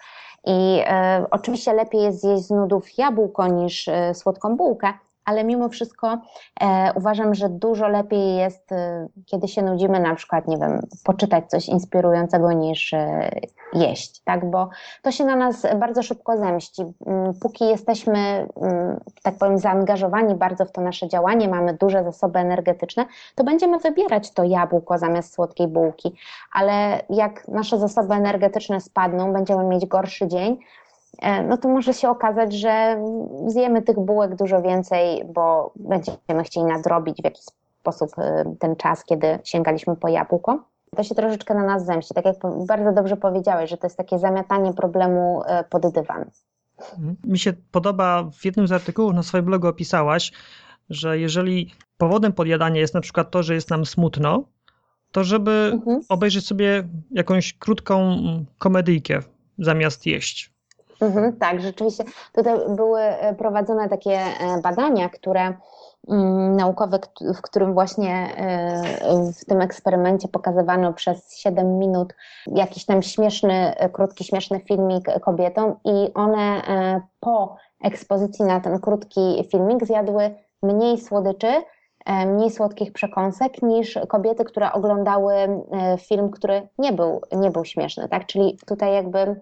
I 0.45 0.81
e, 0.85 1.25
oczywiście 1.31 1.73
lepiej 1.73 2.01
jest 2.01 2.21
zjeść 2.21 2.43
z 2.43 2.49
nudów 2.49 2.97
jabłko 2.97 3.47
niż 3.47 3.87
e, 3.87 4.13
słodką 4.13 4.57
bułkę, 4.57 4.93
ale 5.25 5.43
mimo 5.43 5.69
wszystko 5.69 6.17
e, 6.61 6.91
uważam, 6.95 7.35
że 7.35 7.49
dużo 7.49 7.87
lepiej 7.87 8.35
jest, 8.35 8.71
e, 8.71 9.07
kiedy 9.25 9.47
się 9.47 9.61
nudzimy, 9.61 9.99
na 9.99 10.15
przykład, 10.15 10.47
nie 10.47 10.57
wiem, 10.57 10.79
poczytać 11.03 11.49
coś 11.49 11.67
inspirującego 11.67 12.51
niż 12.51 12.93
e, 12.93 13.29
jeść, 13.73 14.21
tak? 14.23 14.49
Bo 14.49 14.69
to 15.01 15.11
się 15.11 15.25
na 15.25 15.35
nas 15.35 15.67
bardzo 15.79 16.03
szybko 16.03 16.37
zemści. 16.37 16.81
Mm, 17.05 17.33
póki 17.41 17.65
jesteśmy, 17.65 18.47
mm, 18.61 18.99
tak 19.23 19.35
powiem, 19.37 19.57
zaangażowani 19.57 20.35
bardzo 20.35 20.65
w 20.65 20.71
to 20.71 20.81
nasze 20.81 21.07
działanie, 21.07 21.49
mamy 21.49 21.73
duże 21.73 22.03
zasoby 22.03 22.39
energetyczne, 22.39 23.05
to 23.35 23.43
będziemy 23.43 23.79
wybierać 23.79 24.31
to 24.31 24.43
jabłko 24.43 24.97
zamiast 24.97 25.33
słodkiej 25.33 25.67
bułki. 25.67 26.15
Ale 26.53 27.01
jak 27.09 27.47
nasze 27.47 27.79
zasoby 27.79 28.13
energetyczne 28.13 28.81
spadną, 28.81 29.33
będziemy 29.33 29.63
mieć 29.63 29.85
gorszy 29.85 30.27
dzień, 30.27 30.57
no 31.47 31.57
to 31.57 31.69
może 31.69 31.93
się 31.93 32.09
okazać, 32.09 32.53
że 32.53 33.03
zjemy 33.47 33.81
tych 33.81 33.99
bułek 33.99 34.35
dużo 34.35 34.61
więcej, 34.61 35.25
bo 35.33 35.73
będziemy 35.75 36.43
chcieli 36.43 36.65
nadrobić 36.65 37.21
w 37.21 37.25
jakiś 37.25 37.43
sposób 37.79 38.09
e, 38.17 38.55
ten 38.59 38.75
czas, 38.75 39.05
kiedy 39.05 39.39
sięgaliśmy 39.43 39.95
po 39.95 40.07
jabłko. 40.07 40.63
To 40.95 41.03
się 41.03 41.15
troszeczkę 41.15 41.53
na 41.53 41.65
nas 41.65 41.85
zemści. 41.85 42.13
Tak 42.13 42.25
jak 42.25 42.35
bardzo 42.67 42.91
dobrze 42.91 43.17
powiedziałeś, 43.17 43.69
że 43.69 43.77
to 43.77 43.87
jest 43.87 43.97
takie 43.97 44.19
zamiatanie 44.19 44.73
problemu 44.73 45.41
e, 45.45 45.63
pod 45.63 45.93
dywan. 45.93 46.25
Mi 47.23 47.39
się 47.39 47.53
podoba, 47.71 48.23
w 48.23 48.45
jednym 48.45 48.67
z 48.67 48.71
artykułów 48.71 49.13
na 49.13 49.23
swoim 49.23 49.45
blogu 49.45 49.67
opisałaś, 49.67 50.31
że 50.89 51.19
jeżeli 51.19 51.71
powodem 51.97 52.33
podjadania 52.33 52.79
jest 52.79 52.93
na 52.93 53.01
przykład 53.01 53.31
to, 53.31 53.43
że 53.43 53.53
jest 53.53 53.69
nam 53.69 53.85
smutno, 53.85 54.43
to 55.11 55.23
żeby 55.23 55.71
mhm. 55.73 56.01
obejrzeć 56.09 56.47
sobie 56.47 56.83
jakąś 57.11 57.53
krótką 57.53 58.17
komedyjkę 58.57 59.19
zamiast 59.59 60.05
jeść. 60.05 60.52
Mhm, 61.03 61.37
tak, 61.37 61.61
rzeczywiście. 61.61 62.03
Tutaj 62.33 62.53
były 62.75 63.01
e, 63.01 63.35
prowadzone 63.35 63.89
takie 63.89 64.11
e, 64.11 64.61
badania, 64.63 65.09
które 65.09 65.53
mm, 66.09 66.55
naukowe, 66.55 66.99
w 67.35 67.41
którym 67.41 67.73
właśnie 67.73 68.29
e, 68.37 69.31
w 69.41 69.45
tym 69.45 69.61
eksperymencie 69.61 70.27
pokazywano 70.27 70.93
przez 70.93 71.37
7 71.37 71.77
minut 71.77 72.15
jakiś 72.47 72.85
tam 72.85 73.01
śmieszny, 73.01 73.73
krótki, 73.93 74.23
śmieszny 74.23 74.59
filmik 74.59 75.05
kobietom 75.21 75.75
i 75.85 76.13
one 76.13 76.61
po 77.19 77.55
ekspozycji 77.83 78.45
na 78.45 78.59
ten 78.59 78.79
krótki 78.79 79.47
filmik 79.51 79.85
zjadły 79.85 80.35
mniej 80.63 80.97
słodyczy, 80.97 81.47
mniej 82.25 82.51
słodkich 82.51 82.93
przekąsek 82.93 83.61
niż 83.61 83.99
kobiety, 84.07 84.43
które 84.43 84.71
oglądały 84.71 85.33
film, 85.99 86.31
który 86.31 86.67
nie 86.77 86.91
był, 86.91 87.21
nie 87.31 87.51
był 87.51 87.65
śmieszny, 87.65 88.09
tak? 88.09 88.25
Czyli 88.25 88.57
tutaj 88.65 88.93
jakby 88.93 89.41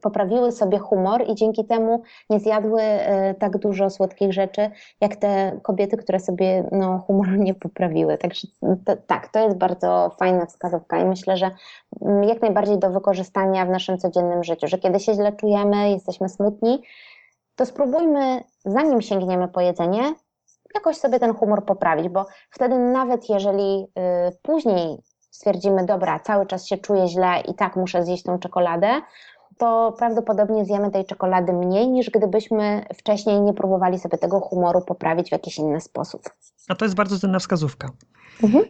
poprawiły 0.00 0.52
sobie 0.52 0.78
humor 0.78 1.24
i 1.28 1.34
dzięki 1.34 1.64
temu 1.64 2.02
nie 2.30 2.40
zjadły 2.40 2.82
e, 2.82 3.34
tak 3.34 3.58
dużo 3.58 3.90
słodkich 3.90 4.32
rzeczy, 4.32 4.70
jak 5.00 5.16
te 5.16 5.60
kobiety, 5.62 5.96
które 5.96 6.20
sobie 6.20 6.68
no, 6.72 6.98
humoru 6.98 7.34
nie 7.46 7.54
poprawiły. 7.54 8.18
Także 8.18 8.48
to, 8.84 8.96
tak, 9.06 9.28
to 9.28 9.44
jest 9.44 9.56
bardzo 9.56 10.10
fajna 10.18 10.46
wskazówka 10.46 10.98
i 10.98 11.04
myślę, 11.04 11.36
że 11.36 11.50
mm, 12.02 12.24
jak 12.24 12.42
najbardziej 12.42 12.78
do 12.78 12.90
wykorzystania 12.90 13.66
w 13.66 13.70
naszym 13.70 13.98
codziennym 13.98 14.44
życiu, 14.44 14.68
że 14.68 14.78
kiedy 14.78 15.00
się 15.00 15.14
źle 15.14 15.32
czujemy, 15.32 15.90
jesteśmy 15.90 16.28
smutni, 16.28 16.82
to 17.56 17.66
spróbujmy, 17.66 18.44
zanim 18.64 19.02
sięgniemy 19.02 19.48
po 19.48 19.60
jedzenie, 19.60 20.14
jakoś 20.74 20.96
sobie 20.96 21.18
ten 21.18 21.34
humor 21.34 21.64
poprawić, 21.64 22.08
bo 22.08 22.26
wtedy 22.50 22.78
nawet 22.78 23.28
jeżeli 23.28 23.86
y, 24.28 24.36
później 24.42 24.98
stwierdzimy, 25.30 25.86
dobra, 25.86 26.20
cały 26.20 26.46
czas 26.46 26.66
się 26.66 26.78
czuję 26.78 27.08
źle 27.08 27.40
i 27.48 27.54
tak 27.54 27.76
muszę 27.76 28.04
zjeść 28.04 28.22
tą 28.22 28.38
czekoladę, 28.38 28.88
to 29.58 29.94
prawdopodobnie 29.98 30.64
zjemy 30.64 30.90
tej 30.90 31.04
czekolady 31.04 31.52
mniej, 31.52 31.88
niż 31.88 32.10
gdybyśmy 32.10 32.84
wcześniej 32.94 33.40
nie 33.40 33.54
próbowali 33.54 33.98
sobie 33.98 34.18
tego 34.18 34.40
humoru 34.40 34.80
poprawić 34.80 35.28
w 35.28 35.32
jakiś 35.32 35.58
inny 35.58 35.80
sposób. 35.80 36.22
A 36.68 36.74
to 36.74 36.84
jest 36.84 36.94
bardzo 36.94 37.18
cenna 37.18 37.38
wskazówka. 37.38 37.90
Mhm. 38.42 38.64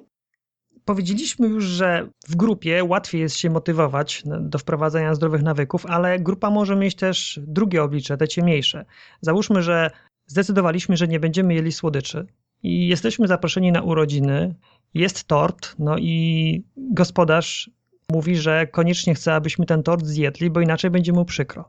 Powiedzieliśmy 0.85 1.49
już, 1.49 1.65
że 1.65 2.09
w 2.29 2.37
grupie 2.37 2.85
łatwiej 2.85 3.21
jest 3.21 3.37
się 3.37 3.51
motywować 3.51 4.23
do 4.41 4.59
wprowadzania 4.59 5.15
zdrowych 5.15 5.43
nawyków, 5.43 5.87
ale 5.87 6.19
grupa 6.19 6.51
może 6.51 6.77
mieć 6.77 6.95
też 6.95 7.41
drugie 7.47 7.83
oblicze, 7.83 8.17
te 8.17 8.29
ciemniejsze. 8.29 8.85
Załóżmy, 9.21 9.63
że 9.63 9.91
zdecydowaliśmy, 10.27 10.97
że 10.97 11.09
nie 11.09 11.21
będziemy 11.21 11.55
jeli 11.55 11.73
słodyczy 11.73 12.27
i 12.63 12.89
jesteśmy 12.89 13.29
zaproszeni 13.29 13.73
na 13.73 13.83
urodziny, 13.83 14.55
jest 14.95 15.25
tort, 15.25 15.75
no 15.79 15.99
i 15.99 16.65
gospodarz 16.77 17.71
mówi, 18.13 18.37
że 18.37 18.67
koniecznie 18.67 19.15
chce, 19.15 19.35
abyśmy 19.35 19.67
ten 19.67 19.83
tort 19.83 20.05
zjedli, 20.05 20.51
bo 20.51 20.61
inaczej 20.61 20.91
będzie 20.91 21.13
mu 21.13 21.25
przykro. 21.25 21.65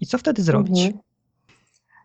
I 0.00 0.06
co 0.06 0.18
wtedy 0.18 0.42
zrobić? 0.42 0.84
Mhm. 0.86 1.02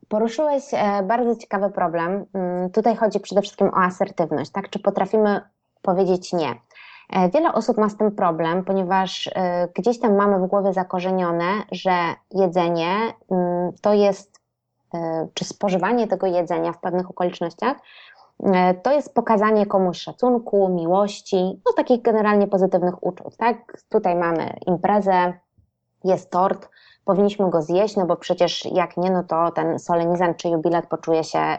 Poruszyłeś 0.08 0.64
e, 0.74 1.04
bardzo 1.04 1.36
ciekawy 1.36 1.70
problem. 1.70 2.26
Mm, 2.34 2.70
tutaj 2.70 2.96
chodzi 2.96 3.20
przede 3.20 3.42
wszystkim 3.42 3.68
o 3.68 3.78
asertywność, 3.78 4.52
tak? 4.52 4.70
Czy 4.70 4.80
potrafimy 4.80 5.42
powiedzieć 5.82 6.34
nie? 6.34 6.56
E, 7.10 7.30
wiele 7.30 7.54
osób 7.54 7.78
ma 7.78 7.90
z 7.90 7.98
tym 7.98 8.12
problem, 8.12 8.64
ponieważ 8.64 9.30
e, 9.36 9.68
gdzieś 9.76 10.00
tam 10.00 10.16
mamy 10.16 10.40
w 10.40 10.50
głowie 10.50 10.74
zakorzenione, 10.74 11.52
że 11.72 11.92
jedzenie 12.32 12.96
mm, 13.32 13.72
to 13.82 13.94
jest, 13.94 14.36
czy 15.34 15.46
spożywanie 15.46 16.08
tego 16.08 16.28
jedzenia 16.28 16.72
w 16.72 16.80
pewnych 16.80 17.10
okolicznościach 17.10 17.78
to 18.84 18.92
jest 18.92 19.14
pokazanie 19.14 19.66
komuś 19.66 19.98
szacunku, 19.98 20.70
miłości, 20.70 21.62
no 21.66 21.74
takich 21.74 22.02
generalnie 22.02 22.48
pozytywnych 22.48 23.04
uczuć, 23.04 23.38
tak? 23.38 23.78
Tutaj 23.90 24.16
mamy 24.16 24.54
imprezę, 24.68 25.34
jest 26.04 26.32
tort, 26.32 26.70
powinniśmy 27.06 27.50
go 27.50 27.62
zjeść, 27.62 27.96
no 27.96 28.06
bo 28.06 28.16
przecież 28.16 28.66
jak 28.66 28.98
nie, 28.98 29.12
no 29.12 29.24
to 29.24 29.52
ten 29.52 29.80
solenizant 29.80 30.38
czy 30.38 30.50
jubilat 30.50 30.88
poczuje 30.88 31.24
się 31.24 31.40
y, 31.40 31.58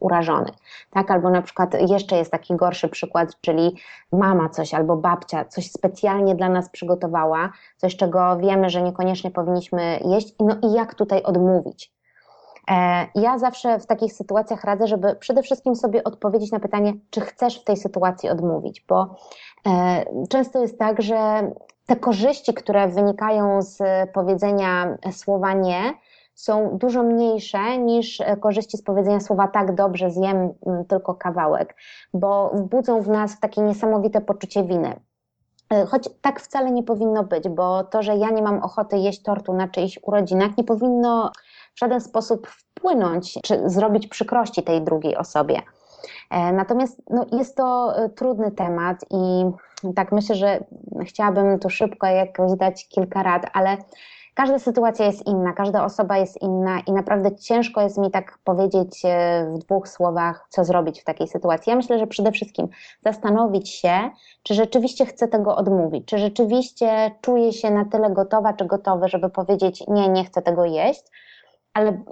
urażony, 0.00 0.50
tak? 0.90 1.10
Albo 1.10 1.30
na 1.30 1.42
przykład 1.42 1.90
jeszcze 1.90 2.16
jest 2.16 2.30
taki 2.30 2.56
gorszy 2.56 2.88
przykład, 2.88 3.40
czyli 3.40 3.76
mama 4.12 4.48
coś 4.48 4.74
albo 4.74 4.96
babcia 4.96 5.44
coś 5.44 5.70
specjalnie 5.70 6.34
dla 6.34 6.48
nas 6.48 6.70
przygotowała, 6.70 7.52
coś 7.76 7.96
czego 7.96 8.36
wiemy, 8.36 8.70
że 8.70 8.82
niekoniecznie 8.82 9.30
powinniśmy 9.30 10.00
jeść, 10.04 10.34
no 10.40 10.56
i 10.62 10.72
jak 10.72 10.94
tutaj 10.94 11.22
odmówić? 11.22 11.95
E, 12.70 13.06
ja 13.14 13.38
zawsze 13.38 13.78
w 13.78 13.86
takich 13.86 14.12
sytuacjach 14.12 14.64
radzę, 14.64 14.86
żeby 14.86 15.16
przede 15.16 15.42
wszystkim 15.42 15.76
sobie 15.76 16.04
odpowiedzieć 16.04 16.52
na 16.52 16.60
pytanie, 16.60 16.92
czy 17.10 17.20
chcesz 17.20 17.60
w 17.60 17.64
tej 17.64 17.76
sytuacji 17.76 18.28
odmówić, 18.28 18.84
bo 18.88 19.16
e, 19.66 20.04
często 20.28 20.62
jest 20.62 20.78
tak, 20.78 21.02
że 21.02 21.50
te 21.86 21.96
korzyści, 21.96 22.54
które 22.54 22.88
wynikają 22.88 23.62
z 23.62 23.78
powiedzenia 24.12 24.96
słowa 25.12 25.52
nie, 25.52 25.94
są 26.34 26.78
dużo 26.78 27.02
mniejsze 27.02 27.78
niż 27.78 28.22
korzyści 28.40 28.76
z 28.76 28.82
powiedzenia 28.82 29.20
słowa 29.20 29.48
tak, 29.48 29.74
dobrze, 29.74 30.10
zjem 30.10 30.52
mm, 30.66 30.84
tylko 30.84 31.14
kawałek, 31.14 31.74
bo 32.14 32.50
budzą 32.54 33.02
w 33.02 33.08
nas 33.08 33.40
takie 33.40 33.60
niesamowite 33.62 34.20
poczucie 34.20 34.64
winy. 34.64 35.00
E, 35.70 35.86
choć 35.86 36.08
tak 36.20 36.40
wcale 36.40 36.70
nie 36.70 36.82
powinno 36.82 37.24
być, 37.24 37.48
bo 37.48 37.84
to, 37.84 38.02
że 38.02 38.16
ja 38.16 38.30
nie 38.30 38.42
mam 38.42 38.62
ochoty 38.62 38.98
jeść 38.98 39.22
tortu 39.22 39.54
na 39.54 39.68
czyichś 39.68 39.98
urodzinach, 40.02 40.56
nie 40.58 40.64
powinno 40.64 41.32
w 41.76 41.78
żaden 41.78 42.00
sposób 42.00 42.46
wpłynąć 42.46 43.38
czy 43.44 43.70
zrobić 43.70 44.06
przykrości 44.06 44.62
tej 44.62 44.82
drugiej 44.82 45.16
osobie. 45.16 45.62
E, 46.30 46.52
natomiast 46.52 47.02
no, 47.10 47.26
jest 47.32 47.56
to 47.56 47.96
e, 47.96 48.08
trudny 48.08 48.50
temat 48.50 49.04
i 49.10 49.44
tak 49.94 50.12
myślę, 50.12 50.34
że 50.34 50.64
chciałabym 51.04 51.58
tu 51.58 51.70
szybko 51.70 52.06
jakoś 52.06 52.52
dać 52.52 52.88
kilka 52.88 53.22
rad, 53.22 53.46
ale 53.52 53.76
każda 54.34 54.58
sytuacja 54.58 55.06
jest 55.06 55.26
inna, 55.26 55.52
każda 55.52 55.84
osoba 55.84 56.18
jest 56.18 56.42
inna 56.42 56.80
i 56.86 56.92
naprawdę 56.92 57.36
ciężko 57.36 57.80
jest 57.80 57.98
mi 57.98 58.10
tak 58.10 58.38
powiedzieć 58.44 59.02
e, 59.04 59.46
w 59.54 59.58
dwóch 59.58 59.88
słowach, 59.88 60.46
co 60.48 60.64
zrobić 60.64 61.00
w 61.00 61.04
takiej 61.04 61.28
sytuacji. 61.28 61.70
Ja 61.70 61.76
myślę, 61.76 61.98
że 61.98 62.06
przede 62.06 62.32
wszystkim 62.32 62.68
zastanowić 63.04 63.68
się, 63.68 64.10
czy 64.42 64.54
rzeczywiście 64.54 65.06
chcę 65.06 65.28
tego 65.28 65.56
odmówić, 65.56 66.04
czy 66.06 66.18
rzeczywiście 66.18 67.10
czuję 67.20 67.52
się 67.52 67.70
na 67.70 67.84
tyle 67.84 68.10
gotowa 68.10 68.52
czy 68.52 68.64
gotowy, 68.64 69.08
żeby 69.08 69.30
powiedzieć 69.30 69.84
nie, 69.88 70.08
nie 70.08 70.24
chcę 70.24 70.42
tego 70.42 70.64
jeść, 70.64 71.02
ale 71.76 72.02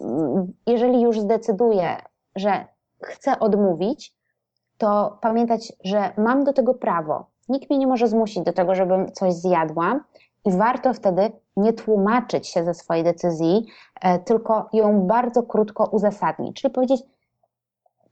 jeżeli 0.67 1.01
już 1.01 1.21
zdecyduję, 1.21 1.97
że 2.37 2.65
chcę 3.03 3.39
odmówić, 3.39 4.15
to 4.79 5.19
pamiętać, 5.21 5.73
że 5.85 6.13
mam 6.17 6.45
do 6.45 6.53
tego 6.53 6.75
prawo. 6.75 7.27
Nikt 7.49 7.71
mnie 7.71 7.79
nie 7.79 7.87
może 7.87 8.09
zmusić 8.09 8.43
do 8.43 8.53
tego, 8.53 8.75
żebym 8.75 9.13
coś 9.13 9.35
zjadła, 9.35 10.01
i 10.45 10.53
warto 10.53 10.93
wtedy 10.95 11.33
nie 11.57 11.73
tłumaczyć 11.73 12.49
się 12.49 12.65
ze 12.65 12.75
swojej 12.75 13.05
decyzji, 13.05 13.67
e, 14.01 14.19
tylko 14.19 14.69
ją 14.73 15.01
bardzo 15.01 15.43
krótko 15.43 15.89
uzasadnić. 15.93 16.63
Czyli 16.63 16.75
powiedzieć: 16.75 17.03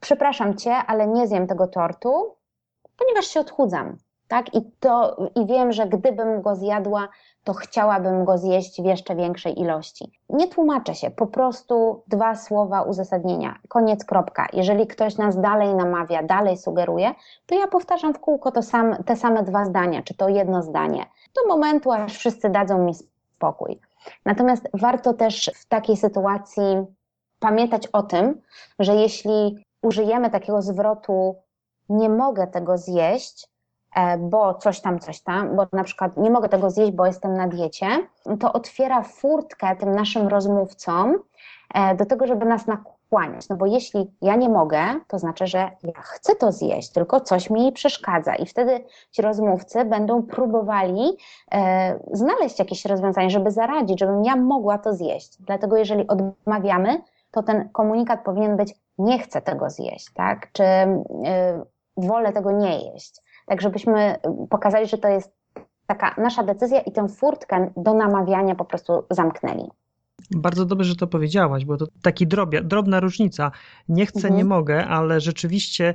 Przepraszam 0.00 0.56
cię, 0.56 0.74
ale 0.74 1.06
nie 1.06 1.26
zjem 1.26 1.46
tego 1.46 1.66
tortu, 1.66 2.36
ponieważ 2.96 3.26
się 3.26 3.40
odchudzam. 3.40 3.96
Tak? 4.32 4.54
I, 4.54 4.62
to, 4.80 5.16
I 5.34 5.46
wiem, 5.46 5.72
że 5.72 5.86
gdybym 5.86 6.42
go 6.42 6.56
zjadła, 6.56 7.08
to 7.44 7.54
chciałabym 7.54 8.24
go 8.24 8.38
zjeść 8.38 8.82
w 8.82 8.84
jeszcze 8.84 9.16
większej 9.16 9.60
ilości. 9.60 10.12
Nie 10.28 10.48
tłumaczę 10.48 10.94
się, 10.94 11.10
po 11.10 11.26
prostu 11.26 12.02
dwa 12.08 12.34
słowa 12.34 12.82
uzasadnienia. 12.82 13.58
Koniec, 13.68 14.04
kropka. 14.04 14.46
Jeżeli 14.52 14.86
ktoś 14.86 15.16
nas 15.16 15.40
dalej 15.40 15.74
namawia, 15.74 16.22
dalej 16.22 16.56
sugeruje, 16.56 17.14
to 17.46 17.54
ja 17.54 17.66
powtarzam 17.66 18.14
w 18.14 18.20
kółko 18.20 18.52
to 18.52 18.62
sam, 18.62 18.96
te 19.06 19.16
same 19.16 19.42
dwa 19.42 19.64
zdania, 19.64 20.02
czy 20.02 20.14
to 20.14 20.28
jedno 20.28 20.62
zdanie, 20.62 21.06
do 21.34 21.54
momentu, 21.54 21.92
aż 21.92 22.18
wszyscy 22.18 22.50
dadzą 22.50 22.78
mi 22.78 22.94
spokój. 22.94 23.80
Natomiast 24.24 24.68
warto 24.74 25.14
też 25.14 25.50
w 25.54 25.66
takiej 25.66 25.96
sytuacji 25.96 26.64
pamiętać 27.38 27.86
o 27.86 28.02
tym, 28.02 28.40
że 28.78 28.94
jeśli 28.94 29.64
użyjemy 29.82 30.30
takiego 30.30 30.62
zwrotu, 30.62 31.36
nie 31.88 32.08
mogę 32.08 32.46
tego 32.46 32.78
zjeść, 32.78 33.52
bo 34.18 34.54
coś 34.54 34.80
tam, 34.80 34.98
coś 34.98 35.20
tam, 35.20 35.56
bo 35.56 35.66
na 35.72 35.84
przykład 35.84 36.16
nie 36.16 36.30
mogę 36.30 36.48
tego 36.48 36.70
zjeść, 36.70 36.92
bo 36.92 37.06
jestem 37.06 37.34
na 37.34 37.48
diecie, 37.48 37.86
to 38.40 38.52
otwiera 38.52 39.02
furtkę 39.02 39.76
tym 39.76 39.94
naszym 39.94 40.28
rozmówcom 40.28 41.18
e, 41.74 41.94
do 41.94 42.06
tego, 42.06 42.26
żeby 42.26 42.46
nas 42.46 42.66
nakłaniać. 42.66 43.48
No 43.48 43.56
bo 43.56 43.66
jeśli 43.66 44.10
ja 44.22 44.36
nie 44.36 44.48
mogę, 44.48 44.80
to 45.08 45.18
znaczy, 45.18 45.46
że 45.46 45.58
ja 45.82 46.00
chcę 46.02 46.34
to 46.34 46.52
zjeść, 46.52 46.92
tylko 46.92 47.20
coś 47.20 47.50
mi 47.50 47.72
przeszkadza 47.72 48.34
i 48.34 48.46
wtedy 48.46 48.84
ci 49.10 49.22
rozmówcy 49.22 49.84
będą 49.84 50.22
próbowali 50.22 51.16
e, 51.52 51.98
znaleźć 52.12 52.58
jakieś 52.58 52.84
rozwiązanie, 52.84 53.30
żeby 53.30 53.50
zaradzić, 53.50 54.00
żebym 54.00 54.24
ja 54.24 54.36
mogła 54.36 54.78
to 54.78 54.94
zjeść. 54.94 55.36
Dlatego 55.40 55.76
jeżeli 55.76 56.06
odmawiamy, 56.06 57.02
to 57.30 57.42
ten 57.42 57.68
komunikat 57.68 58.24
powinien 58.24 58.56
być 58.56 58.74
nie 58.98 59.18
chcę 59.18 59.42
tego 59.42 59.70
zjeść, 59.70 60.12
tak? 60.14 60.52
Czy 60.52 60.64
wolę 61.96 62.32
tego 62.32 62.52
nie 62.52 62.78
jeść 62.78 63.22
tak 63.46 63.62
żebyśmy 63.62 64.16
pokazali, 64.50 64.86
że 64.86 64.98
to 64.98 65.08
jest 65.08 65.32
taka 65.86 66.14
nasza 66.18 66.42
decyzja 66.42 66.80
i 66.80 66.92
tę 66.92 67.08
furtkę 67.08 67.70
do 67.76 67.94
namawiania 67.94 68.54
po 68.54 68.64
prostu 68.64 69.04
zamknęli. 69.10 69.68
Bardzo 70.30 70.64
dobrze, 70.64 70.84
że 70.84 70.96
to 70.96 71.06
powiedziałaś, 71.06 71.64
bo 71.64 71.76
to 71.76 71.86
taki 72.02 72.26
drobia, 72.26 72.62
drobna 72.62 73.00
różnica. 73.00 73.50
Nie 73.88 74.06
chcę, 74.06 74.18
mhm. 74.18 74.36
nie 74.36 74.44
mogę, 74.44 74.86
ale 74.86 75.20
rzeczywiście 75.20 75.94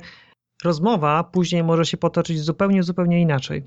rozmowa 0.64 1.24
później 1.24 1.64
może 1.64 1.84
się 1.84 1.96
potoczyć 1.96 2.40
zupełnie, 2.40 2.82
zupełnie 2.82 3.20
inaczej. 3.20 3.64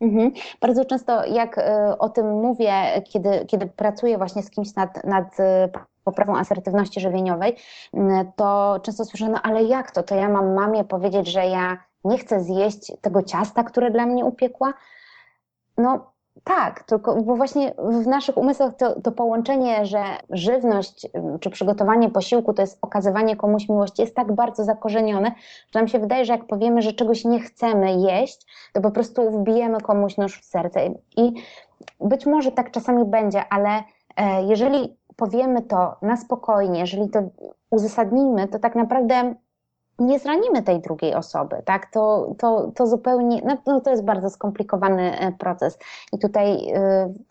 Mhm. 0.00 0.32
Bardzo 0.60 0.84
często, 0.84 1.24
jak 1.26 1.58
y, 1.58 1.62
o 1.98 2.08
tym 2.08 2.26
mówię, 2.26 3.02
kiedy, 3.04 3.44
kiedy 3.46 3.66
pracuję 3.66 4.18
właśnie 4.18 4.42
z 4.42 4.50
kimś 4.50 4.74
nad, 4.74 5.04
nad 5.04 5.40
y, 5.40 5.42
poprawą 6.04 6.36
asertywności 6.36 7.00
żywieniowej, 7.00 7.56
y, 7.94 7.98
to 8.36 8.80
często 8.82 9.04
słyszę, 9.04 9.28
no 9.28 9.42
ale 9.42 9.62
jak 9.62 9.90
to? 9.90 10.02
To 10.02 10.14
ja 10.14 10.28
mam 10.28 10.54
mamie 10.54 10.84
powiedzieć, 10.84 11.32
że 11.32 11.46
ja 11.46 11.78
nie 12.04 12.18
chcę 12.18 12.40
zjeść 12.40 12.92
tego 13.00 13.22
ciasta, 13.22 13.64
które 13.64 13.90
dla 13.90 14.06
mnie 14.06 14.24
upiekła. 14.24 14.74
No 15.78 16.14
tak, 16.44 16.82
tylko 16.82 17.22
bo 17.22 17.36
właśnie 17.36 17.74
w 17.78 18.06
naszych 18.06 18.36
umysłach 18.36 18.76
to, 18.76 19.00
to, 19.00 19.12
połączenie, 19.12 19.86
że 19.86 20.02
żywność 20.30 21.06
czy 21.40 21.50
przygotowanie 21.50 22.10
posiłku 22.10 22.54
to 22.54 22.62
jest 22.62 22.78
okazywanie 22.82 23.36
komuś 23.36 23.68
miłości, 23.68 24.02
jest 24.02 24.14
tak 24.14 24.32
bardzo 24.32 24.64
zakorzenione, 24.64 25.32
że 25.74 25.80
nam 25.80 25.88
się 25.88 25.98
wydaje, 25.98 26.24
że 26.24 26.32
jak 26.32 26.46
powiemy, 26.46 26.82
że 26.82 26.92
czegoś 26.92 27.24
nie 27.24 27.40
chcemy 27.40 27.94
jeść, 28.00 28.46
to 28.72 28.80
po 28.80 28.90
prostu 28.90 29.30
wbijemy 29.30 29.80
komuś 29.80 30.16
nóż 30.16 30.40
w 30.40 30.44
serce. 30.44 30.80
I 31.16 31.32
być 32.00 32.26
może 32.26 32.52
tak 32.52 32.70
czasami 32.70 33.04
będzie, 33.04 33.44
ale 33.50 33.82
e, 34.16 34.42
jeżeli 34.42 34.96
powiemy 35.16 35.62
to 35.62 35.96
na 36.02 36.16
spokojnie, 36.16 36.80
jeżeli 36.80 37.10
to 37.10 37.22
uzasadnimy, 37.70 38.48
to 38.48 38.58
tak 38.58 38.74
naprawdę 38.74 39.34
nie 39.98 40.18
zranimy 40.18 40.62
tej 40.62 40.80
drugiej 40.80 41.14
osoby, 41.14 41.56
tak? 41.64 41.90
To, 41.90 42.34
to, 42.38 42.72
to 42.74 42.86
zupełnie, 42.86 43.42
no, 43.44 43.56
no 43.66 43.80
to 43.80 43.90
jest 43.90 44.04
bardzo 44.04 44.30
skomplikowany 44.30 45.18
e, 45.18 45.32
proces 45.32 45.78
i 46.12 46.18
tutaj 46.18 46.54
y, 46.54 46.78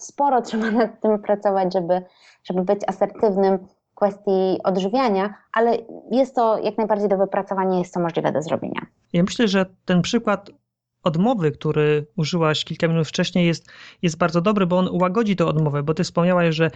sporo 0.01 0.41
trzeba 0.47 0.71
nad 0.71 1.01
tym 1.01 1.19
pracować, 1.19 1.73
żeby, 1.73 2.01
żeby 2.43 2.61
być 2.61 2.81
asertywnym 2.87 3.57
w 3.57 3.95
kwestii 3.95 4.59
odżywiania, 4.63 5.33
ale 5.51 5.77
jest 6.11 6.35
to 6.35 6.57
jak 6.57 6.77
najbardziej 6.77 7.09
do 7.09 7.17
wypracowania, 7.17 7.79
jest 7.79 7.93
to 7.93 7.99
możliwe 7.99 8.31
do 8.31 8.41
zrobienia. 8.41 8.81
Ja 9.13 9.23
myślę, 9.23 9.47
że 9.47 9.65
ten 9.85 10.01
przykład 10.01 10.49
odmowy, 11.03 11.51
który 11.51 12.05
użyłaś 12.17 12.65
kilka 12.65 12.87
minut 12.87 13.07
wcześniej, 13.07 13.47
jest, 13.47 13.71
jest 14.01 14.17
bardzo 14.17 14.41
dobry, 14.41 14.65
bo 14.65 14.77
on 14.77 14.87
ułagodzi 14.87 15.35
tę 15.35 15.45
odmowę, 15.45 15.83
bo 15.83 15.93
ty 15.93 16.03
wspomniałaś, 16.03 16.55
że 16.55 16.71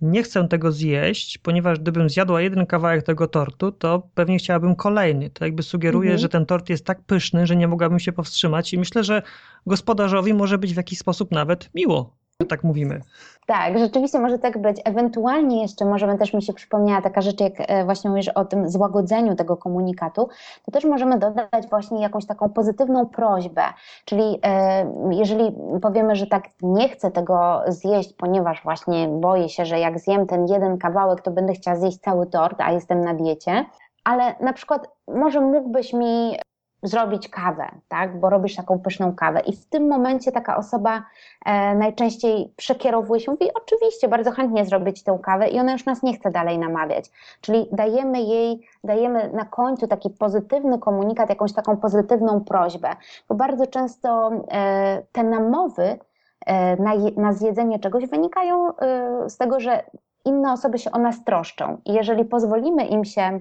nie 0.00 0.22
chcę 0.22 0.48
tego 0.48 0.72
zjeść, 0.72 1.38
ponieważ 1.38 1.78
gdybym 1.78 2.10
zjadła 2.10 2.42
jeden 2.42 2.66
kawałek 2.66 3.02
tego 3.02 3.26
tortu, 3.26 3.72
to 3.72 4.08
pewnie 4.14 4.38
chciałabym 4.38 4.76
kolejny. 4.76 5.30
To 5.30 5.44
jakby 5.44 5.62
sugeruje, 5.62 6.10
mhm. 6.10 6.18
że 6.18 6.28
ten 6.28 6.46
tort 6.46 6.68
jest 6.68 6.84
tak 6.84 7.02
pyszny, 7.02 7.46
że 7.46 7.56
nie 7.56 7.68
mogłabym 7.68 7.98
się 7.98 8.12
powstrzymać 8.12 8.72
i 8.72 8.78
myślę, 8.78 9.04
że 9.04 9.22
gospodarzowi 9.66 10.34
może 10.34 10.58
być 10.58 10.74
w 10.74 10.76
jakiś 10.76 10.98
sposób 10.98 11.30
nawet 11.30 11.70
miło, 11.74 12.16
tak 12.44 12.64
mówimy. 12.64 13.00
Tak, 13.46 13.78
rzeczywiście 13.78 14.18
może 14.18 14.38
tak 14.38 14.58
być. 14.58 14.80
Ewentualnie 14.84 15.62
jeszcze 15.62 15.84
możemy 15.84 16.18
też 16.18 16.34
mi 16.34 16.42
się 16.42 16.52
przypomniała 16.52 17.02
taka 17.02 17.20
rzecz, 17.20 17.40
jak 17.40 17.52
e, 17.58 17.84
właśnie 17.84 18.10
mówisz 18.10 18.28
o 18.28 18.44
tym 18.44 18.68
złagodzeniu 18.68 19.36
tego 19.36 19.56
komunikatu, 19.56 20.28
to 20.64 20.70
też 20.72 20.84
możemy 20.84 21.18
dodać 21.18 21.68
właśnie 21.70 22.02
jakąś 22.02 22.26
taką 22.26 22.48
pozytywną 22.48 23.06
prośbę. 23.06 23.62
Czyli 24.04 24.38
e, 24.44 24.92
jeżeli 25.10 25.52
powiemy, 25.82 26.16
że 26.16 26.26
tak 26.26 26.44
nie 26.62 26.88
chcę 26.88 27.10
tego 27.10 27.62
zjeść, 27.68 28.12
ponieważ 28.12 28.62
właśnie 28.62 29.08
boję 29.08 29.48
się, 29.48 29.66
że 29.66 29.78
jak 29.78 29.98
zjem 29.98 30.26
ten 30.26 30.46
jeden 30.46 30.78
kawałek, 30.78 31.20
to 31.20 31.30
będę 31.30 31.52
chciała 31.52 31.76
zjeść 31.76 31.98
cały 31.98 32.26
tort, 32.26 32.60
a 32.60 32.72
jestem 32.72 33.00
na 33.00 33.14
diecie, 33.14 33.64
ale 34.04 34.34
na 34.40 34.52
przykład 34.52 34.88
może 35.08 35.40
mógłbyś 35.40 35.92
mi 35.92 36.36
zrobić 36.82 37.28
kawę, 37.28 37.68
tak? 37.88 38.20
bo 38.20 38.30
robisz 38.30 38.56
taką 38.56 38.78
pyszną 38.78 39.14
kawę. 39.14 39.40
I 39.40 39.56
w 39.56 39.66
tym 39.66 39.88
momencie 39.88 40.32
taka 40.32 40.56
osoba 40.56 41.02
e, 41.44 41.74
najczęściej 41.74 42.52
przekierowuje 42.56 43.20
się, 43.20 43.30
mówi: 43.30 43.50
Oczywiście, 43.54 44.08
bardzo 44.08 44.30
chętnie 44.30 44.64
zrobić 44.64 45.02
tę 45.02 45.18
kawę, 45.22 45.48
i 45.48 45.60
ona 45.60 45.72
już 45.72 45.86
nas 45.86 46.02
nie 46.02 46.14
chce 46.14 46.30
dalej 46.30 46.58
namawiać. 46.58 47.10
Czyli 47.40 47.66
dajemy 47.72 48.22
jej, 48.22 48.66
dajemy 48.84 49.30
na 49.32 49.44
końcu 49.44 49.86
taki 49.86 50.10
pozytywny 50.10 50.78
komunikat, 50.78 51.28
jakąś 51.28 51.52
taką 51.52 51.76
pozytywną 51.76 52.40
prośbę, 52.40 52.88
bo 53.28 53.34
bardzo 53.34 53.66
często 53.66 54.30
e, 54.50 55.02
te 55.12 55.22
namowy 55.22 55.98
e, 56.46 56.76
na, 56.76 56.92
na 57.16 57.32
zjedzenie 57.32 57.78
czegoś 57.78 58.06
wynikają 58.06 58.76
e, 58.76 59.30
z 59.30 59.36
tego, 59.36 59.60
że 59.60 59.82
inne 60.24 60.52
osoby 60.52 60.78
się 60.78 60.92
o 60.92 60.98
nas 60.98 61.24
troszczą. 61.24 61.80
I 61.84 61.92
jeżeli 61.92 62.24
pozwolimy 62.24 62.86
im 62.86 63.04
się 63.04 63.40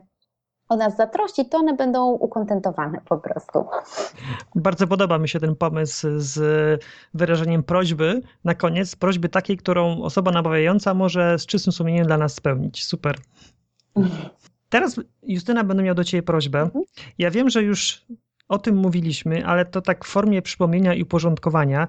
o 0.70 0.76
nas 0.76 0.98
zatrości, 0.98 1.46
to 1.46 1.58
one 1.58 1.76
będą 1.76 2.12
ukontentowane 2.12 3.02
po 3.10 3.18
prostu. 3.18 3.66
Bardzo 4.56 4.88
podoba 4.88 5.18
mi 5.18 5.30
się 5.30 5.40
ten 5.40 5.56
pomysł 5.56 6.08
z 6.18 6.40
wyrażeniem 7.14 7.64
prośby 7.64 8.22
na 8.44 8.56
koniec, 8.56 8.96
prośby 8.96 9.30
takiej, 9.30 9.58
którą 9.58 10.02
osoba 10.02 10.32
namawiająca 10.32 10.94
może 10.94 11.40
z 11.40 11.46
czystym 11.46 11.74
sumieniem 11.74 12.06
dla 12.06 12.18
nas 12.18 12.34
spełnić. 12.34 12.86
Super. 12.86 13.18
Teraz, 14.70 15.00
Justyna, 15.24 15.64
będę 15.64 15.84
miał 15.84 15.96
do 15.96 16.04
Ciebie 16.04 16.24
prośbę. 16.24 16.62
Mhm. 16.62 16.86
Ja 17.18 17.32
wiem, 17.32 17.50
że 17.50 17.64
już 17.64 18.06
o 18.48 18.58
tym 18.58 18.76
mówiliśmy, 18.76 19.46
ale 19.46 19.66
to 19.66 19.82
tak 19.82 20.06
w 20.06 20.08
formie 20.08 20.42
przypomnienia 20.42 20.94
i 20.94 21.04
uporządkowania. 21.04 21.88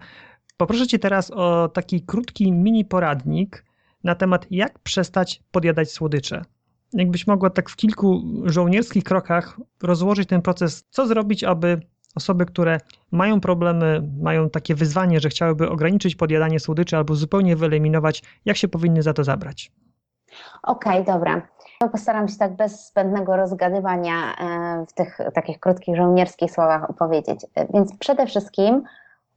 Poproszę 0.57 0.87
Cię 0.87 0.99
teraz 0.99 1.31
o 1.31 1.68
taki 1.68 2.03
krótki 2.03 2.53
mini 2.53 2.85
poradnik 2.85 3.64
na 4.05 4.14
temat, 4.14 4.47
jak 4.51 4.78
przestać 4.78 5.43
podjadać 5.51 5.91
słodycze 5.91 6.45
jakbyś 6.93 7.26
mogła 7.26 7.51
tak 7.51 7.70
w 7.70 7.76
kilku 7.76 8.22
żołnierskich 8.45 9.05
krokach 9.05 9.61
rozłożyć 9.82 10.28
ten 10.28 10.43
proces, 10.43 10.84
co 10.91 11.07
zrobić, 11.07 11.45
aby 11.45 11.80
osoby, 12.14 12.47
które 12.47 12.78
mają 13.11 13.41
problemy, 13.41 14.03
mają 14.22 14.51
takie 14.51 14.74
wyzwanie, 14.74 15.20
że 15.20 15.28
chciałyby 15.28 15.70
ograniczyć 15.70 16.16
podjadanie 16.16 16.61
słodyczy 16.61 16.97
albo 16.97 17.14
zupełnie 17.14 17.57
wyeliminować, 17.57 18.22
jak 18.45 18.57
się 18.57 18.68
powinny 18.68 19.03
za 19.03 19.12
to 19.12 19.24
zabrać? 19.24 19.72
Okej, 20.62 21.03
okay, 21.03 21.14
dobra. 21.14 21.43
Postaram 21.93 22.28
się 22.28 22.36
tak 22.36 22.57
bez 22.57 22.88
zbędnego 22.88 23.36
rozgadywania 23.36 24.36
e, 24.36 24.86
w 24.86 24.93
tych 24.93 25.18
takich 25.34 25.61
krótkich 25.61 25.97
żołnierskich 25.97 26.53
słowach 26.53 26.91
opowiedzieć. 26.91 27.47
Więc 27.74 27.97
przede 27.97 28.26
wszystkim 28.26 28.82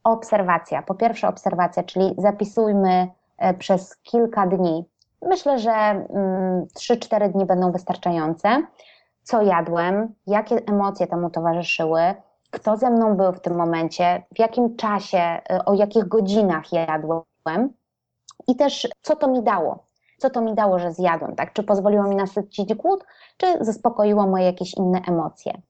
obserwacja. 0.04 0.82
Po 0.82 0.94
pierwsze 0.94 1.28
obserwacja, 1.28 1.82
czyli 1.82 2.14
zapisujmy 2.18 3.08
e, 3.38 3.54
przez 3.54 3.96
kilka 3.96 4.46
dni 4.46 4.84
Myślę, 5.28 5.58
że 5.58 6.06
3-4 6.78 7.16
mm, 7.16 7.32
dni 7.32 7.46
będą 7.46 7.72
wystarczające. 7.72 8.62
Co 9.22 9.42
jadłem, 9.42 10.14
jakie 10.26 10.56
emocje 10.66 11.06
temu 11.06 11.30
towarzyszyły, 11.30 12.14
kto 12.50 12.76
ze 12.76 12.90
mną 12.90 13.16
był 13.16 13.32
w 13.32 13.40
tym 13.40 13.56
momencie, 13.56 14.22
w 14.34 14.38
jakim 14.38 14.76
czasie, 14.76 15.40
y, 15.52 15.64
o 15.64 15.74
jakich 15.74 16.08
godzinach 16.08 16.72
jadłem 16.72 17.72
i 18.48 18.56
też 18.56 18.88
co 19.02 19.16
to 19.16 19.28
mi 19.28 19.42
dało. 19.42 19.84
Co 20.18 20.30
to 20.30 20.40
mi 20.40 20.54
dało, 20.54 20.78
że 20.78 20.92
zjadłem, 20.92 21.36
tak? 21.36 21.52
Czy 21.52 21.62
pozwoliło 21.62 22.04
mi 22.04 22.16
nasycić 22.16 22.74
głód, 22.74 23.04
czy 23.36 23.64
zaspokoiło 23.64 24.26
moje 24.26 24.44
jakieś 24.44 24.74
inne 24.74 25.00
emocje. 25.08 25.62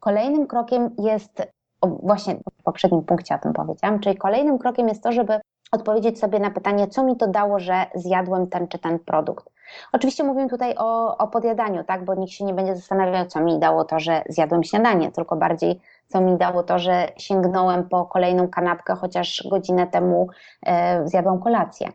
Kolejnym 0.00 0.46
krokiem 0.46 0.94
jest, 0.98 1.42
właśnie 1.82 2.36
w 2.60 2.62
poprzednim 2.62 3.02
punkcie 3.02 3.34
o 3.34 3.38
tym 3.38 3.52
powiedziałam, 3.52 4.00
czyli 4.00 4.16
kolejnym 4.16 4.58
krokiem 4.58 4.88
jest 4.88 5.02
to, 5.02 5.12
żeby 5.12 5.40
odpowiedzieć 5.72 6.18
sobie 6.18 6.38
na 6.38 6.50
pytanie, 6.50 6.88
co 6.88 7.04
mi 7.04 7.16
to 7.16 7.26
dało, 7.26 7.58
że 7.58 7.86
zjadłem 7.94 8.46
ten 8.46 8.68
czy 8.68 8.78
ten 8.78 8.98
produkt. 8.98 9.50
Oczywiście 9.92 10.24
mówimy 10.24 10.48
tutaj 10.48 10.74
o, 10.78 11.18
o 11.18 11.28
podjadaniu, 11.28 11.84
tak, 11.84 12.04
bo 12.04 12.14
nikt 12.14 12.32
się 12.32 12.44
nie 12.44 12.54
będzie 12.54 12.76
zastanawiał, 12.76 13.26
co 13.26 13.40
mi 13.40 13.58
dało 13.58 13.84
to, 13.84 14.00
że 14.00 14.22
zjadłem 14.28 14.64
śniadanie, 14.64 15.12
tylko 15.12 15.36
bardziej, 15.36 15.80
co 16.08 16.20
mi 16.20 16.36
dało 16.36 16.62
to, 16.62 16.78
że 16.78 17.08
sięgnąłem 17.16 17.88
po 17.88 18.04
kolejną 18.04 18.48
kanapkę, 18.48 18.94
chociaż 18.94 19.48
godzinę 19.50 19.86
temu 19.86 20.28
e, 20.66 21.08
zjadłam 21.08 21.40
kolację. 21.40 21.88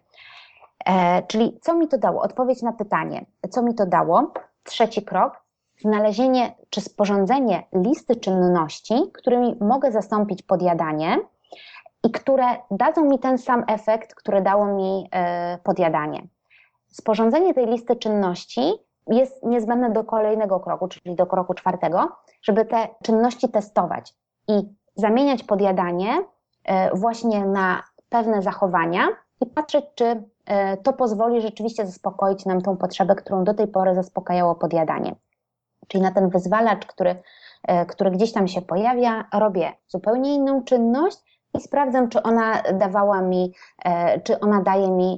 E, 0.85 1.23
czyli 1.23 1.59
co 1.61 1.75
mi 1.75 1.87
to 1.87 1.97
dało? 1.97 2.21
Odpowiedź 2.21 2.61
na 2.61 2.73
pytanie, 2.73 3.25
co 3.49 3.61
mi 3.61 3.75
to 3.75 3.85
dało? 3.85 4.33
Trzeci 4.63 5.03
krok, 5.05 5.41
znalezienie 5.81 6.55
czy 6.69 6.81
sporządzenie 6.81 7.63
listy 7.73 8.15
czynności, 8.15 8.93
którymi 9.13 9.55
mogę 9.59 9.91
zastąpić 9.91 10.41
podjadanie, 10.41 11.17
i 12.03 12.11
które 12.11 12.45
dadzą 12.71 13.05
mi 13.05 13.19
ten 13.19 13.37
sam 13.37 13.63
efekt, 13.67 14.15
który 14.15 14.41
dało 14.41 14.65
mi 14.65 15.09
e, 15.11 15.57
podjadanie. 15.63 16.27
Sporządzenie 16.87 17.53
tej 17.53 17.67
listy 17.67 17.95
czynności 17.95 18.73
jest 19.07 19.43
niezbędne 19.43 19.91
do 19.91 20.03
kolejnego 20.03 20.59
kroku, 20.59 20.87
czyli 20.87 21.15
do 21.15 21.25
kroku 21.25 21.53
czwartego, 21.53 22.11
żeby 22.41 22.65
te 22.65 22.87
czynności 23.03 23.49
testować 23.49 24.13
i 24.47 24.53
zamieniać 24.95 25.43
podjadanie 25.43 26.23
e, 26.63 26.95
właśnie 26.95 27.45
na 27.45 27.83
pewne 28.09 28.41
zachowania 28.41 29.07
i 29.41 29.45
patrzeć, 29.45 29.85
czy 29.95 30.23
e, 30.45 30.77
to 30.77 30.93
pozwoli 30.93 31.41
rzeczywiście 31.41 31.85
zaspokoić 31.85 32.45
nam 32.45 32.61
tą 32.61 32.77
potrzebę, 32.77 33.15
którą 33.15 33.43
do 33.43 33.53
tej 33.53 33.67
pory 33.67 33.95
zaspokajało 33.95 34.55
podjadanie. 34.55 35.15
Czyli 35.87 36.03
na 36.03 36.11
ten 36.11 36.29
wyzwalacz, 36.29 36.85
który, 36.85 37.15
który 37.87 38.11
gdzieś 38.11 38.33
tam 38.33 38.47
się 38.47 38.61
pojawia, 38.61 39.25
robię 39.33 39.73
zupełnie 39.87 40.35
inną 40.35 40.63
czynność, 40.63 41.30
i 41.53 41.61
sprawdzam, 41.61 42.09
czy 42.09 42.23
ona 42.23 42.63
dawała 42.73 43.21
mi, 43.21 43.51
e, 43.85 44.21
czy 44.21 44.39
ona 44.39 44.61
daje 44.61 44.91
mi 44.91 45.17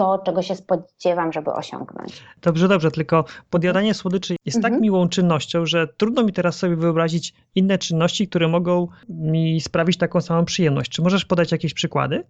to, 0.00 0.18
czego 0.18 0.42
się 0.42 0.56
spodziewam, 0.56 1.32
żeby 1.32 1.52
osiągnąć. 1.52 2.22
Dobrze, 2.42 2.68
dobrze, 2.68 2.90
tylko 2.90 3.24
podjadanie 3.50 3.94
słodyczy 3.94 4.36
jest 4.44 4.56
tak 4.56 4.64
mhm. 4.64 4.74
tak 4.74 4.82
miłą 4.82 5.08
czynnością, 5.08 5.66
że 5.66 5.88
trudno 5.88 6.22
mi 6.22 6.32
teraz 6.32 6.56
sobie 6.56 6.76
wyobrazić 6.76 7.34
inne 7.54 7.78
czynności, 7.78 8.28
które 8.28 8.48
mogą 8.48 8.88
mi 9.08 9.60
sprawić 9.60 9.98
taką 9.98 10.20
samą 10.20 10.44
przyjemność. 10.44 10.90
Czy 10.90 11.02
możesz 11.02 11.24
podać 11.24 11.52
jakieś 11.52 11.74
przykłady? 11.74 12.24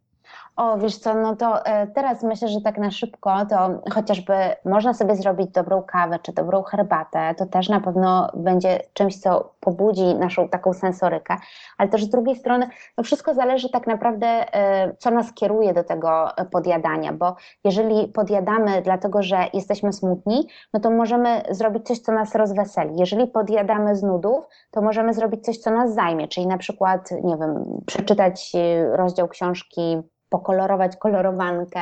O, 0.61 0.79
wiesz 0.79 0.99
co, 0.99 1.15
no 1.15 1.37
to 1.37 1.65
e, 1.67 1.87
teraz 1.87 2.23
myślę, 2.23 2.49
że 2.49 2.61
tak 2.61 2.79
na 2.79 2.91
szybko 2.91 3.47
to 3.47 3.71
chociażby 3.95 4.35
można 4.65 4.95
sobie 4.95 5.17
zrobić 5.17 5.51
dobrą 5.51 5.83
kawę 5.83 6.19
czy 6.23 6.33
dobrą 6.33 6.63
herbatę, 6.63 7.35
to 7.35 7.47
też 7.47 7.69
na 7.69 7.81
pewno 7.81 8.31
będzie 8.35 8.81
czymś, 8.93 9.17
co 9.19 9.53
pobudzi 9.61 10.15
naszą 10.15 10.49
taką 10.49 10.73
sensorykę, 10.73 11.37
ale 11.79 11.89
też 11.89 12.05
z 12.05 12.09
drugiej 12.09 12.37
strony 12.37 12.69
no 12.99 13.05
wszystko 13.05 13.35
zależy 13.35 13.69
tak 13.69 13.87
naprawdę, 13.87 14.27
e, 14.27 14.95
co 14.99 15.11
nas 15.11 15.33
kieruje 15.33 15.75
do 15.75 15.85
tego 15.85 16.29
podjadania, 16.53 17.13
bo 17.13 17.37
jeżeli 17.65 18.09
podjadamy 18.09 18.83
dlatego, 18.83 19.23
że 19.23 19.39
jesteśmy 19.53 19.93
smutni, 19.93 20.49
no 20.75 20.81
to 20.81 20.91
możemy 20.91 21.43
zrobić 21.51 21.87
coś, 21.87 21.99
co 21.99 22.13
nas 22.13 22.35
rozweseli. 22.35 22.99
Jeżeli 22.99 23.27
podjadamy 23.27 23.97
z 23.97 24.03
nudów, 24.03 24.45
to 24.71 24.83
możemy 24.83 25.15
zrobić 25.15 25.45
coś, 25.45 25.59
co 25.59 25.71
nas 25.71 25.95
zajmie, 25.95 26.29
czyli 26.29 26.47
na 26.47 26.59
przykład, 26.59 27.11
nie 27.25 27.37
wiem, 27.37 27.81
przeczytać 27.87 28.53
e, 28.55 28.97
rozdział 28.97 29.29
książki 29.29 30.03
pokolorować 30.31 30.97
kolorowankę. 30.97 31.81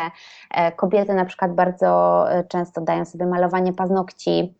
E, 0.50 0.72
kobiety 0.72 1.14
na 1.14 1.24
przykład 1.24 1.54
bardzo 1.54 2.24
e, 2.32 2.44
często 2.44 2.80
dają 2.80 3.04
sobie 3.04 3.26
malowanie 3.26 3.72
paznokci, 3.72 4.56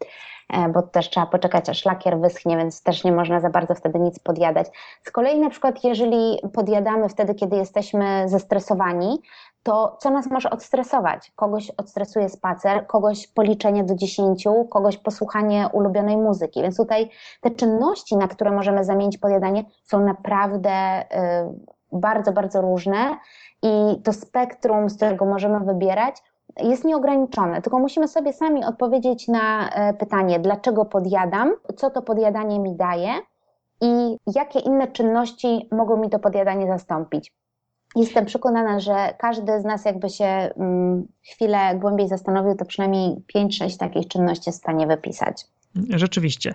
e, 0.53 0.69
bo 0.69 0.83
też 0.83 1.11
trzeba 1.11 1.27
poczekać, 1.27 1.69
aż 1.69 1.85
lakier 1.85 2.19
wyschnie, 2.19 2.57
więc 2.57 2.83
też 2.83 3.05
nie 3.05 3.13
można 3.13 3.41
za 3.41 3.51
bardzo 3.51 3.75
wtedy 3.75 3.99
nic 3.99 4.19
podjadać. 4.19 4.67
Z 5.03 5.11
kolei 5.11 5.41
na 5.41 5.51
przykład 5.51 5.85
jeżeli 5.85 6.39
podjadamy 6.55 7.09
wtedy, 7.09 7.35
kiedy 7.35 7.57
jesteśmy 7.57 8.29
zestresowani, 8.29 9.23
to 9.63 9.97
co 10.01 10.11
nas 10.11 10.27
może 10.27 10.51
odstresować? 10.51 11.33
Kogoś 11.37 11.71
odstresuje 11.71 12.29
spacer, 12.29 12.87
kogoś 12.87 13.27
policzenie 13.27 13.85
do 13.85 13.95
dziesięciu, 13.95 14.65
kogoś 14.65 14.97
posłuchanie 14.97 15.69
ulubionej 15.73 16.17
muzyki. 16.17 16.63
Więc 16.63 16.77
tutaj 16.77 17.11
te 17.41 17.51
czynności, 17.51 18.17
na 18.17 18.29
które 18.29 18.51
możemy 18.51 18.85
zamienić 18.85 19.19
podjadanie, 19.19 19.65
są 19.83 20.05
naprawdę 20.05 21.03
y, 21.03 21.78
bardzo, 21.93 22.33
bardzo 22.33 22.61
różne 22.61 23.17
i 23.63 24.03
to 24.03 24.13
spektrum, 24.13 24.91
z 24.91 24.97
którego 24.97 25.25
możemy 25.25 25.61
wybierać, 25.61 26.23
jest 26.57 26.85
nieograniczone, 26.85 27.63
tylko 27.63 27.79
musimy 27.79 28.09
sobie 28.09 28.33
sami 28.33 28.65
odpowiedzieć 28.65 29.29
na 29.29 29.71
e, 29.71 29.95
pytanie, 29.95 30.41
dlaczego 30.41 30.85
podjadam, 30.85 31.53
co 31.77 31.91
to 31.91 32.03
podjadanie 32.03 32.61
mi 32.61 32.77
daje 32.77 33.11
i 33.81 34.17
jakie 34.35 34.59
inne 34.59 34.89
czynności 34.89 35.69
mogą 35.73 35.97
mi 35.97 36.11
to 36.11 36.19
podjadanie 36.19 36.67
zastąpić. 36.67 37.33
Jestem 37.97 38.25
przekonana, 38.25 38.81
że 38.81 39.15
każdy 39.19 39.61
z 39.61 39.65
nas, 39.65 39.85
jakby 39.85 40.11
się 40.11 40.25
mm, 40.25 41.07
chwilę 41.23 41.75
głębiej 41.75 42.09
zastanowił, 42.09 42.55
to 42.55 42.65
przynajmniej 42.65 43.17
5-6 43.37 43.79
takich 43.79 44.09
czynności 44.09 44.49
jest 44.49 44.59
w 44.59 44.63
stanie 44.63 44.87
wypisać. 44.87 45.47
Rzeczywiście. 45.91 46.55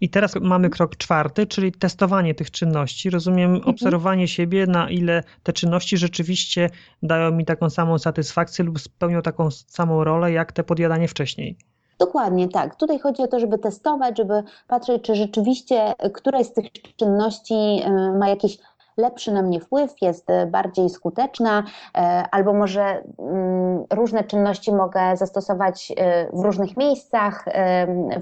I 0.00 0.08
teraz 0.08 0.34
mamy 0.40 0.70
krok 0.70 0.96
czwarty, 0.96 1.46
czyli 1.46 1.72
testowanie 1.72 2.34
tych 2.34 2.50
czynności. 2.50 3.10
Rozumiem, 3.10 3.54
mhm. 3.54 3.74
obserwowanie 3.74 4.28
siebie, 4.28 4.66
na 4.66 4.90
ile 4.90 5.22
te 5.42 5.52
czynności 5.52 5.96
rzeczywiście 5.96 6.70
dają 7.02 7.30
mi 7.30 7.44
taką 7.44 7.70
samą 7.70 7.98
satysfakcję 7.98 8.64
lub 8.64 8.80
spełnią 8.80 9.22
taką 9.22 9.50
samą 9.50 10.04
rolę, 10.04 10.32
jak 10.32 10.52
te 10.52 10.64
podjadanie 10.64 11.08
wcześniej. 11.08 11.56
Dokładnie 11.98 12.48
tak. 12.48 12.76
Tutaj 12.76 12.98
chodzi 12.98 13.22
o 13.22 13.26
to, 13.26 13.40
żeby 13.40 13.58
testować, 13.58 14.18
żeby 14.18 14.42
patrzeć, 14.68 15.02
czy 15.02 15.14
rzeczywiście 15.14 15.92
któraś 16.14 16.46
z 16.46 16.52
tych 16.52 16.66
czynności 16.96 17.54
y, 17.54 18.18
ma 18.18 18.28
jakieś 18.28 18.58
lepszy 18.96 19.32
na 19.32 19.42
mnie 19.42 19.60
wpływ, 19.60 20.02
jest 20.02 20.30
e, 20.30 20.46
bardziej 20.46 20.90
skuteczna, 20.90 21.64
e, 21.94 21.98
albo 22.30 22.52
może 22.52 23.02
mm, 23.18 23.84
różne 23.90 24.24
czynności 24.24 24.72
mogę 24.72 25.16
zastosować 25.16 25.92
e, 25.96 26.26
w 26.32 26.44
różnych 26.44 26.76
miejscach, 26.76 27.44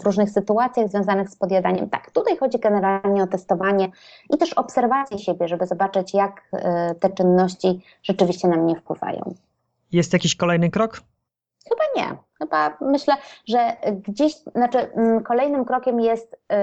w 0.01 0.05
różnych 0.05 0.31
sytuacjach 0.31 0.89
związanych 0.89 1.29
z 1.29 1.37
podjadaniem. 1.37 1.91
Tak, 1.91 2.11
tutaj 2.11 2.37
chodzi 2.37 2.59
generalnie 2.59 3.23
o 3.23 3.27
testowanie 3.27 3.89
i 4.31 4.39
też 4.39 4.53
obserwację 4.53 5.19
siebie, 5.19 5.49
żeby 5.49 5.67
zobaczyć, 5.67 6.15
jak 6.15 6.51
te 7.01 7.11
czynności 7.11 7.83
rzeczywiście 8.03 8.49
na 8.49 8.57
mnie 8.57 8.77
wpływają. 8.77 9.35
Jest 9.93 10.13
jakiś 10.13 10.37
kolejny 10.37 10.71
krok? 10.71 11.01
Chyba 11.69 11.85
nie. 11.97 12.17
Chyba 12.43 12.77
myślę, 12.81 13.15
że 13.49 13.77
gdzieś, 14.09 14.37
znaczy 14.37 14.93
mm, 14.93 15.23
kolejnym 15.23 15.65
krokiem 15.65 16.01
jest, 16.01 16.35
y, 16.35 16.57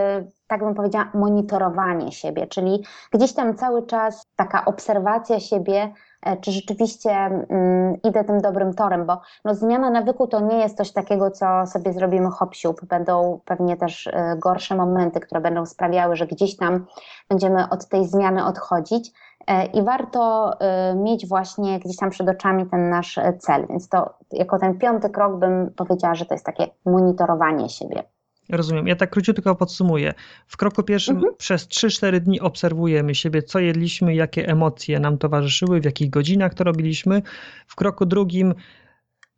tak 0.47 0.59
bym 0.59 0.75
powiedziała, 0.75 1.11
monitorowanie 1.13 2.11
siebie, 2.11 2.47
czyli 2.47 2.84
gdzieś 3.11 3.34
tam 3.34 3.55
cały 3.55 3.86
czas 3.86 4.27
taka 4.36 4.65
obserwacja 4.65 5.39
siebie, 5.39 5.93
e, 6.21 6.38
czy 6.38 6.51
rzeczywiście 6.51 7.11
mm, 7.11 7.97
idę 8.03 8.23
tym 8.23 8.41
dobrym 8.41 8.73
torem, 8.73 9.05
bo 9.05 9.21
no, 9.45 9.55
zmiana 9.55 9.89
nawyku 9.89 10.27
to 10.27 10.39
nie 10.39 10.57
jest 10.57 10.77
coś 10.77 10.91
takiego, 10.91 11.32
co 11.32 11.67
sobie 11.67 11.93
zrobimy 11.93 12.30
hop. 12.30 12.49
Będą 12.89 13.39
pewnie 13.45 13.77
też 13.77 14.07
y, 14.07 14.13
gorsze 14.38 14.75
momenty, 14.75 15.19
które 15.19 15.41
będą 15.41 15.65
sprawiały, 15.65 16.15
że 16.15 16.27
gdzieś 16.27 16.57
tam 16.57 16.86
będziemy 17.30 17.69
od 17.69 17.88
tej 17.88 18.07
zmiany 18.07 18.45
odchodzić. 18.45 19.11
E, 19.50 19.66
i 19.66 19.84
warto 19.84 20.52
e, 20.60 20.95
mieć 20.95 21.28
właśnie 21.28 21.80
gdzieś 21.80 21.97
tam 21.97 22.10
przed 22.10 22.30
oczami 22.30 22.66
ten 22.72 22.89
nasz 22.89 23.18
e, 23.18 23.34
cel. 23.39 23.68
Więc 23.70 23.89
to 23.89 24.14
jako 24.32 24.60
ten 24.60 24.78
piąty 24.78 25.10
krok 25.10 25.39
bym 25.39 25.72
powiedziała, 25.76 26.16
że 26.16 26.26
to 26.26 26.34
jest 26.34 26.45
takie 26.45 26.68
monitorowanie 26.86 27.70
siebie. 27.70 28.04
Rozumiem. 28.50 28.88
Ja 28.88 28.95
tak 28.95 29.10
króciutko 29.10 29.56
podsumuję. 29.56 30.14
W 30.47 30.58
kroku 30.58 30.84
pierwszym 30.84 31.16
mhm. 31.16 31.36
przez 31.38 31.68
3-4 31.68 32.20
dni 32.20 32.39
obserwujemy 32.39 33.16
siebie, 33.16 33.43
co 33.43 33.60
jedliśmy, 33.60 34.16
jakie 34.16 34.47
emocje 34.47 35.00
nam 35.00 35.18
towarzyszyły, 35.18 35.82
w 35.82 35.86
jakich 35.86 36.10
godzinach 36.10 36.54
to 36.54 36.64
robiliśmy. 36.64 37.22
W 37.68 37.76
kroku 37.76 38.06
drugim 38.06 38.54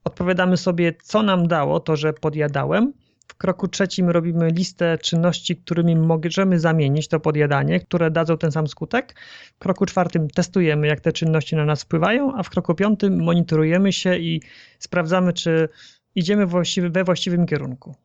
odpowiadamy 0.03 0.57
sobie, 0.57 0.93
co 1.03 1.23
nam 1.23 1.47
dało 1.47 1.79
to, 1.79 1.95
że 1.95 2.13
podjadałem. 2.13 2.93
W 3.31 3.35
kroku 3.35 3.67
trzecim 3.67 4.09
robimy 4.09 4.49
listę 4.49 4.97
czynności, 4.97 5.55
którymi 5.55 5.95
możemy 5.95 6.59
zamienić 6.59 7.07
to 7.07 7.19
podjadanie, 7.19 7.79
które 7.79 8.11
dadzą 8.11 8.37
ten 8.37 8.51
sam 8.51 8.67
skutek. 8.67 9.15
W 9.55 9.59
kroku 9.59 9.85
czwartym 9.85 10.29
testujemy, 10.29 10.87
jak 10.87 10.99
te 10.99 11.11
czynności 11.11 11.55
na 11.55 11.65
nas 11.65 11.83
wpływają, 11.83 12.35
a 12.35 12.43
w 12.43 12.49
kroku 12.49 12.75
piątym 12.75 13.23
monitorujemy 13.23 13.93
się 13.93 14.17
i 14.17 14.41
sprawdzamy, 14.79 15.33
czy 15.33 15.69
idziemy 16.15 16.45
właściwy, 16.45 16.89
we 16.89 17.03
właściwym 17.03 17.45
kierunku. 17.45 17.95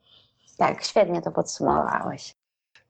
Tak, 0.57 0.85
świetnie 0.85 1.23
to 1.23 1.31
podsumowałeś. 1.31 2.35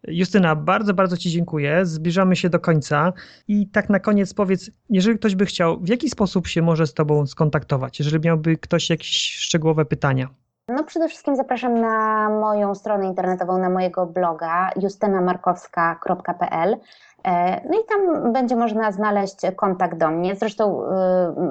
Justyna, 0.08 0.56
bardzo, 0.56 0.94
bardzo 0.94 1.16
Ci 1.16 1.30
dziękuję. 1.30 1.86
Zbliżamy 1.86 2.36
się 2.36 2.50
do 2.50 2.60
końca. 2.60 3.12
I 3.48 3.68
tak 3.68 3.88
na 3.88 4.00
koniec 4.00 4.34
powiedz, 4.34 4.70
jeżeli 4.90 5.18
ktoś 5.18 5.34
by 5.34 5.46
chciał, 5.46 5.80
w 5.80 5.88
jaki 5.88 6.10
sposób 6.10 6.46
się 6.46 6.62
może 6.62 6.86
z 6.86 6.94
Tobą 6.94 7.26
skontaktować, 7.26 7.98
jeżeli 7.98 8.20
miałby 8.24 8.56
ktoś 8.56 8.90
jakieś 8.90 9.36
szczegółowe 9.36 9.84
pytania? 9.84 10.28
No 10.68 10.84
przede 10.84 11.08
wszystkim 11.08 11.36
zapraszam 11.36 11.80
na 11.80 12.28
moją 12.30 12.74
stronę 12.74 13.06
internetową, 13.06 13.58
na 13.58 13.70
mojego 13.70 14.06
bloga 14.06 14.70
justynamarkowska.pl. 14.76 16.76
E, 17.24 17.60
no 17.70 17.80
i 17.80 17.84
tam 17.88 18.32
będzie 18.32 18.56
można 18.56 18.92
znaleźć 18.92 19.36
kontakt 19.56 19.98
do 19.98 20.10
mnie. 20.10 20.36
Zresztą 20.36 20.82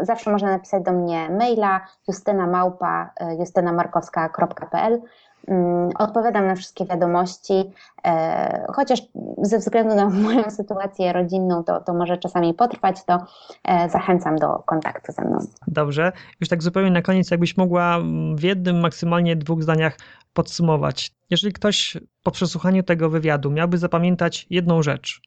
y, 0.02 0.06
zawsze 0.06 0.32
można 0.32 0.52
napisać 0.52 0.84
do 0.84 0.92
mnie 0.92 1.30
maila 1.30 1.82
justynamałpa 2.08 3.10
y, 3.22 3.36
justynamarkowska.pl. 3.36 5.02
Mm, 5.48 5.90
odpowiadam 6.00 6.48
na 6.48 6.56
wszystkie 6.56 6.86
wiadomości, 6.86 7.64
e, 8.06 8.66
chociaż 8.74 9.02
ze 9.42 9.60
względu 9.60 9.96
na 9.96 10.10
moją 10.26 10.52
sytuację 10.52 11.14
rodzinną 11.14 11.64
to, 11.64 11.82
to 11.82 11.94
może 11.94 12.18
czasami 12.18 12.54
potrwać, 12.54 13.06
to 13.06 13.26
e, 13.64 13.90
zachęcam 13.90 14.36
do 14.36 14.64
kontaktu 14.66 15.12
ze 15.12 15.22
mną. 15.22 15.38
Dobrze. 15.68 16.12
Już 16.40 16.50
tak 16.50 16.64
zupełnie 16.64 16.92
na 16.92 17.02
koniec, 17.02 17.32
jakbyś 17.32 17.58
mogła 17.58 18.00
w 18.36 18.44
jednym, 18.44 18.80
maksymalnie 18.80 19.36
dwóch 19.36 19.64
zdaniach 19.64 19.98
podsumować. 20.34 21.12
Jeżeli 21.30 21.54
ktoś 21.54 21.98
po 22.24 22.32
przesłuchaniu 22.32 22.84
tego 22.84 23.10
wywiadu 23.10 23.52
miałby 23.52 23.78
zapamiętać 23.78 24.48
jedną 24.50 24.84
rzecz, 24.84 25.22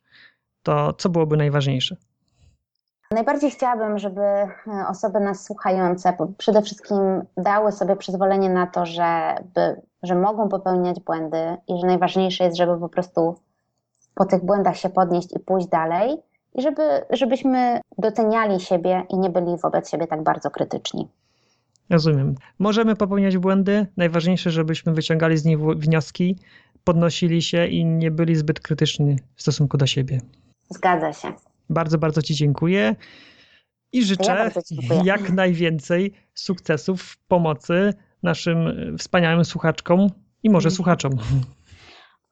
to 0.63 0.93
co 0.93 1.09
byłoby 1.09 1.37
najważniejsze? 1.37 1.97
Najbardziej 3.11 3.51
chciałabym, 3.51 3.99
żeby 3.99 4.21
e, 4.21 4.51
osoby 4.89 5.21
nas 5.21 5.45
słuchające 5.45 6.17
przede 6.39 6.63
wszystkim 6.63 6.99
dały 7.37 7.73
sobie 7.73 7.97
przyzwolenie 7.97 8.51
na 8.51 8.67
to, 8.67 8.87
żeby, 8.87 9.81
że 10.03 10.15
mogą 10.15 10.49
popełniać 10.49 11.01
błędy 11.01 11.57
i 11.69 11.81
że 11.81 11.87
najważniejsze 11.87 12.45
jest, 12.45 12.57
żeby 12.57 12.81
po 12.81 12.89
prostu 12.89 13.35
po 14.15 14.25
tych 14.25 14.45
błędach 14.45 14.77
się 14.77 14.89
podnieść 14.89 15.37
i 15.37 15.41
pójść 15.41 15.69
dalej 15.69 16.19
i 16.55 16.63
żeby, 16.63 16.83
żebyśmy 17.11 17.81
doceniali 17.99 18.61
siebie 18.61 19.07
i 19.09 19.19
nie 19.19 19.31
byli 19.31 19.57
wobec 19.63 19.91
siebie 19.91 20.07
tak 20.07 20.23
bardzo 20.23 20.51
krytyczni. 20.51 21.09
Rozumiem. 21.91 22.35
Możemy 22.59 22.97
popełniać 22.97 23.39
błędy, 23.39 23.87
najważniejsze, 23.97 24.51
żebyśmy 24.51 24.93
wyciągali 24.93 25.39
z 25.39 25.45
nich 25.45 25.61
wnioski, 25.61 26.37
podnosili 26.85 27.43
się 27.43 27.67
i 27.67 27.85
nie 27.85 28.11
byli 28.11 28.37
zbyt 28.37 28.61
krytyczni 28.61 29.17
w 29.35 29.43
stosunku 29.43 29.77
do 29.77 29.87
siebie. 29.87 30.21
Zgadza 30.71 31.13
się. 31.13 31.48
Bardzo, 31.71 31.99
bardzo 31.99 32.23
Ci 32.23 32.35
dziękuję 32.35 32.97
i 33.93 34.05
życzę 34.05 34.51
ja 34.89 35.03
jak 35.05 35.31
najwięcej 35.31 36.13
sukcesów 36.35 37.03
w 37.03 37.19
pomocy 37.19 37.95
naszym 38.23 38.59
wspaniałym 38.99 39.45
słuchaczkom 39.45 40.07
i 40.43 40.51
może 40.51 40.71
słuchaczom. 40.71 41.13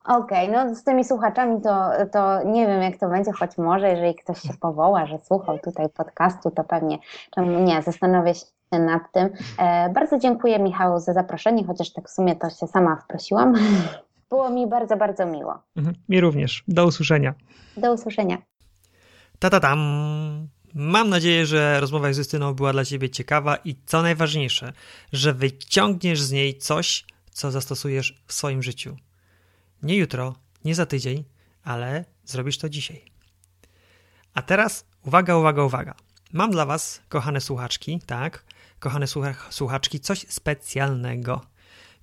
Okej, 0.04 0.50
okay, 0.50 0.66
no 0.66 0.74
z 0.74 0.84
tymi 0.84 1.04
słuchaczami 1.04 1.60
to, 1.60 1.90
to 2.12 2.42
nie 2.44 2.66
wiem, 2.66 2.82
jak 2.82 2.96
to 2.96 3.08
będzie, 3.08 3.32
choć 3.32 3.58
może, 3.58 3.88
jeżeli 3.88 4.14
ktoś 4.14 4.40
się 4.40 4.54
powoła, 4.60 5.06
że 5.06 5.18
słuchał 5.24 5.58
tutaj 5.58 5.88
podcastu, 5.88 6.50
to 6.50 6.64
pewnie, 6.64 6.98
czemu 7.30 7.60
nie, 7.60 7.82
zastanowię 7.82 8.34
się 8.34 8.78
nad 8.78 9.02
tym. 9.12 9.28
E, 9.58 9.90
bardzo 9.90 10.18
dziękuję 10.18 10.58
Michał 10.58 11.00
za 11.00 11.12
zaproszenie, 11.12 11.64
chociaż 11.64 11.92
tak 11.92 12.08
w 12.08 12.12
sumie 12.12 12.36
to 12.36 12.50
się 12.50 12.66
sama 12.66 12.96
wprosiłam. 12.96 13.54
Było 14.30 14.50
mi 14.50 14.66
bardzo, 14.66 14.96
bardzo 14.96 15.26
miło. 15.26 15.58
Mhm, 15.76 15.96
mi 16.08 16.20
również. 16.20 16.64
Do 16.68 16.86
usłyszenia. 16.86 17.34
Do 17.76 17.92
usłyszenia. 17.92 18.36
Ta-ta-tam! 19.38 19.78
Mam 20.74 21.08
nadzieję, 21.08 21.46
że 21.46 21.80
rozmowa 21.80 22.12
z 22.12 22.18
Justyną 22.18 22.54
była 22.54 22.72
dla 22.72 22.84
Ciebie 22.84 23.10
ciekawa 23.10 23.56
i 23.56 23.76
co 23.86 24.02
najważniejsze, 24.02 24.72
że 25.12 25.34
wyciągniesz 25.34 26.20
z 26.20 26.32
niej 26.32 26.58
coś, 26.58 27.04
co 27.30 27.50
zastosujesz 27.50 28.22
w 28.26 28.32
swoim 28.32 28.62
życiu. 28.62 28.96
Nie 29.82 29.96
jutro, 29.96 30.34
nie 30.64 30.74
za 30.74 30.86
tydzień, 30.86 31.24
ale 31.64 32.04
zrobisz 32.24 32.58
to 32.58 32.68
dzisiaj. 32.68 33.04
A 34.34 34.42
teraz 34.42 34.84
uwaga, 35.02 35.36
uwaga, 35.36 35.62
uwaga. 35.64 35.94
Mam 36.32 36.50
dla 36.50 36.66
Was, 36.66 37.02
kochane 37.08 37.40
słuchaczki, 37.40 38.00
tak, 38.06 38.44
kochane 38.78 39.06
słuchaczki, 39.50 40.00
coś 40.00 40.26
specjalnego. 40.28 41.46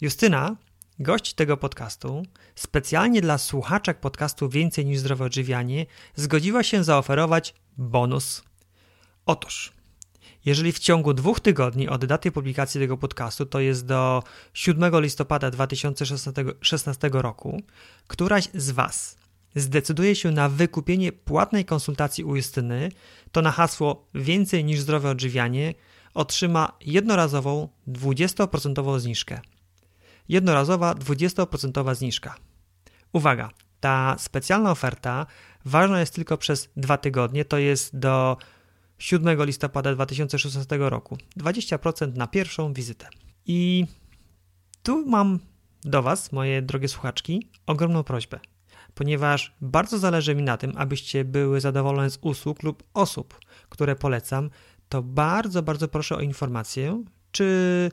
Justyna 0.02 0.56
Gość 1.00 1.34
tego 1.34 1.58
podcastu, 1.58 2.24
specjalnie 2.56 3.22
dla 3.22 3.38
słuchaczek 3.38 4.00
podcastu 4.00 4.50
Więcej 4.50 4.86
niż 4.86 5.00
zdrowe 5.00 5.26
odżywianie, 5.26 5.86
zgodziła 6.16 6.64
się 6.64 6.84
zaoferować 6.84 7.54
bonus. 7.78 8.44
Otóż, 9.26 9.74
jeżeli 10.46 10.72
w 10.72 10.80
ciągu 10.80 11.14
dwóch 11.14 11.40
tygodni 11.40 11.90
od 11.90 12.06
daty 12.06 12.32
publikacji 12.32 12.82
tego 12.82 12.98
podcastu, 12.98 13.46
to 13.46 13.60
jest 13.60 13.86
do 13.86 14.24
7 14.54 15.02
listopada 15.02 15.52
2016 15.52 17.10
roku, 17.14 17.62
któraś 18.08 18.50
z 18.54 18.72
Was 18.72 19.18
zdecyduje 19.56 20.16
się 20.16 20.32
na 20.32 20.50
wykupienie 20.50 21.12
płatnej 21.12 21.66
konsultacji 21.66 22.24
u 22.24 22.36
Justyny, 22.36 22.92
to 23.32 23.42
na 23.42 23.52
hasło 23.52 24.08
Więcej 24.16 24.66
niż 24.66 24.80
zdrowe 24.80 25.10
odżywianie 25.10 25.74
otrzyma 26.14 26.78
jednorazową 26.82 27.70
20% 27.88 29.00
zniżkę 29.00 29.42
jednorazowa 30.30 30.94
20% 30.94 31.96
zniżka. 31.96 32.36
Uwaga, 33.14 33.50
ta 33.80 34.16
specjalna 34.20 34.72
oferta 34.72 35.26
ważna 35.66 36.00
jest 36.00 36.16
tylko 36.16 36.38
przez 36.38 36.70
dwa 36.78 36.98
tygodnie, 36.98 37.46
to 37.46 37.58
jest 37.58 38.00
do 38.00 38.38
7 38.98 39.44
listopada 39.44 39.96
2016 39.96 40.78
roku. 40.80 41.18
20% 41.38 42.18
na 42.18 42.28
pierwszą 42.28 42.74
wizytę. 42.74 43.08
I 43.46 43.86
tu 44.84 45.06
mam 45.06 45.40
do 45.84 46.02
Was, 46.02 46.32
moje 46.32 46.62
drogie 46.62 46.88
słuchaczki, 46.88 47.48
ogromną 47.66 48.04
prośbę. 48.04 48.40
ponieważ 48.96 49.56
bardzo 49.62 50.00
zależy 50.00 50.36
mi 50.36 50.44
na 50.44 50.58
tym, 50.58 50.74
abyście 50.78 51.26
były 51.26 51.62
zadowolone 51.62 52.10
z 52.10 52.20
usług 52.22 52.64
lub 52.64 52.84
osób, 52.94 53.40
które 53.70 53.96
polecam, 53.96 54.50
to 54.90 55.02
bardzo, 55.02 55.64
bardzo 55.64 55.88
proszę 55.88 56.16
o 56.16 56.20
informację, 56.20 57.04
czy 57.32 57.92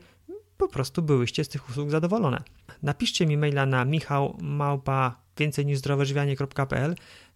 po 0.60 0.68
prostu 0.68 1.02
byłyście 1.02 1.44
z 1.44 1.48
tych 1.48 1.70
usług 1.70 1.90
zadowolone. 1.90 2.42
Napiszcie 2.82 3.26
mi 3.26 3.36
maila 3.36 3.66
na 3.66 3.84
michałmałpa 3.84 5.16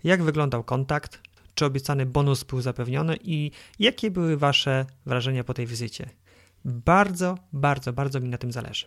jak 0.04 0.22
wyglądał 0.22 0.64
kontakt, 0.64 1.22
czy 1.54 1.64
obiecany 1.64 2.06
bonus 2.06 2.44
był 2.44 2.60
zapewniony 2.60 3.16
i 3.22 3.50
jakie 3.78 4.10
były 4.10 4.36
Wasze 4.36 4.86
wrażenia 5.06 5.44
po 5.44 5.54
tej 5.54 5.66
wizycie. 5.66 6.10
Bardzo, 6.64 7.38
bardzo, 7.52 7.92
bardzo 7.92 8.20
mi 8.20 8.28
na 8.28 8.38
tym 8.38 8.52
zależy. 8.52 8.86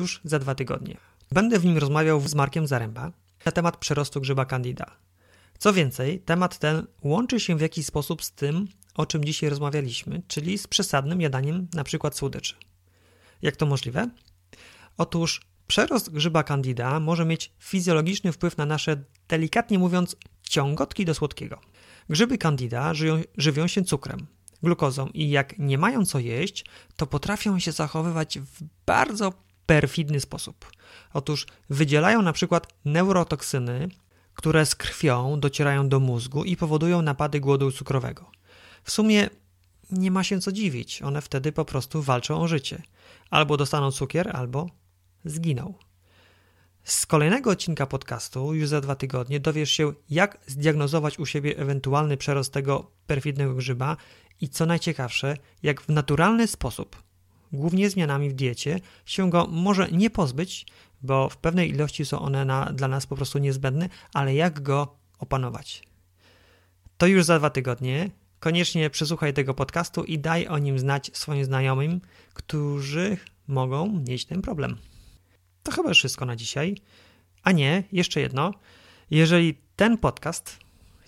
Już 0.00 0.20
za 0.24 0.38
dwa 0.38 0.54
tygodnie. 0.54 0.96
Będę 1.32 1.58
w 1.58 1.64
nim 1.64 1.78
rozmawiał 1.78 2.20
z 2.20 2.34
Markiem 2.34 2.66
Zaręba 2.66 3.12
na 3.44 3.52
temat 3.52 3.76
przerostu 3.76 4.20
grzyba 4.20 4.44
candida. 4.44 4.86
Co 5.58 5.72
więcej, 5.72 6.20
temat 6.20 6.58
ten 6.58 6.86
łączy 7.02 7.40
się 7.40 7.56
w 7.56 7.60
jakiś 7.60 7.86
sposób 7.86 8.24
z 8.24 8.32
tym, 8.32 8.68
o 8.94 9.06
czym 9.06 9.24
dzisiaj 9.24 9.50
rozmawialiśmy, 9.50 10.22
czyli 10.28 10.58
z 10.58 10.66
przesadnym 10.66 11.20
jadaniem 11.20 11.68
np. 11.74 12.10
słodyczy. 12.12 12.54
Jak 13.42 13.56
to 13.56 13.66
możliwe? 13.66 14.10
Otóż 14.96 15.40
przerost 15.66 16.10
grzyba 16.10 16.42
candida 16.42 17.00
może 17.00 17.24
mieć 17.24 17.52
fizjologiczny 17.58 18.32
wpływ 18.32 18.56
na 18.56 18.66
nasze, 18.66 19.04
delikatnie 19.28 19.78
mówiąc, 19.78 20.16
ciągotki 20.42 21.04
do 21.04 21.14
słodkiego. 21.14 21.60
Grzyby 22.08 22.38
candida 22.38 22.94
żyją, 22.94 23.22
żywią 23.36 23.66
się 23.66 23.84
cukrem, 23.84 24.26
glukozą 24.62 25.08
i 25.14 25.30
jak 25.30 25.58
nie 25.58 25.78
mają 25.78 26.04
co 26.04 26.18
jeść, 26.18 26.64
to 26.96 27.06
potrafią 27.06 27.58
się 27.58 27.72
zachowywać 27.72 28.38
w 28.38 28.62
bardzo 28.86 29.32
perfidny 29.66 30.20
sposób. 30.20 30.70
Otóż 31.12 31.46
wydzielają 31.70 32.22
na 32.22 32.32
przykład 32.32 32.74
neurotoksyny, 32.84 33.88
które 34.34 34.66
z 34.66 34.74
krwią 34.74 35.40
docierają 35.40 35.88
do 35.88 36.00
mózgu 36.00 36.44
i 36.44 36.56
powodują 36.56 37.02
napady 37.02 37.40
głodu 37.40 37.72
cukrowego. 37.72 38.30
W 38.82 38.90
sumie 38.90 39.30
nie 39.90 40.10
ma 40.10 40.24
się 40.24 40.40
co 40.40 40.52
dziwić, 40.52 41.02
one 41.02 41.22
wtedy 41.22 41.52
po 41.52 41.64
prostu 41.64 42.02
walczą 42.02 42.40
o 42.40 42.48
życie. 42.48 42.82
Albo 43.30 43.56
dostaną 43.56 43.90
cukier, 43.90 44.36
albo 44.36 44.66
zginą. 45.24 45.74
Z 46.84 47.06
kolejnego 47.06 47.50
odcinka 47.50 47.86
podcastu, 47.86 48.54
już 48.54 48.68
za 48.68 48.80
dwa 48.80 48.94
tygodnie, 48.94 49.40
dowiesz 49.40 49.70
się, 49.70 49.92
jak 50.10 50.38
zdiagnozować 50.46 51.18
u 51.18 51.26
siebie 51.26 51.58
ewentualny 51.58 52.16
przerost 52.16 52.52
tego 52.52 52.90
perfidnego 53.06 53.54
grzyba 53.54 53.96
i 54.40 54.48
co 54.48 54.66
najciekawsze, 54.66 55.36
jak 55.62 55.80
w 55.80 55.88
naturalny 55.88 56.46
sposób, 56.46 57.02
głównie 57.52 57.90
zmianami 57.90 58.30
w 58.30 58.34
diecie, 58.34 58.80
się 59.06 59.30
go 59.30 59.46
może 59.46 59.88
nie 59.90 60.10
pozbyć, 60.10 60.66
bo 61.02 61.28
w 61.28 61.36
pewnej 61.36 61.70
ilości 61.70 62.04
są 62.04 62.18
one 62.18 62.44
na, 62.44 62.64
dla 62.64 62.88
nas 62.88 63.06
po 63.06 63.16
prostu 63.16 63.38
niezbędne, 63.38 63.88
ale 64.14 64.34
jak 64.34 64.62
go 64.62 64.96
opanować. 65.18 65.82
To 66.98 67.06
już 67.06 67.24
za 67.24 67.38
dwa 67.38 67.50
tygodnie. 67.50 68.10
Koniecznie 68.40 68.90
przesłuchaj 68.90 69.34
tego 69.34 69.54
podcastu 69.54 70.04
i 70.04 70.18
daj 70.18 70.46
o 70.46 70.58
nim 70.58 70.78
znać 70.78 71.10
swoim 71.12 71.44
znajomym, 71.44 72.00
którzy 72.34 73.16
mogą 73.48 74.04
mieć 74.08 74.24
ten 74.24 74.42
problem. 74.42 74.76
To 75.62 75.72
chyba 75.72 75.94
wszystko 75.94 76.26
na 76.26 76.36
dzisiaj. 76.36 76.76
A 77.42 77.52
nie, 77.52 77.84
jeszcze 77.92 78.20
jedno. 78.20 78.54
Jeżeli 79.10 79.54
ten 79.76 79.98
podcast 79.98 80.58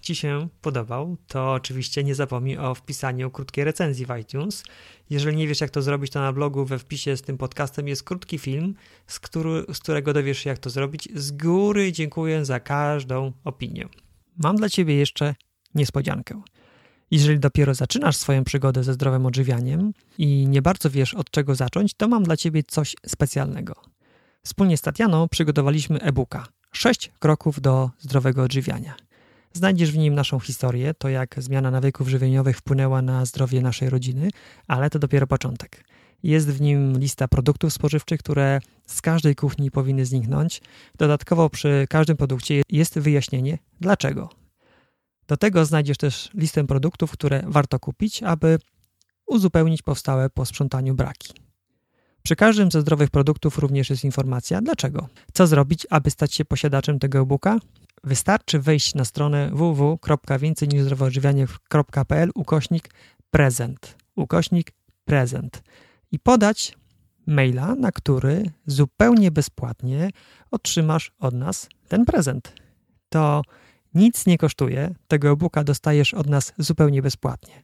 Ci 0.01 0.14
się 0.14 0.49
podobał, 0.61 1.16
to 1.26 1.53
oczywiście 1.53 2.05
nie 2.05 2.14
zapomnij 2.14 2.59
o 2.59 2.74
wpisaniu 2.74 3.31
krótkiej 3.31 3.64
recenzji 3.64 4.07
w 4.07 4.16
iTunes. 4.20 4.64
Jeżeli 5.11 5.37
nie 5.37 5.49
wiesz, 5.49 5.61
jak 5.61 5.70
to 5.70 5.83
zrobić, 5.83 6.12
to 6.12 6.20
na 6.20 6.33
blogu 6.33 6.64
we 6.64 6.78
wpisie 6.78 7.16
z 7.16 7.22
tym 7.22 7.39
podcastem 7.39 7.89
jest 7.89 8.03
krótki 8.03 8.39
film, 8.39 8.74
z, 9.07 9.20
który, 9.20 9.64
z 9.74 9.78
którego 9.78 10.12
dowiesz 10.12 10.39
się, 10.39 10.51
jak 10.51 10.59
to 10.59 10.70
zrobić. 10.70 11.09
Z 11.14 11.33
góry 11.33 11.93
dziękuję 11.93 12.45
za 12.45 12.61
każdą 12.61 13.33
opinię. 13.45 13.89
Mam 14.37 14.57
dla 14.57 14.68
Ciebie 14.68 14.97
jeszcze 14.97 15.35
niespodziankę. 15.74 16.43
Jeżeli 17.11 17.41
dopiero 17.41 17.75
zaczynasz 17.75 18.17
swoją 18.17 18.45
przygodę 18.45 18.85
ze 18.85 18.95
zdrowym 18.95 19.27
odżywianiem 19.27 19.93
i 20.19 20.47
nie 20.49 20.63
bardzo 20.63 20.91
wiesz 20.91 21.15
od 21.15 21.31
czego 21.31 21.55
zacząć, 21.55 21.95
to 21.95 22.09
mam 22.09 22.23
dla 22.23 22.37
Ciebie 22.37 22.63
coś 22.63 22.97
specjalnego. 23.07 23.75
Wspólnie 24.43 24.77
z 24.77 24.83
Tatianą 24.83 25.29
przygotowaliśmy 25.29 26.01
e-booka 26.01 26.47
6 26.73 27.13
kroków 27.19 27.61
do 27.61 27.91
zdrowego 27.99 28.43
odżywiania. 28.43 28.95
Znajdziesz 29.53 29.93
w 29.93 29.99
nim 29.99 30.15
naszą 30.15 30.41
historię, 30.41 30.95
to 30.95 31.09
jak 31.09 31.35
zmiana 31.39 31.71
nawyków 31.71 32.09
żywieniowych 32.09 32.59
wpłynęła 32.59 33.03
na 33.03 33.25
zdrowie 33.25 33.61
naszej 33.61 33.91
rodziny, 33.91 34.31
ale 34.67 34.91
to 34.91 34.99
dopiero 34.99 35.27
początek. 35.27 35.85
Jest 36.23 36.51
w 36.51 36.61
nim 36.61 36.99
lista 36.99 37.29
produktów 37.29 37.73
spożywczych, 37.73 38.21
które 38.21 38.61
z 38.87 39.03
każdej 39.03 39.35
kuchni 39.35 39.71
powinny 39.71 40.07
zniknąć. 40.07 40.63
Dodatkowo 40.99 41.51
przy 41.51 41.87
każdym 41.89 42.17
produkcie 42.17 42.63
jest 42.69 42.99
wyjaśnienie 42.99 43.59
dlaczego. 43.81 44.39
Do 45.31 45.37
tego 45.37 45.64
znajdziesz 45.64 45.97
też 45.97 46.31
listę 46.35 46.66
produktów, 46.66 47.11
które 47.11 47.43
warto 47.47 47.78
kupić, 47.78 48.22
aby 48.22 48.59
uzupełnić 49.26 49.83
powstałe 49.83 50.31
po 50.31 50.47
sprzątaniu 50.47 50.95
braki. 50.95 51.33
Przy 52.22 52.37
każdym 52.37 52.70
ze 52.70 52.81
zdrowych 52.81 53.11
produktów 53.11 53.59
również 53.59 53.91
jest 53.91 54.05
informacja 54.05 54.61
dlaczego. 54.61 55.09
Co 55.33 55.47
zrobić, 55.47 55.87
aby 55.91 56.11
stać 56.11 56.35
się 56.35 56.45
posiadaczem 56.45 56.99
tego 56.99 57.18
e-booka? 57.18 57.59
Wystarczy 58.05 58.59
wejść 58.59 58.95
na 58.95 59.05
stronę 59.05 59.51
www.więcejniżzdrowoodżywianie.pl 59.53 62.31
ukośnik 62.35 62.91
prezent, 63.31 63.97
ukośnik 64.16 64.72
prezent 65.05 65.62
i 66.12 66.18
podać 66.18 66.78
maila, 67.26 67.74
na 67.74 67.93
który 67.93 68.51
zupełnie 68.66 69.31
bezpłatnie 69.31 70.11
otrzymasz 70.51 71.12
od 71.18 71.35
nas 71.35 71.68
ten 71.89 72.05
prezent. 72.05 72.55
To 73.09 73.43
nic 73.95 74.26
nie 74.26 74.38
kosztuje, 74.38 74.95
tego 75.09 75.30
e-booka 75.30 75.64
dostajesz 75.64 76.14
od 76.14 76.26
nas 76.26 76.53
zupełnie 76.59 77.03
bezpłatnie. 77.03 77.55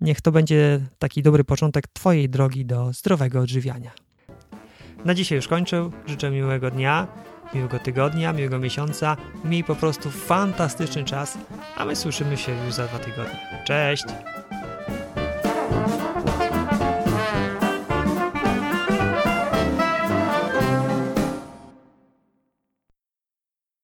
Niech 0.00 0.20
to 0.20 0.32
będzie 0.32 0.80
taki 0.98 1.22
dobry 1.22 1.44
początek 1.44 1.88
Twojej 1.88 2.28
drogi 2.28 2.66
do 2.66 2.92
zdrowego 2.92 3.40
odżywiania. 3.40 3.90
Na 5.04 5.14
dzisiaj 5.14 5.36
już 5.36 5.48
kończę. 5.48 5.90
Życzę 6.06 6.30
miłego 6.30 6.70
dnia, 6.70 7.06
miłego 7.54 7.78
tygodnia, 7.78 8.32
miłego 8.32 8.58
miesiąca. 8.58 9.16
Miej 9.44 9.64
po 9.64 9.74
prostu 9.74 10.10
fantastyczny 10.10 11.04
czas, 11.04 11.38
a 11.76 11.84
my 11.84 11.96
słyszymy 11.96 12.36
się 12.36 12.64
już 12.64 12.74
za 12.74 12.86
dwa 12.86 12.98
tygodnie. 12.98 13.62
Cześć! 13.64 14.04